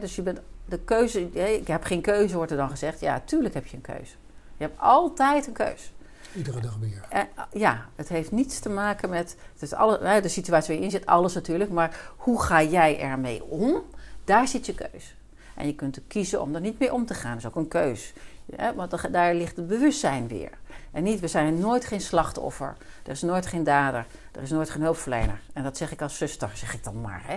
dus 0.00 0.16
je 0.16 0.22
bent 0.22 0.40
de 0.64 0.78
keuze, 0.78 1.20
ik 1.56 1.66
heb 1.66 1.84
geen 1.84 2.00
keuze, 2.00 2.36
wordt 2.36 2.50
er 2.50 2.56
dan 2.56 2.70
gezegd. 2.70 3.00
Ja, 3.00 3.22
tuurlijk 3.24 3.54
heb 3.54 3.66
je 3.66 3.76
een 3.76 3.82
keuze. 3.82 4.14
Je 4.56 4.64
hebt 4.64 4.80
altijd 4.80 5.46
een 5.46 5.52
keuze. 5.52 5.88
Iedere 6.34 6.60
dag 6.60 6.76
weer. 6.80 7.04
En, 7.08 7.28
ja, 7.52 7.88
het 7.94 8.08
heeft 8.08 8.32
niets 8.32 8.58
te 8.58 8.68
maken 8.68 9.10
met 9.10 9.36
het 9.52 9.62
is 9.62 9.72
alle, 9.72 10.20
de 10.20 10.28
situatie 10.28 10.68
waar 10.68 10.78
je 10.78 10.84
in 10.84 10.90
zit, 10.90 11.06
alles 11.06 11.34
natuurlijk. 11.34 11.70
Maar 11.70 12.12
hoe 12.16 12.42
ga 12.42 12.62
jij 12.62 13.00
ermee 13.00 13.44
om? 13.44 13.82
Daar 14.24 14.48
zit 14.48 14.66
je 14.66 14.74
keuze. 14.74 15.10
En 15.54 15.66
je 15.66 15.74
kunt 15.74 15.96
er 15.96 16.02
kiezen 16.06 16.40
om 16.40 16.54
er 16.54 16.60
niet 16.60 16.78
mee 16.78 16.92
om 16.92 17.06
te 17.06 17.14
gaan. 17.14 17.30
Dat 17.30 17.40
is 17.40 17.46
ook 17.46 17.56
een 17.56 17.68
keus. 17.68 18.12
Ja, 18.44 18.74
want 18.74 19.12
daar 19.12 19.34
ligt 19.34 19.56
het 19.56 19.66
bewustzijn 19.66 20.28
weer. 20.28 20.50
En 20.90 21.02
niet, 21.02 21.20
we 21.20 21.28
zijn 21.28 21.58
nooit 21.58 21.84
geen 21.84 22.00
slachtoffer. 22.00 22.76
Er 23.04 23.10
is 23.10 23.22
nooit 23.22 23.46
geen 23.46 23.64
dader. 23.64 24.06
Er 24.32 24.42
is 24.42 24.50
nooit 24.50 24.70
geen 24.70 24.82
hulpverlener. 24.82 25.40
En 25.52 25.62
dat 25.62 25.76
zeg 25.76 25.92
ik 25.92 26.02
als 26.02 26.16
zuster, 26.16 26.50
zeg 26.54 26.74
ik 26.74 26.84
dan 26.84 27.00
maar. 27.00 27.22
Hè? 27.26 27.36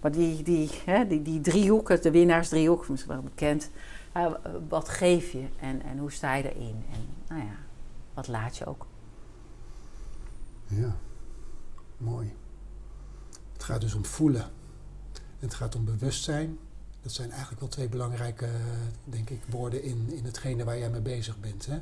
Maar 0.00 0.12
die, 0.12 0.42
die, 0.42 0.70
hè, 0.84 1.06
die, 1.06 1.22
die 1.22 1.40
driehoek, 1.40 2.02
de 2.02 2.10
winnaarsdriehoek, 2.10 2.88
misschien 2.88 3.12
wel 3.12 3.22
bekend. 3.22 3.70
Wat 4.68 4.88
geef 4.88 5.32
je 5.32 5.46
en, 5.60 5.82
en 5.82 5.98
hoe 5.98 6.12
sta 6.12 6.34
je 6.34 6.54
erin? 6.54 6.84
En 6.92 7.00
nou 7.28 7.40
ja, 7.40 7.56
wat 8.14 8.28
laat 8.28 8.56
je 8.56 8.66
ook? 8.66 8.86
Ja, 10.66 10.96
mooi. 11.96 12.34
Het 13.52 13.64
gaat 13.64 13.80
dus 13.80 13.94
om 13.94 14.04
voelen. 14.04 14.50
Het 15.38 15.54
gaat 15.54 15.74
om 15.74 15.84
bewustzijn. 15.84 16.58
Dat 17.02 17.12
zijn 17.12 17.30
eigenlijk 17.30 17.60
wel 17.60 17.68
twee 17.68 17.88
belangrijke, 17.88 18.48
denk 19.04 19.30
ik, 19.30 19.40
woorden 19.50 19.82
in, 19.82 20.08
in 20.12 20.24
hetgene 20.24 20.64
waar 20.64 20.78
jij 20.78 20.90
mee 20.90 21.00
bezig 21.00 21.40
bent. 21.40 21.66
Hè? 21.66 21.78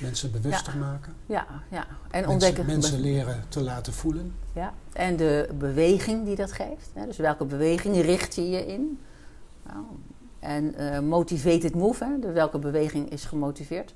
Mensen 0.00 0.32
bewuster 0.32 0.76
maken. 0.76 1.14
Ja, 1.26 1.46
ja. 1.70 1.86
En 1.86 1.96
mensen, 2.10 2.28
ontdekken. 2.28 2.66
Mensen 2.66 3.00
leren 3.00 3.44
te 3.48 3.60
laten 3.60 3.92
voelen. 3.92 4.34
Ja, 4.52 4.74
en 4.92 5.16
de 5.16 5.48
beweging 5.58 6.24
die 6.24 6.36
dat 6.36 6.52
geeft. 6.52 6.90
Hè? 6.92 7.06
Dus 7.06 7.16
welke 7.16 7.44
beweging 7.44 8.00
richt 8.00 8.34
je 8.34 8.50
je 8.50 8.66
in? 8.66 8.98
Nou, 9.62 9.84
en 10.38 10.74
uh, 10.80 10.98
motivated 10.98 11.74
move, 11.74 12.04
hè? 12.04 12.18
De 12.18 12.32
welke 12.32 12.58
beweging 12.58 13.10
is 13.10 13.24
gemotiveerd. 13.24 13.92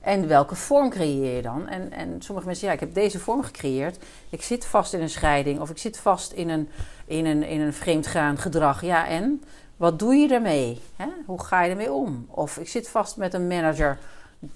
En 0.00 0.28
welke 0.28 0.54
vorm 0.54 0.90
creëer 0.90 1.36
je 1.36 1.42
dan? 1.42 1.68
En, 1.68 1.92
en 1.92 2.22
sommige 2.22 2.46
mensen, 2.46 2.66
ja, 2.66 2.72
ik 2.72 2.80
heb 2.80 2.94
deze 2.94 3.18
vorm 3.18 3.42
gecreëerd. 3.42 3.98
Ik 4.30 4.42
zit 4.42 4.64
vast 4.64 4.92
in 4.92 5.00
een 5.00 5.10
scheiding 5.10 5.60
of 5.60 5.70
ik 5.70 5.78
zit 5.78 5.98
vast 5.98 6.32
in 6.32 6.48
een, 6.48 6.68
in 7.04 7.26
een, 7.26 7.42
in 7.42 7.60
een 7.60 7.72
vreemdgaan 7.72 8.38
gedrag. 8.38 8.82
Ja, 8.82 9.08
en 9.08 9.42
wat 9.80 9.98
doe 9.98 10.14
je 10.14 10.34
ermee? 10.34 10.80
Hè? 10.96 11.08
Hoe 11.26 11.42
ga 11.42 11.62
je 11.62 11.70
ermee 11.70 11.92
om? 11.92 12.26
Of 12.28 12.58
ik 12.58 12.68
zit 12.68 12.88
vast 12.88 13.16
met 13.16 13.34
een 13.34 13.46
manager 13.46 13.98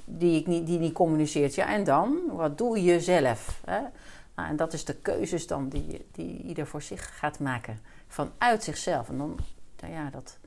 die, 0.05 0.41
ik 0.41 0.47
niet, 0.47 0.67
die 0.67 0.79
niet 0.79 0.93
communiceert. 0.93 1.55
Ja, 1.55 1.69
en 1.69 1.85
dan? 1.85 2.19
Wat 2.33 2.59
doe 2.59 2.83
je 2.83 3.01
zelf? 3.01 3.61
Hè? 3.65 3.81
Nou, 4.35 4.49
en 4.49 4.57
dat 4.57 4.73
is 4.73 4.85
de 4.85 4.95
keuzes 4.95 5.47
dan 5.47 5.69
die, 5.69 6.07
die 6.13 6.43
ieder 6.43 6.67
voor 6.67 6.83
zich 6.83 7.19
gaat 7.19 7.39
maken. 7.39 7.81
Vanuit 8.07 8.65
zichzelf. 8.65 9.09
En 9.09 9.19
dan, 9.19 9.39
nou 9.81 9.93
ja, 9.93 10.11
dat, 10.11 10.39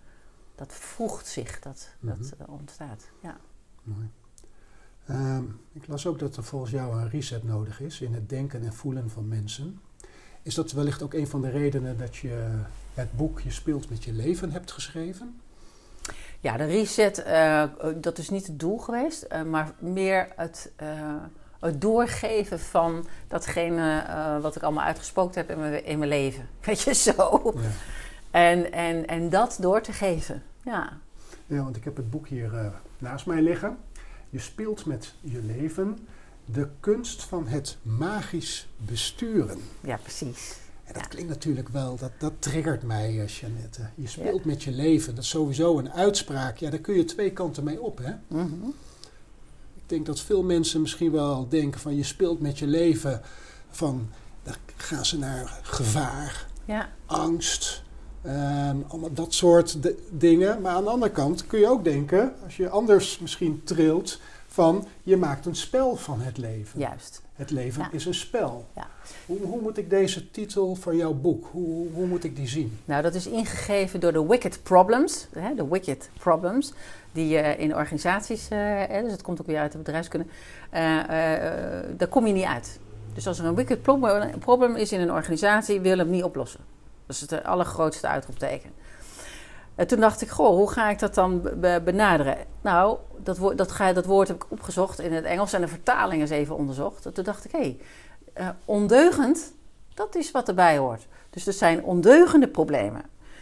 dat 0.55 0.73
voegt 0.73 1.27
zich, 1.27 1.59
dat, 1.59 1.89
dat 1.99 2.17
mhm. 2.17 2.41
eh, 2.41 2.49
ontstaat. 2.49 3.09
Ja. 3.21 3.37
Mooi. 3.83 4.09
Ehm, 5.05 5.43
ik 5.71 5.87
las 5.87 6.07
ook 6.07 6.19
dat 6.19 6.35
er 6.35 6.43
volgens 6.43 6.71
jou 6.71 6.97
een 6.97 7.09
reset 7.09 7.43
nodig 7.43 7.81
is 7.81 8.01
in 8.01 8.13
het 8.13 8.29
denken 8.29 8.63
en 8.63 8.73
voelen 8.73 9.09
van 9.09 9.27
mensen. 9.27 9.81
Is 10.47 10.55
dat 10.55 10.71
wellicht 10.71 11.01
ook 11.01 11.13
een 11.13 11.27
van 11.27 11.41
de 11.41 11.49
redenen 11.49 11.97
dat 11.97 12.15
je 12.15 12.47
het 12.93 13.11
boek 13.11 13.39
Je 13.39 13.51
speelt 13.51 13.89
met 13.89 14.03
je 14.03 14.13
leven 14.13 14.51
hebt 14.51 14.71
geschreven? 14.71 15.41
Ja, 16.39 16.57
de 16.57 16.65
reset, 16.65 17.23
uh, 17.27 17.63
dat 17.95 18.17
is 18.17 18.29
niet 18.29 18.47
het 18.47 18.59
doel 18.59 18.77
geweest, 18.77 19.25
uh, 19.31 19.43
maar 19.43 19.71
meer 19.79 20.27
het, 20.35 20.71
uh, 20.81 20.87
het, 21.59 21.81
doorgeven 21.81 22.59
van 22.59 23.07
datgene 23.27 24.05
wat 24.41 24.55
ik 24.55 24.63
allemaal 24.63 24.83
uitgespookt 24.83 25.35
heb 25.35 25.49
in 25.49 25.59
mijn, 25.59 25.85
in 25.85 25.97
mijn 25.97 26.09
leven. 26.09 26.47
Weet 26.65 26.81
je, 26.81 26.93
zo. 26.93 27.53
Ja. 27.55 27.61
En, 28.31 28.71
en, 28.71 29.07
en 29.07 29.29
dat 29.29 29.57
door 29.61 29.81
te 29.81 29.93
geven, 29.93 30.43
ja. 30.63 30.97
Ja, 31.45 31.63
want 31.63 31.75
ik 31.75 31.83
heb 31.83 31.95
het 31.95 32.09
boek 32.09 32.27
hier 32.27 32.71
naast 32.97 33.25
mij 33.25 33.41
liggen. 33.41 33.77
Je 34.29 34.39
speelt 34.39 34.85
met 34.85 35.13
je 35.21 35.41
leven 35.41 36.07
de 36.51 36.67
kunst 36.79 37.23
van 37.23 37.47
het 37.47 37.77
magisch 37.81 38.67
besturen. 38.77 39.59
Ja, 39.81 39.97
precies. 39.97 40.55
En 40.83 40.93
dat 40.93 41.07
klinkt 41.07 41.29
natuurlijk 41.29 41.69
wel, 41.69 41.95
dat, 41.95 42.11
dat 42.17 42.33
triggert 42.39 42.83
mij, 42.83 43.13
uh, 43.13 43.27
Jeannette. 43.27 43.81
Je 43.95 44.07
speelt 44.07 44.45
met 44.45 44.63
je 44.63 44.71
leven. 44.71 45.15
Dat 45.15 45.23
is 45.23 45.29
sowieso 45.29 45.79
een 45.79 45.91
uitspraak. 45.91 46.57
Ja, 46.57 46.69
daar 46.69 46.79
kun 46.79 46.95
je 46.95 47.05
twee 47.05 47.31
kanten 47.31 47.63
mee 47.63 47.81
op, 47.81 47.97
hè? 47.97 48.13
Mhm. 48.27 48.67
Ik 49.75 49.83
denk 49.85 50.05
dat 50.05 50.19
veel 50.19 50.43
mensen 50.43 50.81
misschien 50.81 51.11
wel 51.11 51.47
denken 51.49 51.79
van 51.79 51.95
je 51.95 52.03
speelt 52.03 52.41
met 52.41 52.59
je 52.59 52.67
leven. 52.67 53.21
Van, 53.69 54.09
dan 54.43 54.55
gaan 54.75 55.05
ze 55.05 55.17
naar 55.17 55.59
gevaar, 55.63 56.47
ja. 56.65 56.89
angst, 57.05 57.83
um, 58.25 58.83
allemaal 58.87 59.13
dat 59.13 59.33
soort 59.33 59.77
dingen. 60.09 60.61
Maar 60.61 60.75
aan 60.75 60.83
de 60.83 60.89
andere 60.89 61.11
kant 61.11 61.47
kun 61.47 61.59
je 61.59 61.69
ook 61.69 61.83
denken, 61.83 62.33
als 62.43 62.57
je 62.57 62.69
anders 62.69 63.19
misschien 63.19 63.61
trilt, 63.63 64.19
van 64.57 64.85
je 65.03 65.17
maakt 65.17 65.45
een 65.45 65.55
spel 65.55 65.95
van 65.95 66.19
het 66.19 66.37
leven. 66.37 66.79
Juist. 66.79 67.21
Het 67.33 67.51
leven 67.51 67.87
is 67.91 68.05
een 68.05 68.13
spel. 68.13 68.65
Ja. 68.75 68.87
Hoe, 69.25 69.41
hoe, 69.41 69.61
moet 69.61 69.77
ik 69.77 69.89
deze 69.89 70.31
titel 70.31 70.75
van 70.75 70.95
jouw 70.95 71.13
boek, 71.13 71.47
hoe, 71.51 71.87
hoe 71.93 72.05
moet 72.05 72.23
ik 72.23 72.35
die 72.35 72.47
zien? 72.47 72.79
Nou, 72.85 73.01
dat 73.01 73.13
is 73.13 73.27
ingegeven 73.27 73.99
door 73.99 74.13
de 74.13 74.25
Wicked 74.25 74.63
Problems. 74.63 75.27
Hè, 75.31 75.55
de 75.55 75.67
Wicked 75.67 76.09
Problems. 76.19 76.73
Die 77.11 77.27
je 77.27 77.39
uh, 77.39 77.59
in 77.59 77.75
organisaties, 77.75 78.49
uh, 78.51 79.01
dus 79.01 79.11
het 79.11 79.21
komt 79.21 79.41
ook 79.41 79.47
weer 79.47 79.59
uit 79.59 79.71
de 79.71 79.77
bedrijfskunde, 79.77 80.25
uh, 80.73 80.79
daar 81.97 82.07
kom 82.09 82.27
je 82.27 82.33
niet 82.33 82.43
uit. 82.43 82.79
Dus 83.13 83.27
als 83.27 83.39
er 83.39 83.45
een 83.45 83.55
wicked 83.55 83.81
problem, 84.39 84.75
is 84.75 84.91
in 84.91 84.99
een 84.99 85.11
organisatie, 85.11 85.79
wil 85.79 85.97
het 85.97 86.07
niet 86.07 86.23
oplossen. 86.23 86.59
Dat 87.05 87.15
is 87.15 87.21
het 87.21 87.43
allergrootste 87.43 88.07
uitroepteken. 88.07 88.69
En 89.77 89.87
toen 89.87 89.99
dacht 89.99 90.21
ik, 90.21 90.29
goh, 90.29 90.55
hoe 90.55 90.71
ga 90.71 90.89
ik 90.89 90.99
dat 90.99 91.13
dan 91.13 91.41
benaderen? 91.83 92.37
Nou, 92.61 92.97
dat, 93.17 93.37
woord, 93.37 93.57
dat, 93.57 93.71
ga, 93.71 93.93
dat 93.93 94.05
woord 94.05 94.27
heb 94.27 94.43
ik 94.43 94.51
opgezocht 94.51 94.99
in 94.99 95.13
het 95.13 95.25
Engels 95.25 95.53
en 95.53 95.61
de 95.61 95.67
vertaling 95.67 96.21
is 96.21 96.29
even 96.29 96.55
onderzocht. 96.55 97.05
En 97.05 97.13
toen 97.13 97.23
dacht 97.23 97.45
ik, 97.45 97.51
hé, 97.51 97.59
hey, 97.59 97.77
uh, 98.39 98.49
ondeugend, 98.65 99.53
dat 99.93 100.15
is 100.15 100.31
wat 100.31 100.47
erbij 100.47 100.77
hoort. 100.77 101.07
Dus 101.29 101.47
er 101.47 101.53
zijn 101.53 101.83
ondeugende 101.83 102.47
problemen. 102.47 103.01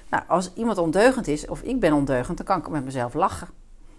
Nou, 0.10 0.24
als 0.28 0.52
iemand 0.54 0.78
ondeugend 0.78 1.28
is, 1.28 1.48
of 1.48 1.62
ik 1.62 1.80
ben 1.80 1.94
ondeugend, 1.94 2.38
dan 2.38 2.46
kan 2.46 2.60
ik 2.60 2.70
met 2.70 2.86
mezelf 2.86 3.14
lachen. 3.14 3.48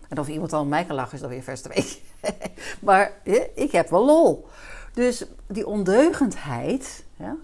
En 0.09 0.19
of 0.19 0.29
iemand 0.29 0.51
met 0.51 0.65
mij 0.65 0.85
kan 0.85 0.97
lachen, 0.97 1.15
is 1.15 1.21
dan 1.21 1.31
weer 1.31 1.43
vers 1.43 1.63
week. 1.63 2.01
maar 2.87 3.13
ik 3.55 3.73
heb 3.73 3.89
wel 3.89 4.05
lol. 4.05 4.47
Dus 4.93 5.25
die 5.47 5.67
ondeugendheid, 5.67 7.05
ja, 7.17 7.37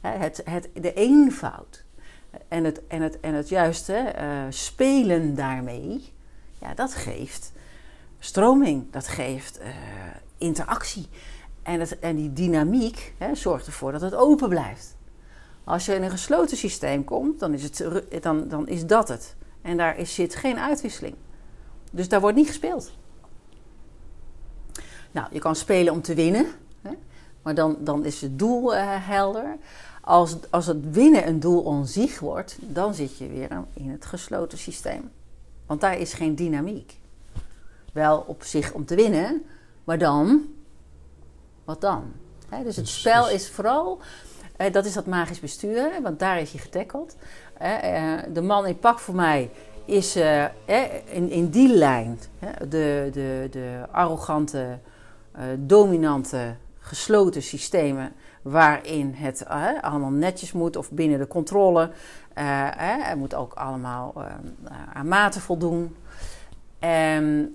het, 0.00 0.42
het, 0.44 0.68
de 0.74 0.92
eenvoud 0.92 1.83
en 2.48 2.64
het, 2.64 2.86
en 2.86 3.02
het, 3.02 3.20
en 3.20 3.34
het 3.34 3.48
juiste 3.48 4.14
uh, 4.18 4.42
spelen 4.48 5.34
daarmee, 5.34 6.12
ja, 6.60 6.74
dat 6.74 6.94
geeft 6.94 7.52
stroming, 8.18 8.90
dat 8.90 9.08
geeft 9.08 9.60
uh, 9.60 9.66
interactie. 10.38 11.08
En, 11.62 11.80
het, 11.80 11.98
en 11.98 12.16
die 12.16 12.32
dynamiek 12.32 13.14
hè, 13.18 13.34
zorgt 13.34 13.66
ervoor 13.66 13.92
dat 13.92 14.00
het 14.00 14.14
open 14.14 14.48
blijft. 14.48 14.96
Als 15.64 15.86
je 15.86 15.94
in 15.94 16.02
een 16.02 16.10
gesloten 16.10 16.56
systeem 16.56 17.04
komt, 17.04 17.40
dan 17.40 17.54
is, 17.54 17.62
het, 17.62 18.22
dan, 18.22 18.48
dan 18.48 18.68
is 18.68 18.86
dat 18.86 19.08
het. 19.08 19.36
En 19.62 19.76
daar 19.76 19.98
is, 19.98 20.14
zit 20.14 20.34
geen 20.34 20.58
uitwisseling. 20.58 21.14
Dus 21.90 22.08
daar 22.08 22.20
wordt 22.20 22.36
niet 22.36 22.46
gespeeld. 22.46 22.92
Nou, 25.10 25.28
je 25.30 25.38
kan 25.38 25.56
spelen 25.56 25.92
om 25.92 26.02
te 26.02 26.14
winnen, 26.14 26.46
hè? 26.82 26.90
maar 27.42 27.54
dan, 27.54 27.76
dan 27.80 28.04
is 28.04 28.20
het 28.20 28.38
doel 28.38 28.74
uh, 28.74 28.80
helder. 28.86 29.56
Als, 30.04 30.36
als 30.50 30.66
het 30.66 30.90
winnen 30.90 31.26
een 31.28 31.40
doel 31.40 31.60
onzicht 31.60 32.18
wordt, 32.18 32.56
dan 32.60 32.94
zit 32.94 33.18
je 33.18 33.28
weer 33.28 33.48
in 33.72 33.90
het 33.90 34.04
gesloten 34.04 34.58
systeem. 34.58 35.10
Want 35.66 35.80
daar 35.80 35.98
is 35.98 36.12
geen 36.12 36.34
dynamiek. 36.34 36.98
Wel 37.92 38.24
op 38.26 38.42
zich 38.42 38.72
om 38.72 38.84
te 38.84 38.94
winnen, 38.94 39.42
maar 39.84 39.98
dan, 39.98 40.42
wat 41.64 41.80
dan? 41.80 42.12
dus 42.48 42.76
het 42.76 42.84
dus- 42.84 42.98
spel 42.98 43.24
dus- 43.24 43.32
is 43.32 43.50
vooral, 43.50 43.98
eh, 44.56 44.72
dat 44.72 44.84
is 44.84 44.92
dat 44.92 45.06
magisch 45.06 45.40
bestuur, 45.40 46.02
want 46.02 46.18
daar 46.18 46.40
is 46.40 46.50
hij 46.50 46.60
getackeld. 46.60 47.16
Eh, 47.58 48.18
de 48.32 48.42
man 48.42 48.66
in 48.66 48.78
pak 48.78 48.98
voor 48.98 49.14
mij 49.14 49.50
is 49.84 50.16
uh, 50.16 50.44
in, 51.04 51.30
in 51.30 51.48
die 51.48 51.74
lijn 51.74 52.18
de, 52.68 53.08
de, 53.12 53.48
de 53.50 53.84
arrogante, 53.90 54.78
dominante, 55.58 56.54
gesloten 56.78 57.42
systemen 57.42 58.12
waarin 58.44 59.12
het 59.14 59.46
allemaal 59.80 60.10
netjes 60.10 60.52
moet 60.52 60.76
of 60.76 60.90
binnen 60.90 61.18
de 61.18 61.26
controle. 61.26 61.90
het 62.34 63.18
moet 63.18 63.34
ook 63.34 63.52
allemaal 63.52 64.24
aan 64.92 65.08
maten 65.08 65.40
voldoen. 65.40 65.96
En 66.78 67.54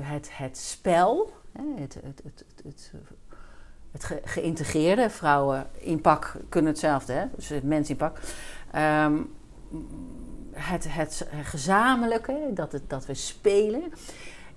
het, 0.00 0.30
het 0.32 0.58
spel, 0.58 1.32
het, 1.76 1.94
het, 1.94 2.22
het, 2.24 2.44
het, 2.64 2.92
het 3.92 4.20
geïntegreerde, 4.24 5.10
vrouwen 5.10 5.66
in 5.78 6.00
pak 6.00 6.36
kunnen 6.48 6.70
hetzelfde, 6.70 7.12
hè? 7.12 7.24
dus 7.36 7.48
het 7.48 7.62
mens 7.62 7.90
in 7.90 7.96
pak. 7.96 8.20
Um, 9.04 9.36
het, 10.52 10.94
het 10.94 11.26
gezamenlijke, 11.42 12.50
dat, 12.54 12.72
het, 12.72 12.90
dat 12.90 13.06
we 13.06 13.14
spelen. 13.14 13.82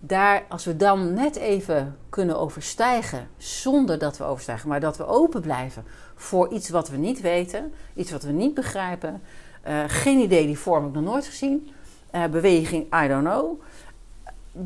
Daar, 0.04 0.46
als 0.50 0.66
we 0.66 0.76
dan 0.76 1.14
net 1.14 1.36
even 1.36 1.98
kunnen 2.10 2.40
overstijgen, 2.40 3.28
zonder 3.38 4.00
dat 4.00 4.18
we 4.18 4.24
overstijgen, 4.24 4.70
maar 4.70 4.80
dat 4.80 4.98
we 4.98 5.06
open 5.06 5.42
blijven 5.42 5.84
voor 6.16 6.54
iets 6.54 6.70
wat 6.70 6.90
we 6.90 6.98
niet 6.98 7.22
weten, 7.22 7.74
iets 7.94 8.12
wat 8.12 8.24
we 8.24 8.32
niet 8.32 8.54
begrijpen. 8.54 9.22
Uh, 9.68 9.84
geen 9.88 10.20
idee, 10.20 10.46
die 10.46 10.58
vorm 10.58 10.84
heb 10.84 10.96
ik 10.96 11.02
nog 11.02 11.12
nooit 11.12 11.26
gezien. 11.26 11.70
Uh, 12.16 12.26
beweging, 12.26 13.04
I 13.04 13.08
don't 13.08 13.24
know. 13.24 13.62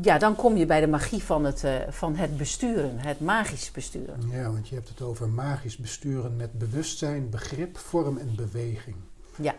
Ja, 0.02 0.18
dan 0.18 0.36
kom 0.36 0.56
je 0.56 0.66
bij 0.66 0.80
de 0.80 0.86
magie 0.86 1.22
van 1.22 1.44
het, 1.44 1.64
uh, 1.64 1.74
van 1.88 2.16
het 2.16 2.36
besturen, 2.36 2.98
het 2.98 3.20
magisch 3.20 3.70
besturen. 3.70 4.20
Ja, 4.30 4.50
want 4.50 4.68
je 4.68 4.74
hebt 4.74 4.88
het 4.88 5.02
over 5.02 5.28
magisch 5.28 5.76
besturen 5.76 6.36
met 6.36 6.52
bewustzijn, 6.52 7.30
begrip, 7.30 7.78
vorm 7.78 8.18
en 8.18 8.34
beweging. 8.36 8.96
Ja. 9.36 9.54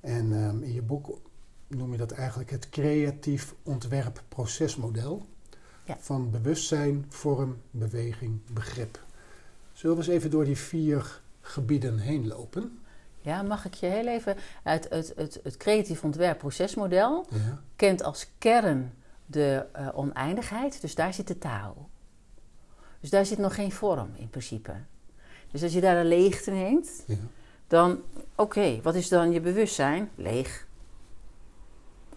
En 0.00 0.32
um, 0.32 0.62
in 0.62 0.72
je 0.72 0.82
boek 0.82 1.18
noem 1.68 1.92
je 1.92 1.98
dat 1.98 2.10
eigenlijk 2.10 2.50
het 2.50 2.68
creatief 2.68 3.54
ontwerp-procesmodel 3.62 5.26
ja. 5.84 5.96
van 6.00 6.30
bewustzijn, 6.30 7.06
vorm, 7.08 7.56
beweging, 7.70 8.40
begrip. 8.52 9.00
Zullen 9.72 9.96
we 9.96 10.02
eens 10.02 10.12
even 10.12 10.30
door 10.30 10.44
die 10.44 10.58
vier 10.58 11.20
gebieden 11.40 11.98
heen 11.98 12.26
lopen? 12.26 12.78
Ja, 13.20 13.42
mag 13.42 13.64
ik 13.64 13.74
je 13.74 13.86
heel 13.86 14.06
even 14.06 14.36
uit 14.62 14.88
het, 14.88 15.12
het, 15.16 15.40
het 15.42 15.56
creatief 15.56 16.04
ontwerp-procesmodel 16.04 17.26
ja. 17.30 17.62
kent 17.76 18.02
als 18.02 18.26
kern 18.38 18.92
de 19.26 19.66
uh, 19.76 19.88
oneindigheid, 19.94 20.80
dus 20.80 20.94
daar 20.94 21.14
zit 21.14 21.28
de 21.28 21.38
taal. 21.38 21.88
Dus 23.00 23.10
daar 23.10 23.26
zit 23.26 23.38
nog 23.38 23.54
geen 23.54 23.72
vorm 23.72 24.10
in 24.14 24.30
principe. 24.30 24.72
Dus 25.50 25.62
als 25.62 25.72
je 25.72 25.80
daar 25.80 25.96
een 25.96 26.06
leegte 26.06 26.50
neemt, 26.50 27.04
ja. 27.06 27.16
dan, 27.66 28.02
oké, 28.34 28.80
wat 28.82 28.94
is 28.94 29.08
dan 29.08 29.32
je 29.32 29.40
bewustzijn? 29.40 30.10
Leeg. 30.14 30.66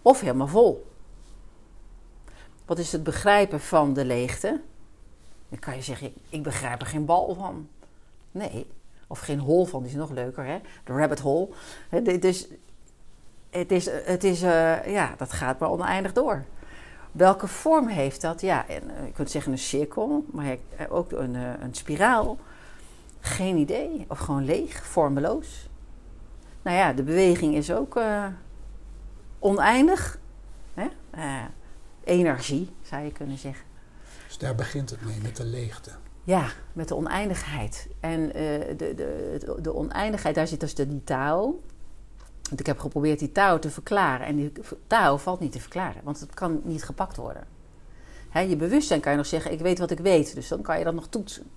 Of 0.02 0.20
helemaal 0.20 0.46
vol. 0.46 0.90
Wat 2.64 2.78
is 2.78 2.92
het 2.92 3.02
begrijpen 3.02 3.60
van 3.60 3.92
de 3.92 4.04
leegte? 4.04 4.60
Dan 5.48 5.58
kan 5.58 5.74
je 5.74 5.82
zeggen, 5.82 6.12
ik 6.28 6.42
begrijp 6.42 6.80
er 6.80 6.86
geen 6.86 7.04
bal 7.04 7.34
van. 7.34 7.68
Nee, 8.30 8.66
of 9.06 9.18
geen 9.18 9.38
hol 9.38 9.64
van, 9.64 9.82
die 9.82 9.90
is 9.90 9.96
nog 9.96 10.10
leuker, 10.10 10.44
hè? 10.44 10.58
De 10.84 10.92
rabbit 10.92 11.20
hole. 11.20 11.48
Dus 12.20 12.48
het 13.50 13.72
is, 13.72 13.88
het 14.04 14.24
is 14.24 14.42
uh, 14.42 14.86
ja, 14.86 15.14
dat 15.16 15.32
gaat 15.32 15.58
maar 15.58 15.70
oneindig 15.70 16.12
door. 16.12 16.44
Welke 17.12 17.46
vorm 17.46 17.88
heeft 17.88 18.20
dat? 18.20 18.40
Ja, 18.40 18.68
en, 18.68 18.82
uh, 18.90 19.06
je 19.06 19.12
kunt 19.12 19.30
zeggen 19.30 19.52
een 19.52 19.58
cirkel, 19.58 20.24
maar 20.30 20.56
ook 20.88 21.12
een, 21.12 21.34
een 21.34 21.74
spiraal. 21.74 22.38
Geen 23.20 23.56
idee. 23.56 24.04
Of 24.08 24.18
gewoon 24.18 24.44
leeg, 24.44 24.84
vormeloos. 24.84 25.68
Nou 26.62 26.76
ja, 26.76 26.92
de 26.92 27.02
beweging 27.02 27.54
is 27.54 27.72
ook 27.72 28.00
oneindig. 29.42 30.18
Hè? 30.74 30.86
Uh, 31.16 31.44
energie, 32.04 32.70
zou 32.82 33.02
je 33.02 33.12
kunnen 33.12 33.38
zeggen. 33.38 33.64
Dus 34.26 34.38
daar 34.38 34.54
begint 34.54 34.90
het 34.90 35.04
mee, 35.04 35.20
met 35.22 35.36
de 35.36 35.44
leegte. 35.44 35.90
Ja, 36.24 36.46
met 36.72 36.88
de 36.88 36.94
oneindigheid. 36.94 37.88
En 38.00 38.20
uh, 38.20 38.32
de, 38.76 38.94
de, 38.94 39.56
de 39.60 39.74
oneindigheid, 39.74 40.34
daar 40.34 40.46
zit 40.46 40.60
dus 40.60 40.74
de, 40.74 40.88
die 40.88 41.04
taal. 41.04 41.60
Want 42.48 42.60
ik 42.60 42.66
heb 42.66 42.78
geprobeerd 42.78 43.18
die 43.18 43.32
taal 43.32 43.58
te 43.58 43.70
verklaren. 43.70 44.26
En 44.26 44.36
die 44.36 44.52
taal 44.86 45.18
valt 45.18 45.40
niet 45.40 45.52
te 45.52 45.60
verklaren, 45.60 46.02
want 46.04 46.20
het 46.20 46.34
kan 46.34 46.60
niet 46.64 46.84
gepakt 46.84 47.16
worden. 47.16 47.46
Hè, 48.28 48.40
je 48.40 48.56
bewustzijn 48.56 49.00
kan 49.00 49.12
je 49.12 49.18
nog 49.18 49.26
zeggen, 49.26 49.52
ik 49.52 49.60
weet 49.60 49.78
wat 49.78 49.90
ik 49.90 49.98
weet. 49.98 50.34
Dus 50.34 50.48
dan 50.48 50.62
kan 50.62 50.78
je 50.78 50.84
dat 50.84 50.94
nog 50.94 51.08
toetsen. 51.08 51.50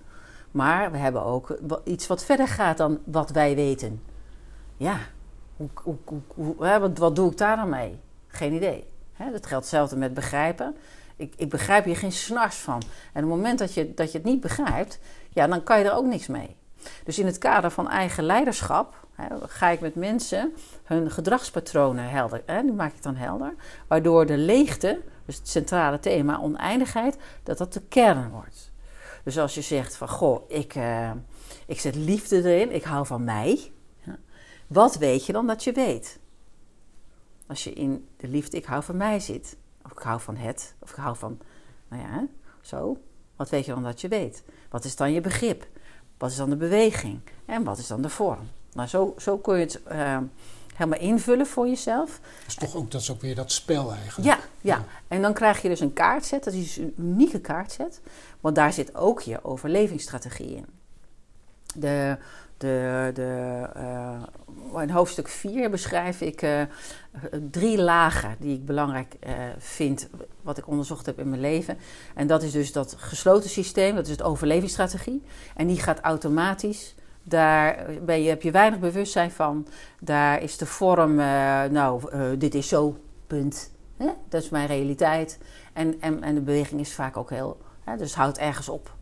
Maar 0.50 0.90
we 0.92 0.98
hebben 0.98 1.24
ook 1.24 1.58
iets 1.84 2.06
wat 2.06 2.24
verder 2.24 2.48
gaat 2.48 2.76
dan 2.76 3.00
wat 3.04 3.30
wij 3.30 3.54
weten. 3.54 4.02
Ja, 4.76 4.98
hoe, 5.56 6.96
wat, 6.96 7.16
doe 7.16 7.30
ik 7.30 7.38
daar 7.38 7.56
dan 7.56 7.68
mee? 7.68 8.00
Geen 8.26 8.52
idee. 8.52 8.84
Hè, 9.12 9.30
dat 9.30 9.46
geldt 9.46 9.64
hetzelfde 9.64 9.96
met 9.96 10.14
begrijpen. 10.14 10.76
Ik, 11.16 11.34
ik, 11.36 11.50
begrijp 11.50 11.84
hier 11.84 11.96
geen 11.96 12.12
snars 12.12 12.56
van. 12.56 12.82
En 13.12 13.24
op 13.24 13.30
het 13.30 13.36
moment 13.38 13.58
dat 13.58 13.74
je, 13.74 13.94
dat 13.94 14.12
je 14.12 14.18
het 14.18 14.26
niet 14.26 14.40
begrijpt, 14.40 14.98
ja, 15.30 15.46
dan 15.46 15.62
kan 15.62 15.78
je 15.78 15.84
er 15.84 15.94
ook 15.94 16.06
niks 16.06 16.26
mee. 16.26 16.56
Dus 17.04 17.18
in 17.18 17.26
het 17.26 17.38
kader 17.38 17.70
van 17.70 17.88
eigen 17.88 18.24
leiderschap 18.24 19.06
hè, 19.14 19.26
ga 19.46 19.68
ik 19.68 19.80
met 19.80 19.94
mensen 19.94 20.54
hun 20.84 21.10
gedragspatronen 21.10 22.08
helder. 22.08 22.42
Hè, 22.46 22.62
die 22.62 22.72
maak 22.72 22.94
ik 22.94 23.02
dan 23.02 23.16
helder. 23.16 23.54
Waardoor 23.88 24.26
de 24.26 24.36
leegte, 24.36 25.00
dus 25.24 25.36
het 25.36 25.48
centrale 25.48 25.98
thema, 25.98 26.40
oneindigheid, 26.40 27.18
dat 27.42 27.58
dat 27.58 27.72
de 27.72 27.82
kern 27.88 28.30
wordt. 28.30 28.72
Dus 29.24 29.38
als 29.38 29.54
je 29.54 29.62
zegt 29.62 29.96
van, 29.96 30.08
goh, 30.08 30.50
ik, 30.50 30.74
uh, 30.74 31.10
ik 31.66 31.80
zet 31.80 31.94
liefde 31.94 32.36
erin, 32.36 32.74
ik 32.74 32.84
hou 32.84 33.06
van 33.06 33.24
mij. 33.24 33.72
Wat 34.66 34.96
weet 34.96 35.26
je 35.26 35.32
dan 35.32 35.46
dat 35.46 35.64
je 35.64 35.72
weet? 35.72 36.18
Als 37.46 37.64
je 37.64 37.72
in 37.72 38.08
de 38.16 38.28
liefde, 38.28 38.56
ik 38.56 38.64
hou 38.64 38.82
van 38.82 38.96
mij 38.96 39.20
zit. 39.20 39.56
Of 39.84 39.90
ik 39.90 39.98
hou 39.98 40.20
van 40.20 40.36
het. 40.36 40.74
Of 40.78 40.90
ik 40.90 40.96
hou 40.96 41.16
van, 41.16 41.38
nou 41.88 42.02
ja, 42.02 42.26
zo. 42.60 42.98
Wat 43.36 43.48
weet 43.48 43.64
je 43.64 43.72
dan 43.72 43.82
dat 43.82 44.00
je 44.00 44.08
weet? 44.08 44.42
Wat 44.70 44.84
is 44.84 44.96
dan 44.96 45.12
je 45.12 45.20
begrip? 45.20 45.66
Wat 46.18 46.30
is 46.30 46.36
dan 46.36 46.50
de 46.50 46.56
beweging? 46.56 47.20
En 47.44 47.64
wat 47.64 47.78
is 47.78 47.86
dan 47.86 48.02
de 48.02 48.08
vorm? 48.08 48.48
Nou, 48.72 48.88
zo, 48.88 49.14
zo 49.18 49.38
kun 49.38 49.54
je 49.54 49.60
het 49.60 49.80
uh, 49.92 50.18
helemaal 50.74 51.00
invullen 51.00 51.46
voor 51.46 51.66
jezelf. 51.66 52.20
Dat 52.38 52.46
is 52.46 52.54
toch 52.54 52.76
ook, 52.76 52.90
dat 52.90 53.00
is 53.00 53.10
ook 53.10 53.20
weer 53.20 53.34
dat 53.34 53.52
spel 53.52 53.92
eigenlijk. 53.92 54.28
Ja, 54.28 54.38
ja, 54.60 54.84
en 55.08 55.22
dan 55.22 55.32
krijg 55.32 55.62
je 55.62 55.68
dus 55.68 55.80
een 55.80 55.92
kaartset. 55.92 56.44
Dat 56.44 56.54
is 56.54 56.76
een 56.76 56.94
unieke 56.98 57.40
kaartset. 57.40 58.00
Want 58.40 58.54
daar 58.54 58.72
zit 58.72 58.94
ook 58.94 59.20
je 59.20 59.44
overlevingsstrategie 59.44 60.56
in. 60.56 60.66
De 61.74 62.18
de, 62.56 63.10
de, 63.14 63.62
uh, 63.76 64.82
in 64.82 64.90
hoofdstuk 64.90 65.28
4 65.28 65.70
beschrijf 65.70 66.20
ik 66.20 66.42
uh, 66.42 66.62
drie 67.50 67.78
lagen 67.78 68.36
die 68.38 68.54
ik 68.54 68.66
belangrijk 68.66 69.16
uh, 69.26 69.32
vind, 69.58 70.08
wat 70.42 70.58
ik 70.58 70.68
onderzocht 70.68 71.06
heb 71.06 71.18
in 71.18 71.28
mijn 71.28 71.40
leven. 71.40 71.78
En 72.14 72.26
dat 72.26 72.42
is 72.42 72.52
dus 72.52 72.72
dat 72.72 72.94
gesloten 72.98 73.50
systeem, 73.50 73.94
dat 73.94 74.04
is 74.04 74.10
het 74.10 74.22
overlevingsstrategie. 74.22 75.22
En 75.54 75.66
die 75.66 75.80
gaat 75.80 76.00
automatisch. 76.00 76.94
Daar 77.22 77.86
ben 78.04 78.22
je, 78.22 78.28
heb 78.28 78.42
je 78.42 78.50
weinig 78.50 78.78
bewustzijn 78.78 79.30
van. 79.30 79.66
Daar 80.00 80.42
is 80.42 80.56
de 80.56 80.66
vorm, 80.66 81.14
nou, 81.70 82.00
dit 82.38 82.54
is 82.54 82.68
zo. 82.68 82.96
Punt. 83.26 83.70
Hè? 83.96 84.08
Dat 84.28 84.42
is 84.42 84.48
mijn 84.48 84.66
realiteit. 84.66 85.38
En, 85.72 86.00
en, 86.00 86.22
en 86.22 86.34
de 86.34 86.40
beweging 86.40 86.80
is 86.80 86.94
vaak 86.94 87.16
ook 87.16 87.30
heel. 87.30 87.58
Hè? 87.84 87.96
Dus 87.96 88.14
houdt 88.14 88.38
ergens 88.38 88.68
op. 88.68 88.94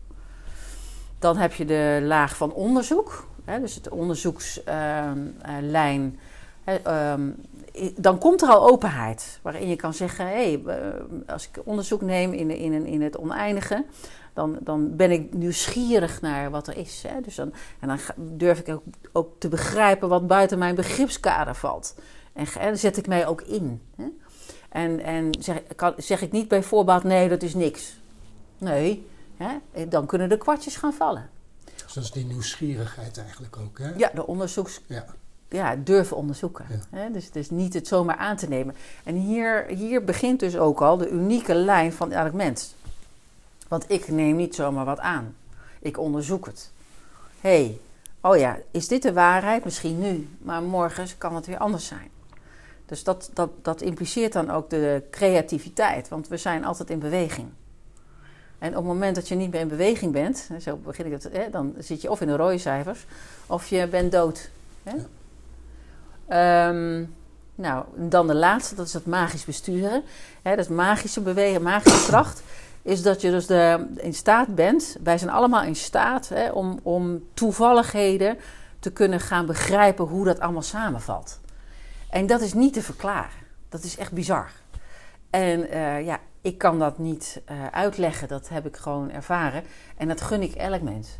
Dan 1.19 1.37
heb 1.37 1.53
je 1.53 1.65
de 1.65 1.99
laag 2.03 2.37
van 2.37 2.53
onderzoek. 2.53 3.27
Hè? 3.45 3.59
Dus 3.59 3.75
het 3.75 3.89
onderzoekslijn. 3.89 6.19
Ehm, 6.63 7.29
dan 7.95 8.17
komt 8.17 8.41
er 8.41 8.49
al 8.49 8.69
openheid. 8.69 9.39
Waarin 9.41 9.67
je 9.67 9.75
kan 9.75 9.93
zeggen: 9.93 10.27
hé, 10.27 10.59
hey, 10.63 10.77
als 11.27 11.47
ik 11.47 11.59
onderzoek 11.63 12.01
neem 12.01 12.33
in, 12.33 12.51
in, 12.51 12.85
in 12.85 13.01
het 13.01 13.17
oneindige 13.17 13.85
dan, 14.35 14.57
dan 14.59 14.95
ben 14.95 15.11
ik 15.11 15.33
nieuwsgierig 15.33 16.21
naar 16.21 16.49
wat 16.49 16.67
er 16.67 16.77
is. 16.77 17.03
Hè? 17.07 17.21
Dus 17.21 17.35
dan, 17.35 17.53
en 17.79 17.87
dan 17.87 17.99
durf 18.17 18.59
ik 18.59 18.69
ook, 18.69 18.83
ook 19.11 19.39
te 19.39 19.47
begrijpen 19.47 20.09
wat 20.09 20.27
buiten 20.27 20.57
mijn 20.57 20.75
begripskader 20.75 21.55
valt. 21.55 21.95
En, 22.59 22.77
zet 22.77 22.97
ik 22.97 23.07
mij 23.07 23.27
ook 23.27 23.41
in. 23.41 23.81
Hè? 23.95 24.05
En, 24.69 24.99
en 24.99 25.29
zeg, 25.39 25.61
zeg 25.97 26.21
ik 26.21 26.31
niet 26.31 26.47
bij 26.47 26.63
voorbaat, 26.63 27.03
nee, 27.03 27.29
dat 27.29 27.43
is 27.43 27.53
niks. 27.53 27.99
Nee, 28.57 29.07
hè? 29.37 29.87
dan 29.87 30.05
kunnen 30.05 30.29
de 30.29 30.37
kwartjes 30.37 30.75
gaan 30.75 30.93
vallen. 30.93 31.29
Dus 31.95 32.03
dat 32.03 32.15
is 32.15 32.23
die 32.23 32.33
nieuwsgierigheid 32.33 33.17
eigenlijk 33.17 33.57
ook, 33.57 33.77
hè? 33.77 33.93
Ja, 33.97 34.11
de 34.13 34.27
onderzoeks... 34.27 34.81
Ja. 34.87 35.05
Ja, 35.49 35.75
durven 35.75 36.17
onderzoeken. 36.17 36.65
Hè? 36.89 37.11
Dus, 37.11 37.31
dus 37.31 37.49
niet 37.49 37.73
het 37.73 37.87
zomaar 37.87 38.15
aan 38.15 38.35
te 38.35 38.47
nemen. 38.47 38.75
En 39.03 39.15
hier, 39.15 39.65
hier 39.67 40.03
begint 40.03 40.39
dus 40.39 40.57
ook 40.57 40.81
al 40.81 40.97
de 40.97 41.09
unieke 41.09 41.53
lijn 41.53 41.93
van 41.93 42.11
elk 42.11 42.33
mens. 42.33 42.75
Want 43.67 43.85
ik 43.87 44.07
neem 44.07 44.35
niet 44.35 44.55
zomaar 44.55 44.85
wat 44.85 44.99
aan. 44.99 45.35
Ik 45.79 45.97
onderzoek 45.97 46.45
het. 46.45 46.71
Hé, 47.41 47.49
hey, 47.49 47.79
oh 48.21 48.37
ja, 48.37 48.57
is 48.71 48.87
dit 48.87 49.01
de 49.01 49.13
waarheid? 49.13 49.63
Misschien 49.63 49.99
nu, 49.99 50.29
maar 50.37 50.61
morgen 50.61 51.07
kan 51.17 51.35
het 51.35 51.45
weer 51.45 51.57
anders 51.57 51.85
zijn. 51.85 52.09
Dus 52.85 53.03
dat, 53.03 53.29
dat, 53.33 53.49
dat 53.61 53.81
impliceert 53.81 54.33
dan 54.33 54.51
ook 54.51 54.69
de 54.69 55.03
creativiteit, 55.11 56.07
want 56.07 56.27
we 56.27 56.37
zijn 56.37 56.65
altijd 56.65 56.89
in 56.89 56.99
beweging. 56.99 57.47
En 58.65 58.71
op 58.71 58.75
het 58.75 58.93
moment 58.93 59.15
dat 59.15 59.27
je 59.27 59.35
niet 59.35 59.51
meer 59.51 59.61
in 59.61 59.67
beweging 59.67 60.11
bent, 60.11 60.49
zo 60.59 60.75
begin 60.75 61.05
ik 61.05 61.11
het, 61.11 61.29
hè, 61.31 61.49
dan 61.49 61.73
zit 61.77 62.01
je 62.01 62.11
of 62.11 62.21
in 62.21 62.27
de 62.27 62.35
rode 62.35 62.57
cijfers, 62.57 63.05
of 63.47 63.67
je 63.67 63.87
bent 63.87 64.11
dood. 64.11 64.49
Hè? 64.83 64.95
Ehm, 66.27 67.05
nou, 67.55 67.85
dan 67.95 68.27
de 68.27 68.35
laatste, 68.35 68.75
dat 68.75 68.87
is 68.87 68.93
het 68.93 69.05
magisch 69.05 69.45
besturen. 69.45 70.03
Hè, 70.41 70.55
dat 70.55 70.65
is 70.65 70.71
magische 70.71 71.21
bewegen, 71.21 71.61
magische 71.61 72.07
kracht 72.11 72.43
is 72.81 73.01
dat 73.01 73.21
je 73.21 73.31
dus 73.31 73.45
de, 73.45 73.85
in 73.95 74.13
staat 74.13 74.55
bent, 74.55 74.97
wij 75.03 75.17
zijn 75.17 75.31
allemaal 75.31 75.63
in 75.63 75.75
staat 75.75 76.29
hè, 76.29 76.49
om, 76.49 76.79
om 76.83 77.23
toevalligheden 77.33 78.37
te 78.79 78.91
kunnen 78.91 79.19
gaan 79.19 79.45
begrijpen 79.45 80.05
hoe 80.05 80.25
dat 80.25 80.39
allemaal 80.39 80.61
samenvalt. 80.61 81.39
En 82.09 82.27
dat 82.27 82.41
is 82.41 82.53
niet 82.53 82.73
te 82.73 82.81
verklaren. 82.81 83.43
Dat 83.69 83.83
is 83.83 83.97
echt 83.97 84.11
bizar. 84.11 84.51
En 85.29 85.59
uh, 85.59 86.05
ja, 86.05 86.19
ik 86.45 86.57
kan 86.57 86.79
dat 86.79 86.97
niet 86.97 87.41
uh, 87.51 87.67
uitleggen, 87.67 88.27
dat 88.27 88.49
heb 88.49 88.65
ik 88.65 88.77
gewoon 88.77 89.11
ervaren. 89.11 89.63
En 89.97 90.07
dat 90.07 90.21
gun 90.21 90.41
ik 90.41 90.53
elk 90.53 90.81
mens. 90.81 91.19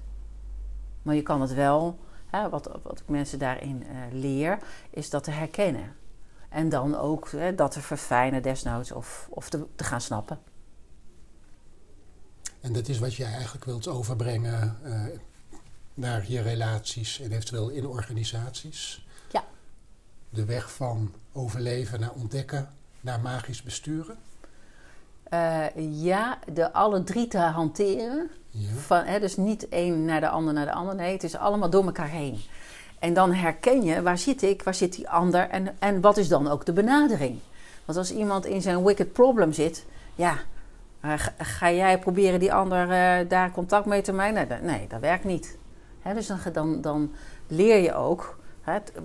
Maar 1.01 1.15
je 1.15 1.21
kan 1.21 1.41
het 1.41 1.53
wel, 1.53 1.99
hè, 2.27 2.49
wat, 2.49 2.79
wat 2.83 2.99
ik 2.99 3.07
mensen 3.07 3.39
daarin 3.39 3.83
uh, 3.83 3.97
leer, 4.11 4.59
is 4.89 5.09
dat 5.09 5.23
te 5.23 5.31
herkennen. 5.31 5.95
En 6.49 6.69
dan 6.69 6.95
ook 6.95 7.31
hè, 7.31 7.55
dat 7.55 7.71
te 7.71 7.81
verfijnen 7.81 8.41
desnoods 8.41 8.91
of, 8.91 9.27
of 9.29 9.49
te, 9.49 9.65
te 9.75 9.83
gaan 9.83 10.01
snappen. 10.01 10.39
En 12.61 12.73
dat 12.73 12.87
is 12.87 12.99
wat 12.99 13.15
jij 13.15 13.33
eigenlijk 13.33 13.65
wilt 13.65 13.87
overbrengen 13.87 14.77
uh, 14.83 15.05
naar 15.93 16.31
je 16.31 16.41
relaties 16.41 17.19
en 17.19 17.31
eventueel 17.31 17.69
in 17.69 17.87
organisaties. 17.87 19.07
Ja. 19.31 19.43
De 20.29 20.45
weg 20.45 20.71
van 20.71 21.13
overleven 21.31 21.99
naar 21.99 22.13
ontdekken, 22.13 22.69
naar 23.01 23.19
magisch 23.19 23.63
besturen. 23.63 24.17
Uh, 25.33 25.65
ja, 26.03 26.39
de 26.53 26.73
alle 26.73 27.03
drie 27.03 27.27
te 27.27 27.37
hanteren. 27.37 28.29
Ja. 28.49 28.69
Van, 28.75 29.03
hè, 29.03 29.19
dus 29.19 29.37
niet 29.37 29.69
één 29.69 30.05
naar 30.05 30.19
de 30.19 30.29
ander 30.29 30.53
naar 30.53 30.65
de 30.65 30.71
ander. 30.71 30.95
Nee, 30.95 31.13
het 31.13 31.23
is 31.23 31.35
allemaal 31.35 31.69
door 31.69 31.85
elkaar 31.85 32.09
heen. 32.09 32.39
En 32.99 33.13
dan 33.13 33.33
herken 33.33 33.83
je, 33.83 34.01
waar 34.01 34.17
zit 34.17 34.41
ik, 34.41 34.63
waar 34.63 34.73
zit 34.73 34.95
die 34.95 35.09
ander 35.09 35.49
en, 35.49 35.75
en 35.79 36.01
wat 36.01 36.17
is 36.17 36.27
dan 36.27 36.47
ook 36.47 36.65
de 36.65 36.73
benadering? 36.73 37.39
Want 37.85 37.97
als 37.97 38.13
iemand 38.13 38.45
in 38.45 38.61
zijn 38.61 38.83
wicked 38.83 39.13
problem 39.13 39.53
zit, 39.53 39.85
ja, 40.15 40.37
ga 41.37 41.71
jij 41.71 41.99
proberen 41.99 42.39
die 42.39 42.53
ander 42.53 42.87
uh, 42.87 43.29
daar 43.29 43.51
contact 43.51 43.85
mee 43.85 44.01
te 44.01 44.13
maken? 44.13 44.47
Nee, 44.47 44.59
nee 44.61 44.87
dat 44.87 44.99
werkt 44.99 45.23
niet. 45.23 45.57
dus 46.13 46.27
dan, 46.27 46.39
dan, 46.53 46.81
dan, 46.81 47.11
leer 47.47 47.77
je 47.77 47.93
ook, 47.93 48.37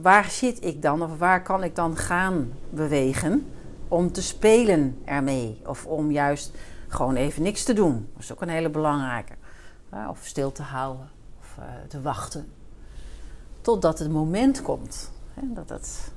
waar 0.03 0.31
zit 0.31 0.65
ik 0.65 0.83
dan 0.83 1.03
of 1.03 1.19
waar 1.19 1.43
kan 1.43 1.65
ik 1.65 1.77
dan 1.77 1.97
gaan 1.97 2.53
bewegen 2.71 3.47
om 3.91 4.13
te 4.13 4.23
spelen 4.23 4.99
ermee? 5.05 5.61
Of 5.67 5.87
om 5.87 6.11
juist 6.11 6.51
gewoon 6.89 7.17
even 7.17 7.43
niks 7.43 7.65
te 7.65 7.73
doen. 7.73 8.09
Dat 8.13 8.23
is 8.23 8.33
ook 8.33 8.43
een 8.43 8.49
hele 8.49 8.71
belangrijke. 8.71 9.33
of 10.09 10.19
stil 10.23 10.53
te 10.53 10.63
houden 10.63 11.11
of 11.41 11.57
uh, 11.59 11.65
te 11.89 12.01
wachten. 12.01 12.53
Totdat 13.61 13.99
het 13.99 14.11
moment 14.11 14.63
komt. 14.63 15.11
dat 15.41 15.69
het, 15.69 16.13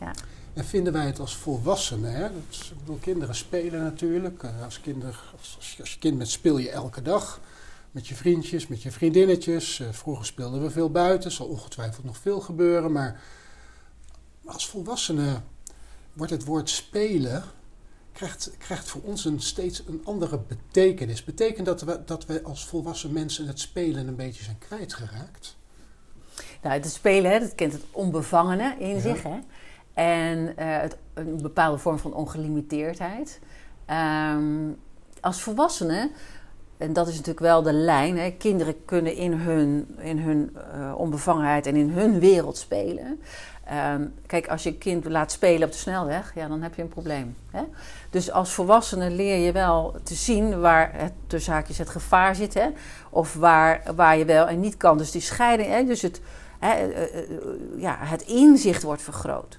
ja. 0.00 0.12
En 0.52 0.64
vinden 0.64 0.92
wij 0.92 1.06
het 1.06 1.20
als 1.20 1.36
volwassenen, 1.36 2.12
hè? 2.12 2.20
Dat 2.20 2.72
bedoel, 2.78 2.98
kinderen 3.00 3.34
spelen 3.34 3.82
natuurlijk. 3.82 4.42
Eh, 4.42 4.62
als, 4.62 4.80
kinder, 4.80 5.20
als, 5.38 5.56
als, 5.80 5.92
je 5.92 5.98
kind 5.98 6.18
bent, 6.18 6.30
speel 6.30 6.58
je 6.58 6.70
elke 6.70 7.02
dag. 7.02 7.40
Met 7.90 8.06
je 8.06 8.14
vriendjes, 8.14 8.66
met 8.66 8.82
je 8.82 8.90
vriendinnetjes. 8.90 9.78
Uh, 9.78 9.88
vroeger 9.90 10.26
speelden 10.26 10.62
we 10.62 10.70
veel 10.70 10.90
buiten. 10.90 11.32
zal 11.32 11.46
ongetwijfeld 11.46 12.04
nog 12.04 12.16
veel 12.16 12.40
gebeuren. 12.40 12.92
Maar 12.92 13.20
als 14.44 14.68
volwassenen 14.68 15.44
wordt 16.12 16.32
het 16.32 16.44
woord 16.44 16.70
spelen... 16.70 17.44
Krijgt, 18.12 18.50
krijgt 18.58 18.88
voor 18.88 19.00
ons 19.02 19.24
een 19.24 19.40
steeds 19.40 19.82
een 19.86 20.00
andere 20.04 20.38
betekenis. 20.38 21.24
Betekent 21.24 21.66
dat 21.66 21.82
we, 21.82 22.02
dat 22.04 22.26
we 22.26 22.42
als 22.42 22.66
volwassen 22.66 23.12
mensen 23.12 23.46
het 23.46 23.60
spelen 23.60 24.08
een 24.08 24.16
beetje 24.16 24.44
zijn 24.44 24.58
kwijtgeraakt? 24.58 25.56
Nou, 26.62 26.74
het 26.74 26.92
spelen, 26.92 27.30
hè, 27.30 27.38
dat 27.38 27.54
kent 27.54 27.72
het 27.72 27.82
onbevangene 27.90 28.76
in 28.78 29.00
zich. 29.00 29.22
Hè? 29.22 29.38
En 29.94 30.38
uh, 30.38 30.52
het, 30.56 30.96
een 31.14 31.42
bepaalde 31.42 31.78
vorm 31.78 31.98
van 31.98 32.14
ongelimiteerdheid. 32.14 33.40
Um, 33.90 34.78
als 35.20 35.42
volwassenen, 35.42 36.10
en 36.82 36.92
dat 36.92 37.06
is 37.06 37.12
natuurlijk 37.12 37.40
wel 37.40 37.62
de 37.62 37.72
lijn, 37.72 38.18
hè, 38.18 38.30
kinderen 38.30 38.84
kunnen 38.84 39.14
in 39.14 39.32
hun, 39.32 39.96
in 39.98 40.18
hun 40.18 40.56
uh, 40.76 40.92
onbevangenheid 40.96 41.66
en 41.66 41.76
in 41.76 41.90
hun 41.90 42.18
wereld 42.18 42.56
spelen. 42.56 43.20
Um, 43.94 44.14
kijk, 44.26 44.48
als 44.48 44.62
je 44.62 44.68
een 44.68 44.78
kind 44.78 45.04
laat 45.04 45.32
spelen 45.32 45.66
op 45.66 45.72
de 45.72 45.78
snelweg, 45.78 46.32
ja, 46.34 46.48
dan 46.48 46.62
heb 46.62 46.74
je 46.74 46.82
een 46.82 46.88
probleem. 46.88 47.36
Hè? 47.50 47.62
Dus 48.10 48.30
als 48.30 48.52
volwassene 48.52 49.10
leer 49.10 49.36
je 49.36 49.52
wel 49.52 49.96
te 50.02 50.14
zien 50.14 50.60
waar 50.60 50.90
het, 50.94 51.12
tussen 51.26 51.52
haakjes 51.52 51.78
het 51.78 51.88
gevaar 51.88 52.34
zit, 52.34 52.54
hè? 52.54 52.68
of 53.10 53.34
waar, 53.34 53.82
waar 53.96 54.18
je 54.18 54.24
wel 54.24 54.46
en 54.46 54.60
niet 54.60 54.76
kan. 54.76 54.98
Dus 54.98 55.10
die 55.10 55.20
scheiding, 55.20 55.68
hè? 55.68 55.84
dus 55.84 56.02
het, 56.02 56.20
hè, 56.58 56.88
uh, 56.88 57.82
ja, 57.82 57.96
het 58.00 58.22
inzicht 58.22 58.82
wordt 58.82 59.02
vergroot. 59.02 59.58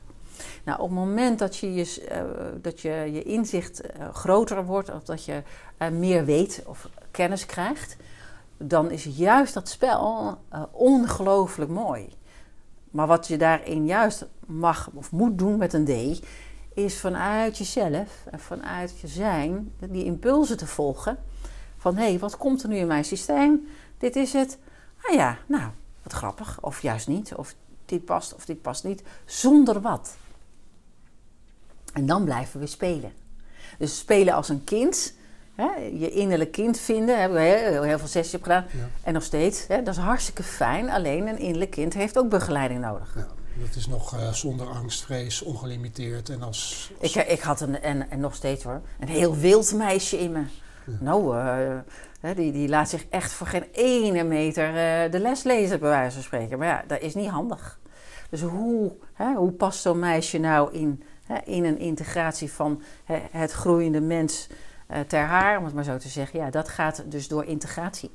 Nou, 0.64 0.80
op 0.80 0.90
het 0.90 0.98
moment 0.98 1.40
dat 1.40 1.58
je 1.58 1.74
je, 1.74 2.08
uh, 2.12 2.22
dat 2.62 2.82
je, 2.82 2.90
je 2.90 3.24
inzicht 3.24 3.82
uh, 3.86 4.14
groter 4.14 4.66
wordt, 4.66 4.94
of 4.94 5.04
dat 5.04 5.26
je 5.26 5.44
uh, 5.80 5.88
meer 5.88 6.26
weet 6.26 6.64
of 6.66 6.90
kennis 7.12 7.46
krijgt, 7.46 7.96
dan 8.58 8.92
is 8.92 9.04
juist 9.04 9.54
dat 9.54 9.70
spel 9.70 10.38
ongelooflijk 10.72 11.72
mooi. 11.72 12.10
Maar 12.92 13.08
wat 13.08 13.28
je 13.28 13.38
daarin 13.38 13.86
juist 13.86 14.26
mag 14.46 14.90
of 14.94 15.12
moet 15.12 15.38
doen 15.38 15.58
met 15.58 15.74
een 15.74 15.86
D, 15.86 16.22
is 16.74 17.00
vanuit 17.00 17.58
jezelf 17.58 18.26
en 18.32 18.40
vanuit 18.40 19.00
je 19.00 19.08
zijn 19.08 19.74
die 19.90 20.06
impulsen 20.06 20.58
te 20.58 20.68
volgen. 20.68 21.18
Van 21.78 21.96
hé, 21.96 22.10
hey, 22.10 22.20
wat 22.20 22.38
komt 22.38 22.64
er 22.64 22.70
nu 22.70 22.76
in 22.76 22.88
mijn 22.88 23.06
systeem? 23.06 23.68
Dit 23.98 24.16
is 24.16 24.34
het. 24.34 24.58
Ah 25.04 25.14
ja, 25.14 25.38
nou, 25.46 25.72
wat 26.04 26.14
grappig. 26.14 26.58
Of 26.62 26.82
juist 26.82 27.08
niet. 27.08 27.36
Of 27.36 27.56
dit 27.86 28.06
past 28.06 28.36
of 28.36 28.46
dit 28.46 28.62
past 28.62 28.84
niet. 28.84 29.04
Zonder 29.26 29.82
wat. 29.82 30.16
En 31.94 32.06
dan 32.06 32.24
blijven 32.24 32.60
we 32.60 32.68
spelen. 32.68 33.12
Dus 33.78 33.98
spelen 33.98 34.34
als 34.34 34.50
een 34.50 34.64
kind, 34.64 35.14
hè, 35.56 35.70
je 35.76 36.12
innerlijk 36.12 36.52
kind 36.52 36.80
vinden, 36.80 37.20
hebben 37.20 37.38
we 37.38 37.44
heel, 37.44 37.84
heel 37.84 38.00
veel 38.00 38.08
sessies 38.08 38.36
op 38.36 38.42
gedaan. 38.44 38.66
En 39.04 39.14
nog 39.14 39.24
steeds, 39.24 39.68
hè, 39.68 39.84
dat 39.84 39.94
is 39.94 40.00
hartstikke 40.02 40.44
fijn. 40.44 40.90
Alleen 40.90 41.28
een 41.28 41.40
innerlijk 41.40 41.72
kind 41.72 41.94
heeft 41.94 42.18
ook 42.18 42.30
begeleiding 42.30 42.82
nodig. 42.82 43.14
Ja, 43.16 43.28
dat 43.66 43.76
is 43.76 43.88
nog 43.88 44.16
uh, 44.16 44.32
zonder 44.32 44.68
angst, 44.68 45.04
vrees, 45.04 45.42
ongelimiteerd. 45.42 46.30
En 46.30 46.42
als, 46.42 46.92
Ik, 47.00 47.16
ik 47.16 47.42
had 47.42 47.62
een, 47.62 47.82
en, 47.82 48.10
en 48.10 48.20
nog 48.20 48.36
steeds 48.36 48.64
hoor, 48.64 48.82
een 49.00 49.08
heel 49.08 49.38
wild 49.38 49.74
meisje 49.74 50.20
in 50.20 50.32
me. 50.32 50.44
Nou, 51.00 51.38
uh, 51.38 51.80
die, 52.36 52.52
die 52.52 52.70
laat 52.70 52.90
zich 52.90 53.06
echt 53.10 53.32
voor 53.32 53.48
geen 53.48 53.66
ene 53.72 54.24
meter 54.24 54.68
uh, 54.68 55.12
de 55.12 55.20
les 55.20 55.44
lezen, 55.44 55.80
bij 55.80 55.90
wijze 55.90 56.14
van 56.14 56.24
spreken. 56.24 56.58
Maar 56.58 56.68
ja, 56.68 56.84
dat 56.88 57.02
is 57.02 57.16
niet 57.16 57.30
handig. 57.30 57.80
Dus 58.30 58.42
hoe, 58.42 58.92
hè, 59.14 59.34
hoe 59.34 59.52
past 59.52 59.82
zo'n 59.82 60.00
meisje 60.00 60.38
nou 60.38 60.74
in 60.74 61.04
in 61.44 61.64
een 61.64 61.80
integratie 61.80 62.52
van 62.52 62.82
het 63.32 63.52
groeiende 63.52 64.02
mens 64.02 64.50
eh, 64.88 65.00
ter 65.00 65.26
haar, 65.26 65.58
om 65.58 65.66
het 65.66 65.74
maar 65.74 65.84
zo 65.84 65.98
te 65.98 66.08
zeggen. 66.08 66.40
Ja, 66.40 66.50
dat 66.50 66.70
gaat 66.70 67.04
dus 67.12 67.28
door 67.28 67.46
integratie. 67.46 68.12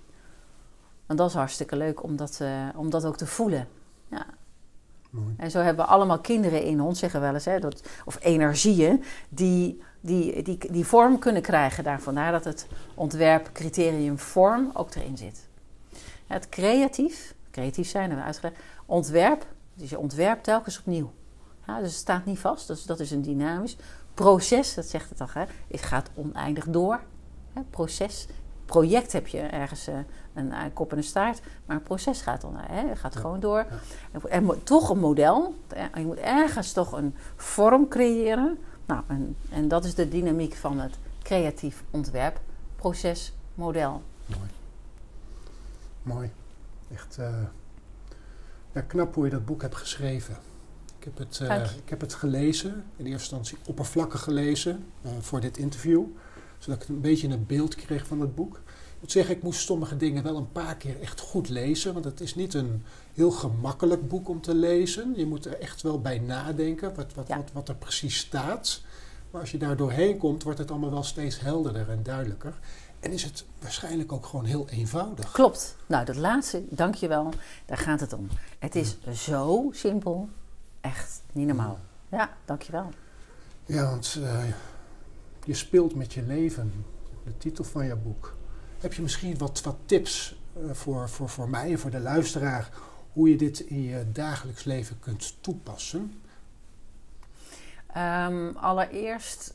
En 1.07 1.17
dat 1.17 1.29
is 1.29 1.35
hartstikke 1.35 1.77
leuk 1.77 2.03
om 2.03 2.17
dat, 2.17 2.39
eh, 2.41 2.69
om 2.77 2.91
dat 2.91 3.05
ook 3.05 3.17
te 3.17 3.27
voelen. 3.27 3.69
Ja. 4.09 4.27
Mooi. 5.11 5.35
En 5.37 5.51
zo 5.51 5.59
hebben 5.59 5.85
we 5.85 5.91
allemaal 5.91 6.21
kinderen 6.21 6.63
in 6.63 6.81
ons, 6.81 6.99
zeggen 6.99 7.21
we 7.21 7.27
wel 7.27 7.35
eens, 7.35 7.45
hè, 7.45 7.61
dat, 7.61 7.89
of 8.05 8.19
energieën, 8.21 9.05
die, 9.29 9.83
die, 10.01 10.43
die, 10.43 10.59
die 10.73 10.85
vorm 10.85 11.19
kunnen 11.19 11.43
krijgen. 11.43 11.85
Daar, 11.85 12.01
vandaar 12.01 12.33
dat 12.33 12.45
het 12.45 12.67
ontwerp 12.95 13.51
criterium 13.53 14.19
vorm 14.19 14.71
ook 14.75 14.95
erin 14.95 15.17
zit. 15.17 15.49
Het 16.27 16.49
creatief, 16.49 17.35
creatief 17.51 17.89
zijn 17.89 18.03
hebben 18.03 18.21
we 18.21 18.27
uitgelegd, 18.27 18.61
ontwerp, 18.87 19.47
dus 19.75 19.91
je 19.91 19.99
ontwerpt 19.99 20.45
telkens 20.45 20.79
opnieuw. 20.79 21.13
Ja, 21.69 21.79
dus 21.81 21.91
het 21.91 22.01
staat 22.01 22.25
niet 22.25 22.39
vast, 22.39 22.67
dus 22.67 22.85
dat 22.85 23.01
is 23.01 23.11
een 23.11 23.23
dynamisch 23.23 23.77
proces, 24.15 24.75
dat 24.75 24.87
zegt 24.87 25.11
het 25.11 25.21
al, 25.21 25.27
hè, 25.33 25.45
het 25.71 25.83
gaat 25.83 26.11
oneindig 26.15 26.65
door. 26.65 27.01
Hè, 27.53 27.61
proces, 27.71 28.27
project 28.65 29.13
heb 29.13 29.27
je 29.27 29.41
ergens 29.41 29.87
eh, 29.87 29.95
een, 30.35 30.53
een 30.53 30.73
kop 30.73 30.91
en 30.93 30.97
een 30.97 31.05
staart, 31.05 31.41
maar 31.67 31.77
een 31.77 31.83
proces 31.83 32.21
gaat, 32.21 32.45
on, 32.45 32.57
hè, 32.57 32.97
gaat 32.97 33.15
Ja. 33.15 33.21
gewoon 33.21 33.41
door. 33.41 33.67
Ja. 34.13 34.21
En, 34.29 34.63
toch 34.63 34.89
een 34.91 34.99
model, 34.99 35.55
eh, 35.69 35.85
je 35.95 36.07
moet 36.07 36.17
ergens 36.19 36.73
toch 36.73 36.93
een 36.93 37.15
vorm 37.37 37.89
creëren. 37.89 38.59
Nou, 38.87 39.03
en, 39.07 39.37
en 39.51 39.69
dat 39.69 39.85
is 39.85 39.95
de 39.95 40.09
dynamiek 40.09 40.55
van 40.55 40.79
het 40.81 40.99
creatief 41.23 41.85
ontwerp, 41.91 42.41
proces, 42.77 43.33
model. 43.55 44.03
Mooi. 44.27 44.51
Mooi. 46.03 46.31
Echt 46.95 47.19
eh, 47.19 47.35
ja, 48.73 48.81
knap 48.81 49.15
hoe 49.15 49.25
je 49.25 49.31
dat 49.31 49.45
boek 49.47 49.63
hebt 49.63 49.77
geschreven. 49.77 50.37
Ik 51.09 51.19
heb 51.19 51.29
het, 51.29 51.41
eh, 51.41 51.79
ik 51.85 51.89
heb 51.89 52.01
het 52.01 52.15
gelezen, 52.15 52.85
in 52.97 53.07
eerste 53.07 53.11
instantie 53.11 53.59
oppervlakkig 53.67 54.23
gelezen 54.23 54.85
eh, 55.03 55.11
voor 55.21 55.41
dit 55.41 55.57
interview. 55.57 56.05
Zodat 56.59 56.83
ik 56.83 56.89
een 56.89 57.01
beetje 57.01 57.29
een 57.29 57.47
beeld 57.47 57.75
kreeg 57.75 58.07
van 58.07 58.21
het 58.21 58.35
boek. 58.35 58.55
Ik 58.57 59.01
moet 59.01 59.13
zeggen, 59.13 59.37
ik 59.37 59.43
moest 59.43 59.61
sommige 59.61 59.97
dingen 59.97 60.23
wel 60.23 60.37
een 60.37 60.53
paar 60.53 60.77
keer 60.77 61.01
echt 61.01 61.21
goed 61.21 61.49
lezen. 61.49 61.93
Want 61.93 62.05
het 62.05 62.21
is 62.21 62.35
niet 62.35 62.55
een 62.55 62.83
heel 63.15 63.31
gemakkelijk 63.31 64.09
boek 64.09 64.29
om 64.29 64.41
te 64.41 64.55
lezen. 64.55 65.13
Je 65.17 65.27
moet 65.27 65.45
er 65.47 65.59
echt 65.61 65.83
wel 65.83 66.01
bij 66.01 66.19
nadenken 66.19 66.95
wat, 66.95 67.15
wat, 67.15 67.29
Ja. 67.29 67.37
wat, 67.37 67.51
wat 67.53 67.69
er 67.69 67.77
precies 67.77 68.19
staat. 68.19 68.81
Maar 69.31 69.41
als 69.41 69.51
je 69.51 69.59
daar 69.59 69.77
doorheen 69.77 70.19
komt, 70.19 70.43
wordt 70.43 70.59
het 70.59 70.71
allemaal 70.71 70.91
wel 70.91 71.03
steeds 71.03 71.41
helderder 71.41 71.91
en 71.91 72.03
duidelijker. 72.03 72.59
En 73.01 73.13
is 73.13 73.23
het 73.23 73.45
waarschijnlijk 73.61 74.13
ook 74.13 74.27
gewoon 74.27 74.45
heel 74.45 74.69
eenvoudig. 74.69 75.33
Klopt. 75.33 75.77
Nou, 75.87 76.05
dat 76.05 76.17
laatste, 76.17 76.63
dankjewel, 76.71 77.33
daar 77.67 77.79
gaat 77.79 78.01
het 78.01 78.13
om. 78.13 78.29
Het 78.59 78.75
is 78.75 78.97
zo 79.13 79.69
simpel, 79.73 80.29
echt 80.81 81.23
niet 81.33 81.47
normaal. 81.47 81.79
Ja, 82.09 82.37
dankjewel. 82.45 82.91
Ja, 83.67 83.91
want 83.91 84.19
eh, 84.23 84.45
je 85.45 85.55
speelt 85.55 85.95
met 85.95 86.13
je 86.13 86.23
leven, 86.23 86.85
de 87.25 87.37
titel 87.37 87.65
van 87.65 87.87
je 87.87 87.97
boek. 87.97 88.37
Heb 88.81 88.93
je 88.93 89.03
misschien 89.03 89.39
wat, 89.39 89.63
wat 89.63 89.77
tips 89.85 90.41
eh, 90.53 90.71
voor, 90.73 91.09
voor, 91.09 91.29
voor 91.29 91.49
mij 91.49 91.71
en 91.71 91.79
voor 91.79 91.91
de 91.91 92.01
luisteraar 92.01 92.71
hoe 93.13 93.29
je 93.29 93.37
dit 93.37 93.61
in 93.61 93.83
je 93.83 94.13
dagelijks 94.13 94.65
leven 94.65 94.99
kunt 95.01 95.37
toepassen? 95.41 96.21
Ehm, 97.87 98.57
allereerst 98.57 99.55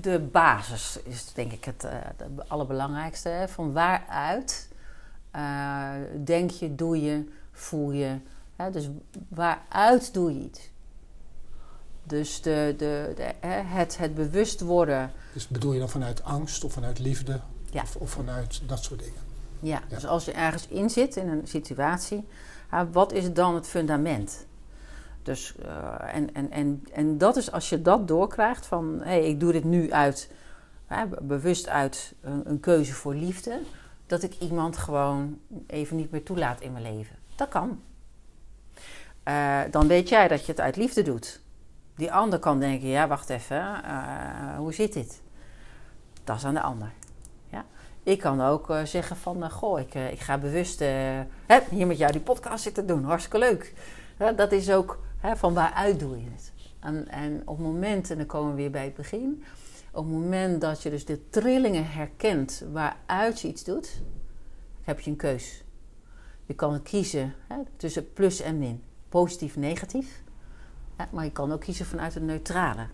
de 0.00 0.20
basis 0.20 0.98
is 1.02 1.32
denk 1.32 1.52
ik 1.52 1.64
het, 1.64 1.84
eh, 1.84 1.92
het 2.16 2.48
allerbelangrijkste. 2.48 3.28
Hè. 3.28 3.48
Van 3.48 3.72
waaruit 3.72 4.68
eh, 5.30 5.90
denk 6.24 6.50
je, 6.50 6.74
doe 6.74 7.02
je, 7.02 7.24
voel 7.52 7.90
je. 7.92 8.18
Dus 8.72 8.88
waaruit 9.28 10.14
doe 10.14 10.34
je 10.34 10.40
iets? 10.40 10.70
Dus 12.04 12.42
de, 12.42 12.74
de, 12.78 13.12
de, 13.16 13.32
hè, 13.40 13.60
het, 13.62 13.98
het 13.98 14.14
bewust 14.14 14.60
worden. 14.60 15.10
Dus 15.32 15.48
bedoel 15.48 15.72
je 15.72 15.78
dan 15.78 15.88
vanuit 15.88 16.24
angst 16.24 16.64
of 16.64 16.72
vanuit 16.72 16.98
liefde 16.98 17.40
Ja. 17.70 17.82
of, 17.82 17.96
of 17.96 18.10
vanuit 18.10 18.62
dat 18.66 18.82
soort 18.84 19.00
dingen? 19.00 19.20
Ja, 19.60 19.82
Ja. 19.88 19.94
dus 19.96 20.06
als 20.06 20.24
je 20.24 20.32
ergens 20.32 20.68
in 20.68 20.90
zit 20.90 21.16
in 21.16 21.28
een 21.28 21.46
situatie, 21.46 22.24
wat 22.92 23.12
is 23.12 23.32
dan 23.32 23.54
het 23.54 23.66
fundament? 23.66 24.46
Dus, 25.22 25.54
eh, 25.56 26.14
en, 26.14 26.34
en, 26.34 26.50
en, 26.50 26.84
en 26.92 27.18
dat 27.18 27.36
is 27.36 27.52
als 27.52 27.68
je 27.68 27.82
dat 27.82 28.08
doorkrijgt 28.08 28.66
van, 28.66 28.94
hé, 28.98 29.04
hey, 29.04 29.28
ik 29.28 29.40
doe 29.40 29.52
dit 29.52 29.64
nu 29.64 29.92
uit, 29.92 30.30
bewust 31.22 31.68
uit 31.68 32.14
een, 32.20 32.50
een 32.50 32.60
keuze 32.60 32.92
voor 32.92 33.14
liefde, 33.14 33.60
dat 34.06 34.22
ik 34.22 34.38
iemand 34.38 34.76
gewoon 34.76 35.38
even 35.66 35.96
niet 35.96 36.10
meer 36.10 36.22
toelaat 36.22 36.60
in 36.60 36.72
mijn 36.72 36.96
leven. 36.96 37.16
Dat 37.36 37.48
kan. 37.48 37.80
Eh, 39.24 39.60
dan 39.70 39.88
weet 39.88 40.08
jij 40.08 40.28
dat 40.28 40.46
je 40.46 40.52
het 40.52 40.60
uit 40.60 40.76
liefde 40.76 41.02
doet. 41.02 41.40
Die 41.96 42.12
ander 42.12 42.38
kan 42.38 42.60
denken, 42.60 42.88
ja, 42.88 43.08
wacht 43.08 43.30
even, 43.30 43.84
eh, 43.84 44.56
hoe 44.56 44.74
zit 44.74 44.92
dit? 44.92 45.22
Dat 46.24 46.36
is 46.36 46.44
aan 46.44 46.54
de 46.54 46.60
ander. 46.60 46.92
Ja? 47.50 47.64
Ik 48.02 48.18
kan 48.18 48.40
ook 48.40 48.70
eh, 48.70 48.82
zeggen 48.84 49.16
van, 49.16 49.50
goh, 49.50 49.80
ik, 49.80 49.94
ik 49.94 50.20
ga 50.20 50.38
bewust 50.38 50.78
hè, 50.78 51.60
hier 51.70 51.86
met 51.86 51.98
jou 51.98 52.12
die 52.12 52.20
podcast 52.20 52.62
zitten 52.62 52.86
doen. 52.86 53.04
Hartstikke 53.04 53.38
leuk. 53.38 53.72
Dat 54.36 54.52
is 54.52 54.70
ook 54.70 54.98
hè, 55.18 55.36
van 55.36 55.54
waaruit 55.54 55.98
doe 56.00 56.20
je 56.20 56.30
het. 56.30 56.52
En, 56.80 57.08
en 57.08 57.42
op 57.44 57.56
het 57.56 57.66
moment, 57.66 58.10
en 58.10 58.16
dan 58.16 58.26
komen 58.26 58.50
we 58.50 58.56
weer 58.56 58.70
bij 58.70 58.84
het 58.84 58.94
begin... 58.94 59.44
op 59.92 60.04
het 60.04 60.12
moment 60.12 60.60
dat 60.60 60.82
je 60.82 60.90
dus 60.90 61.04
de 61.04 61.28
trillingen 61.30 61.90
herkent 61.90 62.64
waaruit 62.72 63.40
je 63.40 63.48
iets 63.48 63.64
doet... 63.64 64.02
heb 64.82 65.00
je 65.00 65.10
een 65.10 65.16
keus. 65.16 65.64
Je 66.46 66.54
kan 66.54 66.82
kiezen 66.82 67.34
hè, 67.48 67.56
tussen 67.76 68.12
plus 68.12 68.40
en 68.40 68.58
min. 68.58 68.82
Positief, 69.14 69.56
negatief. 69.56 70.22
Hè, 70.96 71.04
maar 71.10 71.24
je 71.24 71.30
kan 71.30 71.52
ook 71.52 71.60
kiezen 71.60 71.86
vanuit 71.86 72.14
het 72.14 72.22
neutrale. 72.22 72.86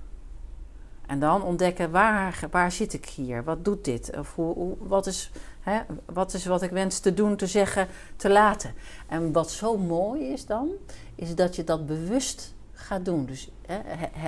En 1.06 1.20
dan 1.20 1.42
ontdekken 1.42 1.90
waar, 1.90 2.40
waar 2.50 2.72
zit 2.72 2.92
ik 2.92 3.06
hier? 3.06 3.44
Wat 3.44 3.64
doet 3.64 3.84
dit? 3.84 4.16
Of 4.18 4.34
hoe, 4.34 4.76
wat, 4.78 5.06
is, 5.06 5.30
hè, 5.60 5.80
wat 6.04 6.34
is 6.34 6.46
wat 6.46 6.62
ik 6.62 6.70
wens 6.70 6.98
te 6.98 7.14
doen, 7.14 7.36
te 7.36 7.46
zeggen, 7.46 7.88
te 8.16 8.30
laten? 8.30 8.74
En 9.06 9.32
wat 9.32 9.50
zo 9.50 9.78
mooi 9.78 10.24
is 10.24 10.46
dan, 10.46 10.68
is 11.14 11.34
dat 11.34 11.56
je 11.56 11.64
dat 11.64 11.86
bewust 11.86 12.54
gaat 12.72 13.04
doen. 13.04 13.26
Dus 13.26 13.50
hè, 13.66 13.78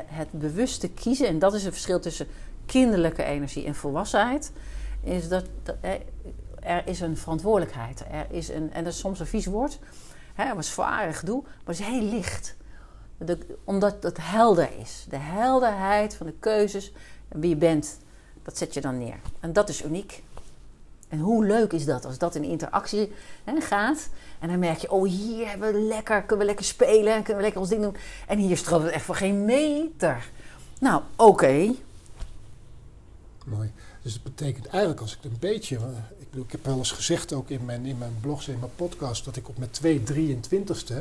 het, 0.07 0.31
bewuste 0.31 0.89
kiezen, 0.89 1.27
en 1.27 1.39
dat 1.39 1.55
is 1.55 1.65
het 1.65 1.73
verschil 1.73 2.01
tussen 2.01 2.27
kinderlijke 2.67 3.23
energie 3.23 3.65
en 3.65 3.75
volwassenheid, 3.75 4.53
is 5.01 5.29
dat, 5.29 5.45
dat 5.63 5.77
hè, 5.81 5.99
er 6.61 6.87
is 6.87 7.01
een 7.01 7.17
verantwoordelijkheid. 7.17 8.05
Er 8.11 8.27
is 8.31 8.49
een, 8.49 8.73
en 8.73 8.85
dat 8.85 8.93
is 8.93 8.99
soms 8.99 9.21
een 9.21 9.27
vies 9.27 9.47
woord, 9.47 9.79
hè, 10.35 10.55
maar 10.55 10.65
zwaar 10.65 11.15
gedoe, 11.15 11.43
maar 11.43 11.75
het 11.75 11.79
is 11.79 11.87
heel 11.87 12.03
licht. 12.03 12.57
Omdat 13.65 14.03
het 14.03 14.19
helder 14.21 14.71
is. 14.79 15.07
De 15.09 15.17
helderheid 15.17 16.15
van 16.15 16.27
de 16.27 16.35
keuzes 16.41 16.93
en 17.29 17.41
wie 17.41 17.51
je 17.51 17.57
bent, 17.57 17.99
dat 18.43 18.59
zet 18.59 18.75
je 18.75 18.81
dan 18.81 18.99
neer. 18.99 19.17
En 19.41 19.53
dat 19.53 19.69
is 19.69 19.85
uniek. 19.85 20.23
En 21.09 21.19
hoe 21.19 21.45
leuk 21.45 21.73
is 21.73 21.85
dat 21.85 22.05
als 22.05 22.19
dat 22.19 22.35
in 22.35 22.45
interactie 22.45 23.13
hè, 23.45 23.61
gaat. 23.61 24.09
En 24.39 24.49
dan 24.49 24.59
merk 24.59 24.79
je, 24.79 24.91
oh 24.91 25.09
hier 25.09 25.49
hebben 25.49 25.73
we 25.73 25.81
lekker, 25.81 26.21
kunnen 26.21 26.39
we 26.39 26.45
lekker 26.45 26.65
spelen, 26.65 27.15
kunnen 27.15 27.37
we 27.37 27.43
lekker 27.43 27.61
ons 27.61 27.71
ding 27.71 27.83
doen. 27.83 27.97
En 28.27 28.39
hier 28.39 28.57
stroomt 28.57 28.85
het 28.85 28.93
echt 28.93 29.05
voor 29.05 29.15
geen 29.15 29.45
meter. 29.45 30.29
Nou, 30.81 31.03
oké. 31.17 31.75
Mooi. 33.47 33.73
Dus 34.03 34.13
dat 34.13 34.23
betekent 34.23 34.67
eigenlijk 34.67 35.01
als 35.01 35.13
ik 35.13 35.19
het 35.23 35.33
een 35.33 35.39
beetje... 35.39 35.79
Ik, 36.33 36.39
bedoel, 36.39 36.53
ik 36.57 36.65
heb 36.65 36.73
wel 36.73 36.79
eens 36.79 36.93
gezegd 36.93 37.33
ook 37.33 37.51
in 37.51 37.65
mijn, 37.65 37.87
in 37.87 37.99
mijn 37.99 38.17
blogs 38.21 38.47
en 38.47 38.53
in 38.53 38.59
mijn 38.59 38.75
podcast... 38.77 39.25
dat 39.25 39.37
ik 39.37 39.49
op 39.49 39.59
mijn 39.59 39.71
223ste 39.71 40.95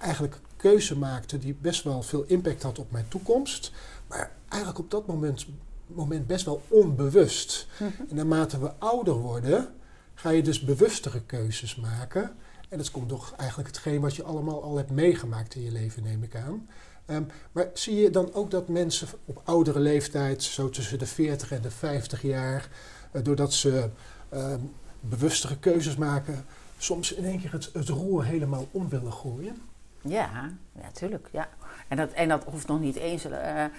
eigenlijk 0.00 0.34
een 0.34 0.56
keuze 0.56 0.98
maakte... 0.98 1.38
die 1.38 1.54
best 1.60 1.82
wel 1.82 2.02
veel 2.02 2.24
impact 2.26 2.62
had 2.62 2.78
op 2.78 2.90
mijn 2.90 3.08
toekomst. 3.08 3.72
Maar 4.06 4.30
eigenlijk 4.48 4.82
op 4.82 4.90
dat 4.90 5.06
moment, 5.06 5.46
moment 5.86 6.26
best 6.26 6.44
wel 6.44 6.62
onbewust. 6.68 7.66
En 8.08 8.16
naarmate 8.16 8.60
we 8.60 8.72
ouder 8.78 9.14
worden... 9.14 9.74
ga 10.14 10.30
je 10.30 10.42
dus 10.42 10.60
bewustere 10.60 11.22
keuzes 11.22 11.76
maken... 11.76 12.36
En 12.68 12.78
dat 12.78 12.90
komt 12.90 13.08
toch 13.08 13.34
eigenlijk 13.36 13.68
hetgeen 13.68 14.00
wat 14.00 14.16
je 14.16 14.22
allemaal 14.22 14.62
al 14.62 14.76
hebt 14.76 14.90
meegemaakt 14.90 15.54
in 15.54 15.62
je 15.62 15.72
leven, 15.72 16.02
neem 16.02 16.22
ik 16.22 16.36
aan. 16.36 16.68
Ehm, 17.06 17.22
maar 17.52 17.70
zie 17.74 17.94
je 17.96 18.10
dan 18.10 18.32
ook 18.32 18.50
dat 18.50 18.68
mensen 18.68 19.08
op 19.24 19.40
oudere 19.44 19.80
leeftijd, 19.80 20.42
zo 20.42 20.70
tussen 20.70 20.98
de 20.98 21.06
40 21.06 21.50
en 21.50 21.62
de 21.62 21.70
50 21.70 22.22
jaar, 22.22 22.68
eh, 23.12 23.22
doordat 23.22 23.52
ze 23.52 23.90
ehm, 24.34 24.60
bewustere 25.00 25.58
keuzes 25.58 25.96
maken, 25.96 26.44
soms 26.78 27.12
in 27.12 27.24
één 27.24 27.40
keer 27.40 27.52
het, 27.52 27.88
roer 27.88 28.24
helemaal 28.24 28.66
om 28.70 28.88
willen 28.88 29.12
gooien? 29.12 29.56
Ja, 30.00 30.50
natuurlijk. 30.82 31.28
Ja. 31.32 31.48
En, 31.88 31.96
dat, 31.96 32.12
en 32.12 32.28
dat 32.28 32.44
hoeft 32.44 32.66
nog 32.66 32.80
niet 32.80 32.96
eens 32.96 33.24
eh, 33.24 33.64
eh, 33.64 33.70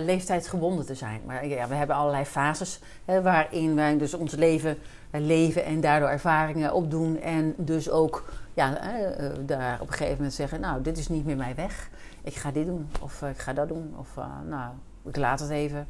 leeftijdsgebonden 0.00 0.86
te 0.86 0.94
zijn. 0.94 1.20
Maar 1.26 1.46
ja, 1.46 1.68
we 1.68 1.74
hebben 1.74 1.96
allerlei 1.96 2.24
fases 2.24 2.80
hè, 3.04 3.22
waarin 3.22 3.74
wij 3.74 3.98
dus 3.98 4.14
ons 4.14 4.34
leven 4.34 4.78
eh, 5.10 5.20
leven 5.20 5.64
en 5.64 5.80
daardoor 5.80 6.08
ervaringen 6.08 6.72
opdoen. 6.72 7.20
En 7.20 7.54
dus 7.56 7.90
ook 7.90 8.32
ja, 8.54 8.78
eh, 8.78 9.30
daar 9.46 9.80
op 9.80 9.86
een 9.86 9.92
gegeven 9.92 10.16
moment 10.16 10.34
zeggen: 10.34 10.60
Nou, 10.60 10.82
dit 10.82 10.98
is 10.98 11.08
niet 11.08 11.24
meer 11.24 11.36
mijn 11.36 11.54
weg. 11.54 11.90
Ik 12.22 12.34
ga 12.34 12.50
dit 12.50 12.66
doen. 12.66 12.88
Of 13.00 13.22
ik 13.22 13.38
ga 13.38 13.52
dat 13.52 13.68
doen. 13.68 13.94
Of 13.98 14.08
nou, 14.48 14.72
ik 15.04 15.16
laat 15.16 15.40
het 15.40 15.50
even. 15.50 15.88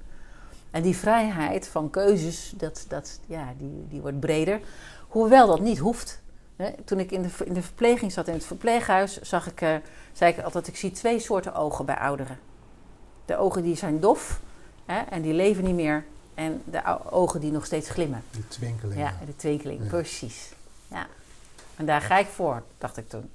En 0.77 0.83
die 0.83 0.97
vrijheid 0.97 1.69
van 1.69 1.91
keuzes, 1.91 2.53
dat, 2.57 2.85
dat, 2.89 3.21
ja, 3.27 3.53
die, 3.59 3.87
die 3.89 4.01
wordt 4.01 4.21
breder. 4.21 4.61
Hoewel 5.09 5.47
dat 5.47 5.61
niet 5.61 5.79
hoeft. 5.79 6.21
Hè, 6.57 6.71
Toen 6.85 6.99
ik 6.99 7.11
in 7.11 7.23
de, 7.23 7.29
in 7.45 7.53
de 7.53 7.63
verpleging 7.63 8.13
zat 8.13 8.29
in 8.29 8.35
het 8.35 8.45
verpleeghuis, 8.45 9.21
zag 9.21 9.47
ik, 9.47 9.61
eh, 9.61 9.75
zei 10.13 10.33
ik 10.33 10.45
altijd: 10.45 10.69
ik 10.69 10.77
zie 10.77 10.91
twee 10.91 11.19
soorten 11.19 11.55
ogen 11.55 11.87
bij 11.87 11.97
ouderen. 11.99 12.39
De 13.25 13.37
ogen 13.37 13.63
die 13.63 13.77
zijn 13.77 14.01
dof 14.01 14.41
hè, 14.85 14.99
en 15.01 15.23
die 15.23 15.33
leven 15.33 15.65
niet 15.65 15.75
meer. 15.75 16.05
En 16.35 16.63
de 16.65 17.11
ogen 17.11 17.41
die 17.41 17.53
nog 17.53 17.65
steeds 17.67 17.91
glimmen. 17.91 18.23
Die 18.31 18.49
twinkeling. 18.49 19.01
Ja, 19.01 19.15
de 19.27 19.37
twinkeling, 19.37 19.83
Ja. 19.83 19.89
precies. 19.89 20.53
Ja. 20.89 21.07
En 21.77 21.87
daar 21.87 22.01
ga 22.01 22.19
ik 22.19 22.27
voor, 22.27 22.63
dacht 22.79 22.97
ik 22.97 23.09
toen. 23.09 23.31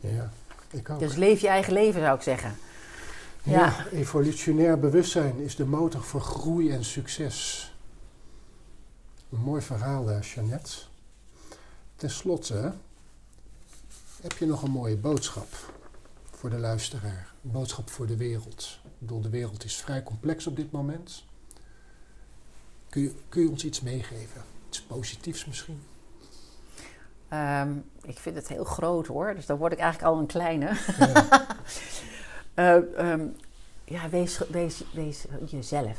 Ja. 0.00 0.30
Ik 0.70 0.90
ook. 0.90 0.98
Dus 0.98 1.14
leef 1.14 1.40
je 1.40 1.48
eigen 1.48 1.72
leven, 1.72 2.00
zou 2.00 2.16
ik 2.16 2.22
zeggen. 2.22 2.56
Ja. 3.42 3.86
evolutionair 3.92 4.78
bewustzijn 4.78 5.38
is 5.38 5.56
de 5.56 5.66
motor 5.66 6.02
voor 6.02 6.20
groei 6.20 6.70
en 6.70 6.84
succes. 6.84 7.72
Een 9.30 9.40
mooi 9.40 9.62
verhaal, 9.62 10.20
Jeannette. 10.20 10.76
Ten 11.96 12.10
slotte, 12.10 12.72
heb 14.22 14.32
je 14.38 14.46
nog 14.46 14.62
een 14.62 14.70
mooie 14.70 14.96
boodschap 14.96 15.48
voor 16.30 16.50
de 16.50 16.58
luisteraar? 16.58 17.32
Een 17.44 17.50
boodschap 17.50 17.90
voor 17.90 18.06
de 18.06 18.16
wereld. 18.16 18.80
Ik 18.84 18.90
bedoel, 18.98 19.20
de 19.20 19.28
wereld 19.28 19.64
is 19.64 19.76
vrij 19.76 20.02
complex 20.02 20.46
op 20.46 20.56
dit 20.56 20.70
moment. 20.70 21.24
Kun 22.88 23.02
je, 23.02 23.14
kun 23.28 23.42
je 23.42 23.48
ons 23.48 23.64
iets 23.64 23.80
meegeven? 23.80 24.42
Iets 24.68 24.82
positiefs 24.82 25.46
misschien? 25.46 25.82
Ehm, 27.28 27.76
ik 28.02 28.18
vind 28.18 28.36
het 28.36 28.48
heel 28.48 28.64
groot 28.64 29.06
hoor, 29.06 29.34
dus 29.34 29.46
dan 29.46 29.58
word 29.58 29.72
ik 29.72 29.78
eigenlijk 29.78 30.12
al 30.12 30.20
een 30.20 30.26
kleine. 30.26 30.76
Ja. 30.98 31.46
Eh, 32.58 32.76
ehm, 33.12 33.26
ja, 33.84 34.08
wees, 34.08 34.40
jezelf. 35.46 35.98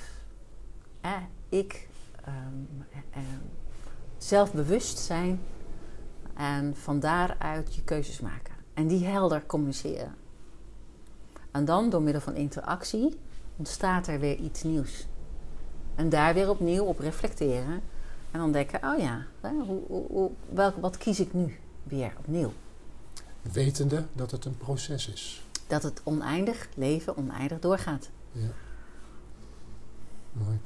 Ik, 1.49 1.87
ehm, 2.25 2.35
ehm, 3.11 3.23
zelfbewust 4.17 4.97
zijn 4.97 5.39
en 6.33 6.75
van 6.75 6.99
daaruit 6.99 7.75
je 7.75 7.83
keuzes 7.83 8.19
maken. 8.19 8.53
En 8.73 8.87
die 8.87 9.05
helder 9.05 9.45
communiceren. 9.45 10.15
En 11.51 11.65
dan 11.65 11.89
door 11.89 12.01
middel 12.01 12.21
van 12.21 12.35
interactie 12.35 13.17
ontstaat 13.55 14.07
er 14.07 14.19
weer 14.19 14.35
iets 14.37 14.63
nieuws. 14.63 15.07
En 15.95 16.09
daar 16.09 16.33
weer 16.33 16.49
opnieuw 16.49 16.83
op 16.83 16.99
reflecteren. 16.99 17.81
En 18.31 18.41
ontdekken, 18.41 18.83
oh 18.83 18.99
ja, 18.99 19.25
hoe- 19.41 20.31
welk, 20.53 20.75
wat 20.75 20.97
kies 20.97 21.19
ik 21.19 21.33
nu 21.33 21.57
weer 21.83 22.13
opnieuw? 22.17 22.53
Wetende 23.41 24.05
dat 24.13 24.31
het 24.31 24.45
een 24.45 24.57
proces 24.57 25.07
is. 25.09 25.43
Dat 25.69 25.83
het 25.83 26.01
oneindig 26.03 26.67
leven 26.75 27.17
oneindig 27.17 27.59
doorgaat. 27.59 28.09
Ja. 28.31 28.47
Mooi. 30.31 30.57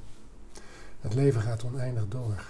Het 1.02 1.14
leven 1.14 1.42
gaat 1.42 1.64
oneindig 1.64 2.08
door. 2.08 2.44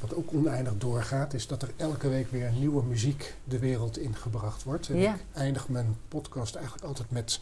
Wat 0.00 0.14
ook 0.14 0.32
oneindig 0.32 0.78
doorgaat, 0.78 1.34
is 1.34 1.46
dat 1.46 1.62
er 1.62 1.70
elke 1.76 2.08
week 2.08 2.30
weer 2.30 2.52
nieuwe 2.52 2.82
muziek 2.82 3.34
de 3.44 3.58
wereld 3.58 3.98
ingebracht 3.98 4.62
wordt. 4.62 4.88
En 4.88 4.96
Ja. 4.96 5.14
ik 5.14 5.20
eindig 5.32 5.68
mijn 5.68 5.96
podcast 6.08 6.54
eigenlijk 6.54 6.86
altijd 6.86 7.10
met 7.10 7.40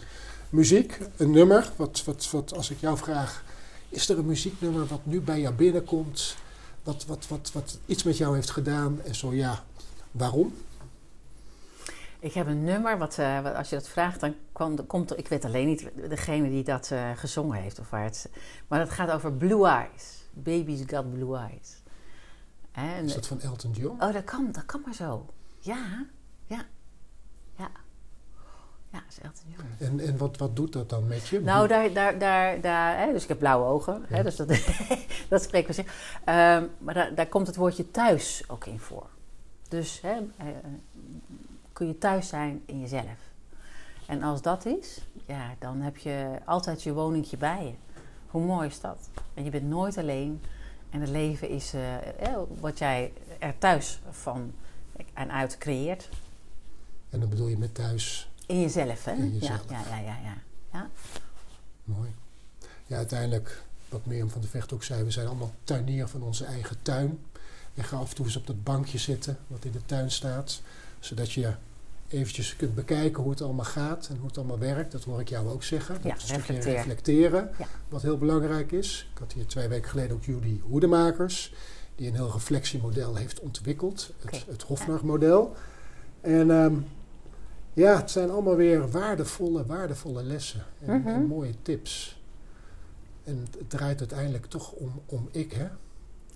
muziek. 0.50 0.98
Een 1.16 1.30
nummer, 1.30 1.72
wat, 1.76 2.04
wat, 2.04 2.30
wat 2.30 2.54
als 2.54 2.70
ik 2.70 2.80
jou 2.80 2.96
vraag, 2.96 3.44
is 3.88 4.08
er 4.08 4.18
een 4.18 4.26
muzieknummer 4.26 4.86
wat 4.86 5.00
nu 5.06 5.20
bij 5.20 5.40
jou 5.40 5.54
binnenkomt, 5.54 6.36
wat, 6.82 7.04
wat, 7.06 7.28
wat, 7.28 7.50
wat 7.52 7.78
iets 7.86 8.02
met 8.02 8.16
jou 8.16 8.34
heeft 8.34 8.50
gedaan? 8.50 9.00
En 9.02 9.14
zo 9.14 9.32
ja, 9.32 9.64
waarom? 10.10 10.54
Ik 12.22 12.32
heb 12.32 12.46
een 12.46 12.64
nummer, 12.64 12.98
wat, 12.98 13.18
eh, 13.18 13.40
wat- 13.40 13.54
als 13.54 13.68
je 13.68 13.76
dat 13.76 13.88
vraagt, 13.88 14.20
dan 14.20 14.34
kwam, 14.52 14.86
komt 14.86 15.10
er, 15.10 15.18
ik 15.18 15.28
weet 15.28 15.44
alleen 15.44 15.66
niet 15.66 15.90
degene 16.08 16.48
die 16.48 16.64
dat 16.64 16.90
eh, 16.90 17.10
gezongen 17.14 17.60
heeft. 17.62 17.78
Of 17.78 17.90
waar 17.90 18.04
het, 18.04 18.30
maar 18.68 18.80
het 18.80 18.90
gaat 18.90 19.10
over 19.10 19.32
Blue 19.32 19.66
Eyes. 19.66 20.24
Baby's 20.30 20.82
Got 20.86 21.12
Blue 21.12 21.36
Eyes. 21.36 21.82
En- 22.72 23.04
Is 23.04 23.14
dat 23.14 23.26
van 23.26 23.40
Elton 23.40 23.70
John? 23.70 24.02
oh, 24.02 24.12
dat 24.12 24.24
kan, 24.24 24.48
dat 24.52 24.64
kan 24.66 24.82
maar 24.84 24.94
zo. 24.94 25.26
Ja, 25.58 26.06
ja, 26.46 26.64
ja. 27.56 27.70
Ja, 28.90 28.98
dat 28.98 29.08
is 29.08 29.18
Elton 29.22 29.44
John. 29.56 29.68
En, 30.00 30.06
en 30.08 30.16
wat, 30.16 30.36
wat 30.36 30.56
doet 30.56 30.72
dat 30.72 30.88
dan 30.88 31.06
met 31.06 31.28
je? 31.28 31.40
Nou, 31.40 31.68
daar, 31.68 31.92
daar, 31.92 32.18
daar, 32.18 32.60
daar 32.60 32.98
hè, 32.98 33.12
dus 33.12 33.22
ik 33.22 33.28
heb 33.28 33.38
blauwe 33.38 33.66
ogen, 33.66 34.04
hè, 34.08 34.22
dus 34.22 34.36
dat, 34.36 34.48
dat 35.28 35.42
spreekt 35.42 35.64
voor 35.66 35.74
zich. 35.74 36.18
Ehm, 36.24 36.64
maar 36.78 36.94
daar, 36.94 37.14
daar 37.14 37.26
komt 37.26 37.46
het 37.46 37.56
woordje 37.56 37.90
thuis 37.90 38.44
ook 38.48 38.66
in 38.66 38.78
voor. 38.78 39.06
Dus 39.68 40.00
hè, 40.00 40.12
eh, 40.36 40.46
kun 41.82 41.90
je 41.90 41.98
thuis 41.98 42.28
zijn 42.28 42.62
in 42.66 42.80
jezelf. 42.80 43.18
En 44.06 44.22
als 44.22 44.42
dat 44.42 44.66
is, 44.66 45.00
ja, 45.26 45.54
dan 45.58 45.80
heb 45.80 45.96
je 45.96 46.38
altijd 46.44 46.82
je 46.82 46.92
woningje 46.92 47.36
bij 47.36 47.64
je. 47.64 47.74
Hoe 48.26 48.44
mooi 48.44 48.68
is 48.68 48.80
dat? 48.80 49.08
En 49.34 49.44
je 49.44 49.50
bent 49.50 49.68
nooit 49.68 49.98
alleen. 49.98 50.42
En 50.90 51.00
het 51.00 51.08
leven 51.08 51.48
is 51.48 51.74
eh, 51.74 51.96
eh, 52.26 52.38
wat 52.60 52.78
jij 52.78 53.12
er 53.38 53.58
thuis 53.58 54.00
van 54.10 54.52
en 55.14 55.32
uit 55.32 55.58
creëert. 55.58 56.08
En 57.10 57.20
dan 57.20 57.28
bedoel 57.28 57.48
je 57.48 57.58
met 57.58 57.74
thuis 57.74 58.30
In 58.46 58.60
jezelf, 58.60 59.04
hè? 59.04 59.12
In 59.12 59.32
jezelf. 59.32 59.70
Ja, 59.70 59.80
ja, 59.90 59.98
ja, 59.98 60.18
ja, 60.24 60.36
ja. 60.72 60.90
Mooi. 61.84 62.14
Ja, 62.86 62.96
uiteindelijk, 62.96 63.62
wat 63.88 64.06
Mirjam 64.06 64.30
van 64.30 64.40
der 64.40 64.50
Vecht 64.50 64.72
ook 64.72 64.84
zei, 64.84 65.02
we 65.04 65.10
zijn 65.10 65.26
allemaal 65.26 65.52
tuinier 65.64 66.08
van 66.08 66.22
onze 66.22 66.44
eigen 66.44 66.76
tuin. 66.82 67.18
En 67.74 67.84
ga 67.84 67.96
af 67.96 68.08
en 68.08 68.14
toe 68.14 68.26
eens 68.26 68.36
op 68.36 68.46
dat 68.46 68.64
bankje 68.64 68.98
zitten 68.98 69.38
wat 69.46 69.64
in 69.64 69.72
de 69.72 69.84
tuin 69.86 70.10
staat, 70.10 70.62
zodat 71.00 71.32
je 71.32 71.54
eventjes 72.12 72.56
kunt 72.56 72.74
bekijken 72.74 73.22
hoe 73.22 73.30
het 73.30 73.42
allemaal 73.42 73.64
gaat 73.64 74.08
en 74.10 74.16
hoe 74.16 74.26
het 74.26 74.38
allemaal 74.38 74.58
werkt. 74.58 74.92
Dat 74.92 75.04
hoor 75.04 75.20
ik 75.20 75.28
jou 75.28 75.48
ook 75.48 75.62
zeggen. 75.62 75.94
Dat 75.94 76.02
Ja, 76.04 76.18
stukje 76.18 76.36
reflecteren. 76.36 76.74
reflecteren, 76.76 77.50
Ja. 77.58 77.66
wat 77.88 78.02
heel 78.02 78.18
belangrijk 78.18 78.72
is. 78.72 79.08
Ik 79.12 79.18
had 79.18 79.32
hier 79.32 79.46
twee 79.46 79.68
weken 79.68 79.90
geleden 79.90 80.16
ook 80.16 80.24
Judy 80.24 80.60
Hoedemakers, 80.60 81.54
die 81.94 82.08
een 82.08 82.14
heel 82.14 82.30
reflectiemodel 82.32 83.14
heeft 83.16 83.40
ontwikkeld, 83.40 84.12
het, 84.24 84.44
het 84.48 84.62
Hofnar-model. 84.62 85.54
En 86.20 86.50
ehm, 86.50 86.74
ja, 87.72 87.96
het 87.96 88.10
zijn 88.10 88.30
allemaal 88.30 88.56
weer 88.56 88.90
waardevolle, 88.90 89.66
waardevolle 89.66 90.22
lessen 90.22 90.64
en, 90.80 90.98
Mhm. 91.00 91.08
en 91.08 91.26
mooie 91.26 91.54
tips. 91.62 92.20
En 93.24 93.46
het 93.58 93.70
draait 93.70 93.98
uiteindelijk 93.98 94.46
toch 94.46 94.72
om, 94.72 95.00
om 95.06 95.28
ik, 95.30 95.52
hè? 95.52 95.66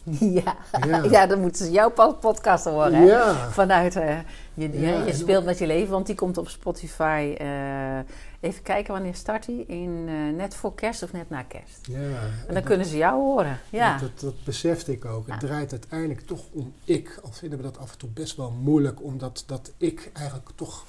Ja. 0.21 0.57
Ja. 0.87 1.03
ja, 1.11 1.27
dan 1.27 1.41
moeten 1.41 1.65
ze 1.65 1.71
jouw 1.71 1.91
po- 1.91 2.13
podcast 2.13 2.65
horen. 2.65 2.95
Hè? 2.95 3.05
Ja. 3.05 3.51
Vanuit 3.51 3.97
eh, 3.97 4.19
je, 4.55 4.71
je, 4.73 4.81
Ja, 4.81 4.89
je 4.99 5.05
en 5.11 5.15
speelt 5.17 5.45
met 5.45 5.59
je 5.59 5.67
leven, 5.67 5.91
want 5.93 6.07
die 6.07 6.15
komt 6.15 6.39
op 6.39 6.49
Spotify. 6.49 7.35
eh, 7.39 7.99
even 8.41 8.63
kijken 8.63 8.93
wanneer 8.93 9.15
start 9.15 9.47
die? 9.47 9.67
In, 9.67 10.05
eh, 10.09 10.37
net 10.37 10.55
voor 10.55 10.75
kerst 10.75 11.03
of 11.03 11.13
net 11.13 11.31
na 11.31 11.43
kerst. 11.43 11.79
ja. 11.83 11.97
En 11.99 12.45
dan 12.47 12.55
dat- 12.55 12.65
kunnen 12.65 12.87
ze 12.87 12.97
jou 12.97 13.21
horen. 13.23 13.59
Ja. 13.71 13.99
Dat, 13.99 14.21
dat 14.21 14.45
besefte 14.45 14.93
ik 14.93 15.05
ook. 15.05 15.27
Het 15.27 15.41
draait 15.41 15.71
uiteindelijk 15.73 16.21
toch 16.21 16.43
om 16.53 16.73
ik. 16.85 17.19
Al 17.23 17.33
vinden 17.33 17.59
we 17.59 17.65
dat 17.65 17.79
af 17.79 17.93
en 17.93 17.99
toe 17.99 18.09
best 18.09 18.37
wel 18.37 18.51
moeilijk, 18.51 19.03
omdat 19.03 19.43
dat 19.47 19.73
ik 19.77 20.11
eigenlijk 20.13 20.49
toch. 20.55 20.85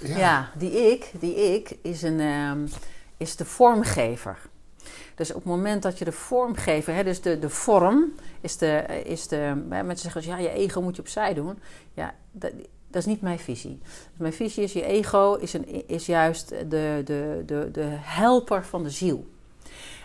Ja. 0.00 0.48
die 0.54 0.90
ik, 0.92 1.10
die 1.20 1.34
ik 1.54 1.76
is, 1.82 2.02
een, 2.02 2.20
ehm, 2.20 2.66
is 3.16 3.36
de 3.36 3.44
vormgever. 3.44 4.38
Dus 5.16 5.30
op 5.30 5.36
het 5.36 5.44
moment 5.44 5.82
dat 5.82 5.98
je 5.98 6.04
de 6.04 6.12
vormgever, 6.12 6.94
hè, 6.94 7.04
dus 7.04 7.20
de, 7.20 7.38
de 7.38 7.50
vorm, 7.50 8.12
is 8.40 8.56
de, 8.56 9.02
is 9.04 9.28
de. 9.28 9.64
Mensen 9.68 9.98
zeggen, 9.98 10.26
ja, 10.26 10.36
je 10.36 10.50
ego 10.50 10.82
moet 10.82 10.96
je 10.96 11.02
opzij 11.02 11.34
doen. 11.34 11.58
Ja, 11.94 12.14
dat, 12.30 12.52
dat 12.88 13.02
is 13.02 13.06
niet 13.06 13.20
mijn 13.20 13.38
visie. 13.38 13.80
Mijn 14.16 14.32
visie 14.32 14.62
is, 14.62 14.72
je 14.72 14.84
ego 14.84 15.34
is, 15.34 15.52
een, 15.52 15.88
is 15.88 16.06
juist 16.06 16.48
de, 16.48 17.02
de, 17.04 17.42
de, 17.46 17.68
de 17.72 17.88
helper 17.90 18.64
van 18.64 18.82
de 18.82 18.90
ziel. 18.90 19.26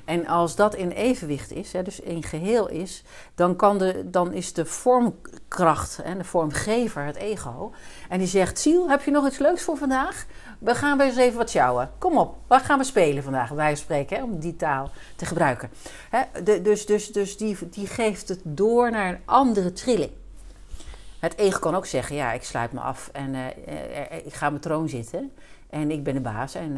En 0.05 0.27
als 0.27 0.55
dat 0.55 0.75
in 0.75 0.89
evenwicht 0.89 1.51
is, 1.51 1.73
hè, 1.73 1.83
dus 1.83 1.99
in 1.99 2.23
geheel 2.23 2.69
is, 2.69 3.03
dan, 3.35 3.55
kan 3.55 3.77
de, 3.77 4.09
dan 4.09 4.33
is 4.33 4.53
de 4.53 4.65
vormkracht 4.65 5.99
en 6.03 6.17
de 6.17 6.23
vormgever 6.23 7.03
het 7.03 7.15
ego. 7.15 7.71
En 8.09 8.17
die 8.17 8.27
zegt: 8.27 8.59
Ziel, 8.59 8.89
heb 8.89 9.03
je 9.03 9.11
nog 9.11 9.27
iets 9.27 9.37
leuks 9.37 9.63
voor 9.63 9.77
vandaag? 9.77 10.25
We 10.61 10.75
gaan 10.75 10.97
weer 10.97 11.07
eens 11.07 11.17
even 11.17 11.37
wat 11.37 11.49
sjouwen. 11.49 11.91
Kom 11.97 12.17
op, 12.17 12.35
waar 12.47 12.59
gaan 12.59 12.77
we 12.77 12.83
spelen 12.83 13.23
vandaag? 13.23 13.47
Van 13.47 13.77
spreken, 13.77 14.17
hè, 14.17 14.23
om 14.23 14.39
die 14.39 14.55
taal 14.55 14.89
te 15.15 15.25
gebruiken. 15.25 15.69
Hè, 16.09 16.43
de, 16.43 16.61
dus 16.61 16.85
dus, 16.85 17.11
dus 17.11 17.37
die, 17.37 17.57
die 17.69 17.87
geeft 17.87 18.29
het 18.29 18.39
door 18.43 18.91
naar 18.91 19.09
een 19.09 19.19
andere 19.25 19.73
trilling. 19.73 20.11
Het 21.19 21.37
ego 21.37 21.59
kan 21.59 21.75
ook 21.75 21.85
zeggen: 21.85 22.15
Ja, 22.15 22.31
ik 22.31 22.43
sluit 22.43 22.71
me 22.71 22.79
af 22.79 23.09
en 23.13 23.35
eh, 23.35 23.47
eh, 23.47 24.11
eh, 24.11 24.25
ik 24.25 24.33
ga 24.33 24.45
op 24.45 24.51
mijn 24.51 24.63
troon 24.63 24.89
zitten. 24.89 25.31
En 25.69 25.91
ik 25.91 26.03
ben 26.03 26.13
de 26.13 26.19
baas 26.19 26.55
en 26.55 26.77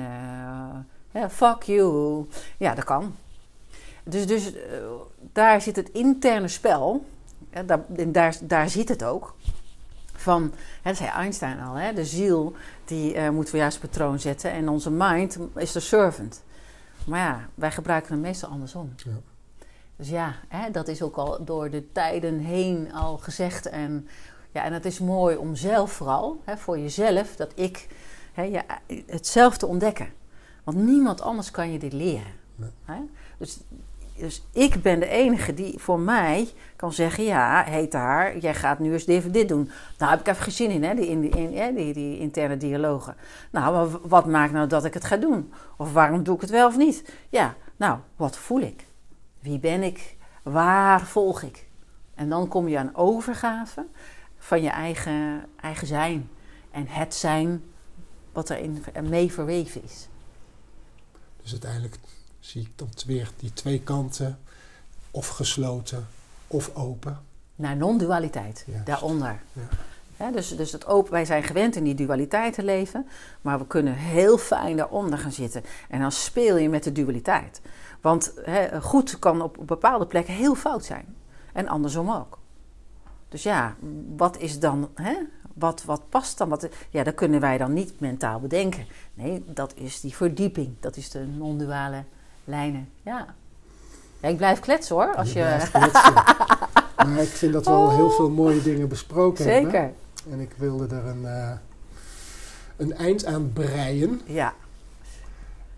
fuck 1.29 1.63
you. 1.63 2.25
Ja, 2.57 2.75
dat 2.75 2.83
kan. 2.83 3.15
Dus, 4.03 4.27
dus 4.27 4.53
daar 5.19 5.61
zit 5.61 5.75
het 5.75 5.89
interne 5.89 6.47
spel. 6.47 7.05
Daar, 7.65 7.85
daar, 8.07 8.37
daar 8.41 8.69
zit 8.69 8.89
het 8.89 9.03
ook. 9.03 9.35
Van, 10.23 10.53
hè, 10.81 10.89
dat 10.89 10.97
zei 10.97 11.09
Einstein 11.09 11.59
al, 11.59 11.73
hè, 11.73 11.93
de 11.93 12.05
ziel 12.05 12.55
die 12.85 13.13
eh, 13.13 13.29
moeten 13.29 13.53
we 13.53 13.59
juist 13.59 13.75
op 13.75 13.81
het 13.81 13.93
troon 13.93 14.19
zetten. 14.19 14.51
En 14.51 14.69
onze 14.69 14.91
mind 14.91 15.37
is 15.55 15.71
de 15.71 15.79
servant. 15.79 16.43
Maar 17.05 17.19
ja, 17.19 17.47
wij 17.55 17.71
gebruiken 17.71 18.11
hem 18.11 18.21
meestal 18.21 18.49
andersom. 18.49 18.93
Ja. 18.95 19.11
Dus 19.95 20.09
ja, 20.09 20.35
hè, 20.47 20.71
dat 20.71 20.87
is 20.87 21.01
ook 21.01 21.15
al 21.15 21.45
door 21.45 21.69
de 21.69 21.91
tijden 21.91 22.39
heen 22.39 22.93
al 22.93 23.17
gezegd. 23.17 23.65
En, 23.65 24.07
ja, 24.51 24.63
en 24.63 24.73
het 24.73 24.85
is 24.85 24.99
mooi 24.99 25.35
om 25.35 25.55
zelf 25.55 25.91
vooral, 25.91 26.41
hè, 26.43 26.57
voor 26.57 26.79
jezelf, 26.79 27.35
dat 27.35 27.51
ik 27.55 27.87
hè, 28.33 28.43
ja, 28.43 28.63
het 29.05 29.27
zelf 29.27 29.57
te 29.57 29.65
ontdekken. 29.65 30.13
Want 30.63 30.77
niemand 30.77 31.21
anders 31.21 31.51
kan 31.51 31.71
je 31.71 31.79
dit 31.79 31.93
leren. 31.93 32.33
Nee. 32.55 32.69
Hè? 32.85 32.99
Dus, 33.37 33.59
dus 34.17 34.43
ik 34.51 34.81
ben 34.81 34.99
de 34.99 35.07
enige 35.07 35.53
die 35.53 35.79
voor 35.79 35.99
mij 35.99 36.49
kan 36.75 36.93
zeggen: 36.93 37.23
Ja, 37.23 37.63
heet 37.63 37.93
haar, 37.93 38.37
jij 38.37 38.55
gaat 38.55 38.79
nu 38.79 38.93
eens 38.93 39.05
dit, 39.05 39.33
dit 39.33 39.47
doen. 39.47 39.69
Nou 39.97 40.11
heb 40.11 40.19
ik 40.19 40.27
even 40.27 40.43
geen 40.43 40.53
zin 40.53 40.69
in, 40.69 40.83
hè, 40.83 40.95
die, 40.95 41.07
in, 41.07 41.33
in, 41.33 41.75
die, 41.75 41.93
die 41.93 42.19
interne 42.19 42.57
dialogen. 42.57 43.15
Nou, 43.51 43.73
maar 43.73 43.99
wat 44.09 44.25
maakt 44.25 44.53
nou 44.53 44.67
dat 44.67 44.85
ik 44.85 44.93
het 44.93 45.03
ga 45.03 45.17
doen? 45.17 45.53
Of 45.77 45.93
waarom 45.93 46.23
doe 46.23 46.35
ik 46.35 46.41
het 46.41 46.49
wel 46.49 46.67
of 46.67 46.77
niet? 46.77 47.13
Ja, 47.29 47.55
nou, 47.75 47.99
wat 48.15 48.37
voel 48.37 48.61
ik? 48.61 48.85
Wie 49.39 49.59
ben 49.59 49.83
ik? 49.83 50.15
Waar 50.43 51.01
volg 51.01 51.41
ik? 51.41 51.67
En 52.15 52.29
dan 52.29 52.47
kom 52.47 52.67
je 52.67 52.77
aan 52.77 52.95
overgave 52.95 53.85
van 54.37 54.61
je 54.61 54.69
eigen, 54.69 55.45
eigen 55.61 55.87
zijn. 55.87 56.29
en 56.71 56.87
het 56.87 57.13
zijn 57.13 57.63
wat 58.31 58.49
er 58.49 58.57
in, 58.57 58.83
mee 59.09 59.31
verweven 59.31 59.83
is. 59.83 60.07
Dus 61.41 61.51
uiteindelijk 61.51 61.97
zie 62.45 62.61
ik 62.61 62.71
dan 62.75 62.89
weer 63.05 63.31
die 63.37 63.53
twee 63.53 63.81
kanten, 63.81 64.39
of 65.11 65.27
gesloten 65.27 66.07
of 66.47 66.75
open. 66.75 67.19
Naar 67.55 67.77
non-dualiteit, 67.77 68.65
daaronder. 68.85 69.41
Ja. 70.17 70.31
Dus 70.31 70.55
dus 70.55 70.71
het 70.71 70.85
open, 70.85 71.11
wij 71.11 71.25
zijn 71.25 71.43
gewend 71.43 71.75
in 71.75 71.83
die 71.83 71.95
dualiteit 71.95 72.53
te 72.53 72.63
leven, 72.63 73.07
maar 73.41 73.59
we 73.59 73.67
kunnen 73.67 73.93
heel 73.93 74.37
fijn 74.37 74.77
daaronder 74.77 75.19
gaan 75.19 75.31
zitten. 75.31 75.63
En 75.89 75.99
dan 75.99 76.11
speel 76.11 76.57
je 76.57 76.69
met 76.69 76.83
de 76.83 76.91
dualiteit. 76.91 77.61
Want 78.01 78.33
hè, 78.43 78.81
goed 78.81 79.19
kan 79.19 79.41
op, 79.41 79.57
op 79.57 79.67
bepaalde 79.67 80.07
plekken 80.07 80.33
heel 80.33 80.55
fout 80.55 80.85
zijn. 80.85 81.15
En 81.53 81.67
andersom 81.67 82.11
ook. 82.11 82.37
Dus 83.29 83.43
ja, 83.43 83.75
wat 84.15 84.37
is 84.37 84.59
dan, 84.59 84.89
hè? 84.95 85.15
Wat, 85.53 85.83
wat 85.83 86.09
past 86.09 86.37
dan? 86.37 86.49
Wat, 86.49 86.69
ja, 86.89 87.03
dat 87.03 87.15
kunnen 87.15 87.39
wij 87.39 87.57
dan 87.57 87.73
niet 87.73 87.99
mentaal 87.99 88.39
bedenken. 88.39 88.85
Nee, 89.13 89.43
dat 89.47 89.73
is 89.75 89.99
die 89.99 90.15
verdieping. 90.15 90.75
Dat 90.79 90.97
is 90.97 91.09
de 91.09 91.25
non-duale 91.25 92.03
lijnen. 92.43 92.89
Ja. 93.01 93.35
ja. 94.21 94.27
Ik 94.27 94.37
blijf 94.37 94.59
kletsen 94.59 94.95
hoor. 94.95 95.15
Als 95.15 95.33
je... 95.33 95.39
maar 97.07 97.21
ik 97.21 97.27
vind 97.27 97.53
dat 97.53 97.65
we 97.65 97.71
al 97.71 97.95
heel 97.95 98.09
veel 98.09 98.29
mooie 98.29 98.61
dingen 98.61 98.87
besproken 98.87 99.51
hebben. 99.51 99.71
Zeker. 99.71 99.91
En 100.31 100.39
ik 100.39 100.51
wilde 100.57 100.95
er 100.95 101.05
een, 101.05 101.25
eh, 101.25 101.51
een 102.77 102.93
eind 102.93 103.25
aan 103.25 103.53
breien. 103.53 104.21
Ja. 104.25 104.53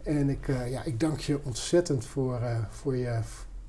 En 0.03 0.29
ik, 0.29 0.47
eh, 0.47 0.71
ja, 0.71 0.83
ik 0.83 0.99
dank 0.99 1.19
je 1.19 1.39
ontzettend 1.43 2.05
voor, 2.05 2.41
eh, 2.41 2.57
voor, 2.69 2.95
je, 2.95 3.19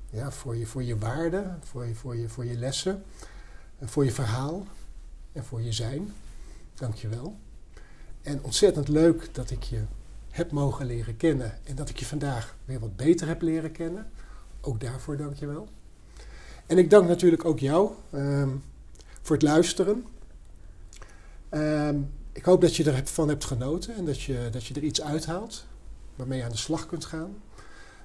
ja, 0.09 0.31
voor, 0.31 0.55
je, 0.55 0.65
voor 0.65 0.83
je 0.83 0.97
waarden, 0.97 1.59
voor 1.63 1.85
je, 1.85 1.95
voor, 1.95 2.15
je, 2.15 2.29
voor 2.29 2.45
je 2.45 2.57
lessen, 2.57 3.03
en 3.79 3.89
voor 3.89 4.05
je 4.05 4.11
verhaal 4.11 4.65
en 5.33 5.43
voor 5.43 5.61
je 5.61 5.71
zijn. 5.71 6.13
Dank 6.73 6.95
je 6.95 7.07
wel. 7.07 7.35
En 8.21 8.43
ontzettend 8.43 8.87
leuk 8.87 9.29
dat 9.31 9.49
ik 9.49 9.63
je 9.63 9.81
heb 10.37 10.51
mogen 10.51 10.85
leren 10.85 11.17
kennen 11.17 11.59
en 11.63 11.75
dat 11.75 11.89
ik 11.89 11.99
je 11.99 12.05
vandaag 12.05 12.55
weer 12.65 12.79
wat 12.79 12.95
beter 12.95 13.27
heb 13.27 13.41
leren 13.41 13.71
kennen. 13.71 14.11
Ook 14.61 14.79
daarvoor 14.79 15.17
dank 15.17 15.35
je 15.35 15.47
wel. 15.47 15.67
En 16.65 16.77
ik 16.77 16.89
dank 16.89 17.07
natuurlijk 17.07 17.45
ook 17.45 17.59
jou 17.59 17.91
ehm, 18.11 18.49
voor 19.21 19.35
het 19.35 19.45
luisteren. 19.45 20.05
Ehm, 21.49 21.99
ik 22.31 22.45
hoop 22.45 22.61
dat 22.61 22.75
je 22.75 22.91
ervan 22.91 23.27
hebt 23.27 23.45
genoten 23.45 23.95
en 23.95 24.05
dat 24.05 24.21
je, 24.21 24.47
dat 24.51 24.65
je 24.65 24.73
er 24.73 24.83
iets 24.83 25.01
uithaalt 25.01 25.65
waarmee 26.15 26.37
je 26.37 26.43
aan 26.43 26.51
de 26.51 26.57
slag 26.57 26.85
kunt 26.85 27.05
gaan. 27.05 27.35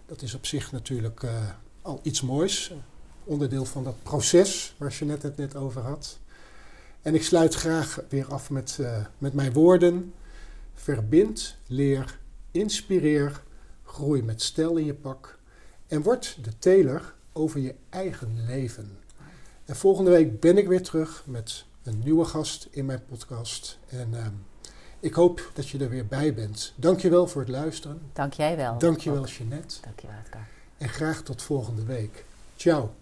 Dat 0.07 0.23
is 0.23 0.35
op 0.35 0.47
zich 0.47 0.73
natuurlijk 0.73 1.23
eh, 1.23 1.49
al 1.83 2.01
iets 2.03 2.21
moois. 2.21 2.73
Onderdeel 3.25 3.65
van 3.65 3.85
dat 3.85 4.03
proces 4.03 4.75
waar 4.79 4.97
je 4.99 5.05
net 5.05 5.23
het 5.23 5.37
net 5.37 5.57
over 5.57 5.83
had. 5.83 6.19
En 7.03 7.15
ik 7.15 7.23
sluit 7.23 7.55
graag 7.55 8.01
weer 8.09 8.27
af 8.33 8.51
met, 8.51 8.79
eh, 8.81 9.05
met 9.19 9.33
mijn 9.33 9.53
woorden. 9.53 10.15
Verbind, 10.75 11.57
leer, 11.67 12.21
inspireer, 12.53 13.43
groei 13.85 14.23
met 14.23 14.43
stijl 14.43 14.77
in 14.77 14.85
je 14.85 14.95
pak. 14.95 15.39
En 15.87 16.03
word 16.03 16.39
de 16.43 16.59
teler 16.59 17.15
over 17.33 17.61
je 17.61 17.75
eigen 17.89 18.45
leven. 18.47 18.99
En 19.65 19.77
volgende 19.77 20.11
week 20.11 20.41
ben 20.41 20.59
ik 20.59 20.69
weer 20.69 20.83
terug 20.83 21.23
met 21.27 21.65
een 21.83 22.01
nieuwe 22.05 22.25
gast 22.25 22.69
in 22.71 22.87
mijn 22.87 23.05
podcast. 23.09 23.79
En 23.89 24.09
ehm, 24.15 24.33
ik 25.01 25.15
hoop 25.15 25.51
dat 25.55 25.69
je 25.69 25.79
er 25.79 25.89
weer 25.89 26.07
bij 26.07 26.35
bent. 26.35 26.73
Dankjewel 26.77 27.27
voor 27.27 27.41
het 27.41 27.51
luisteren. 27.51 28.01
Dank 28.13 28.33
jij 28.33 28.57
wel. 28.57 28.79
Dankjewel 28.79 29.27
Jeanette. 29.27 29.77
Dank 29.83 30.01
je 30.01 30.07
wel, 30.07 30.17
Edgar. 30.25 30.47
En 30.79 30.89
graag 30.89 31.23
tot 31.23 31.43
volgende 31.43 31.85
week. 31.85 32.25
Ciao. 32.57 32.95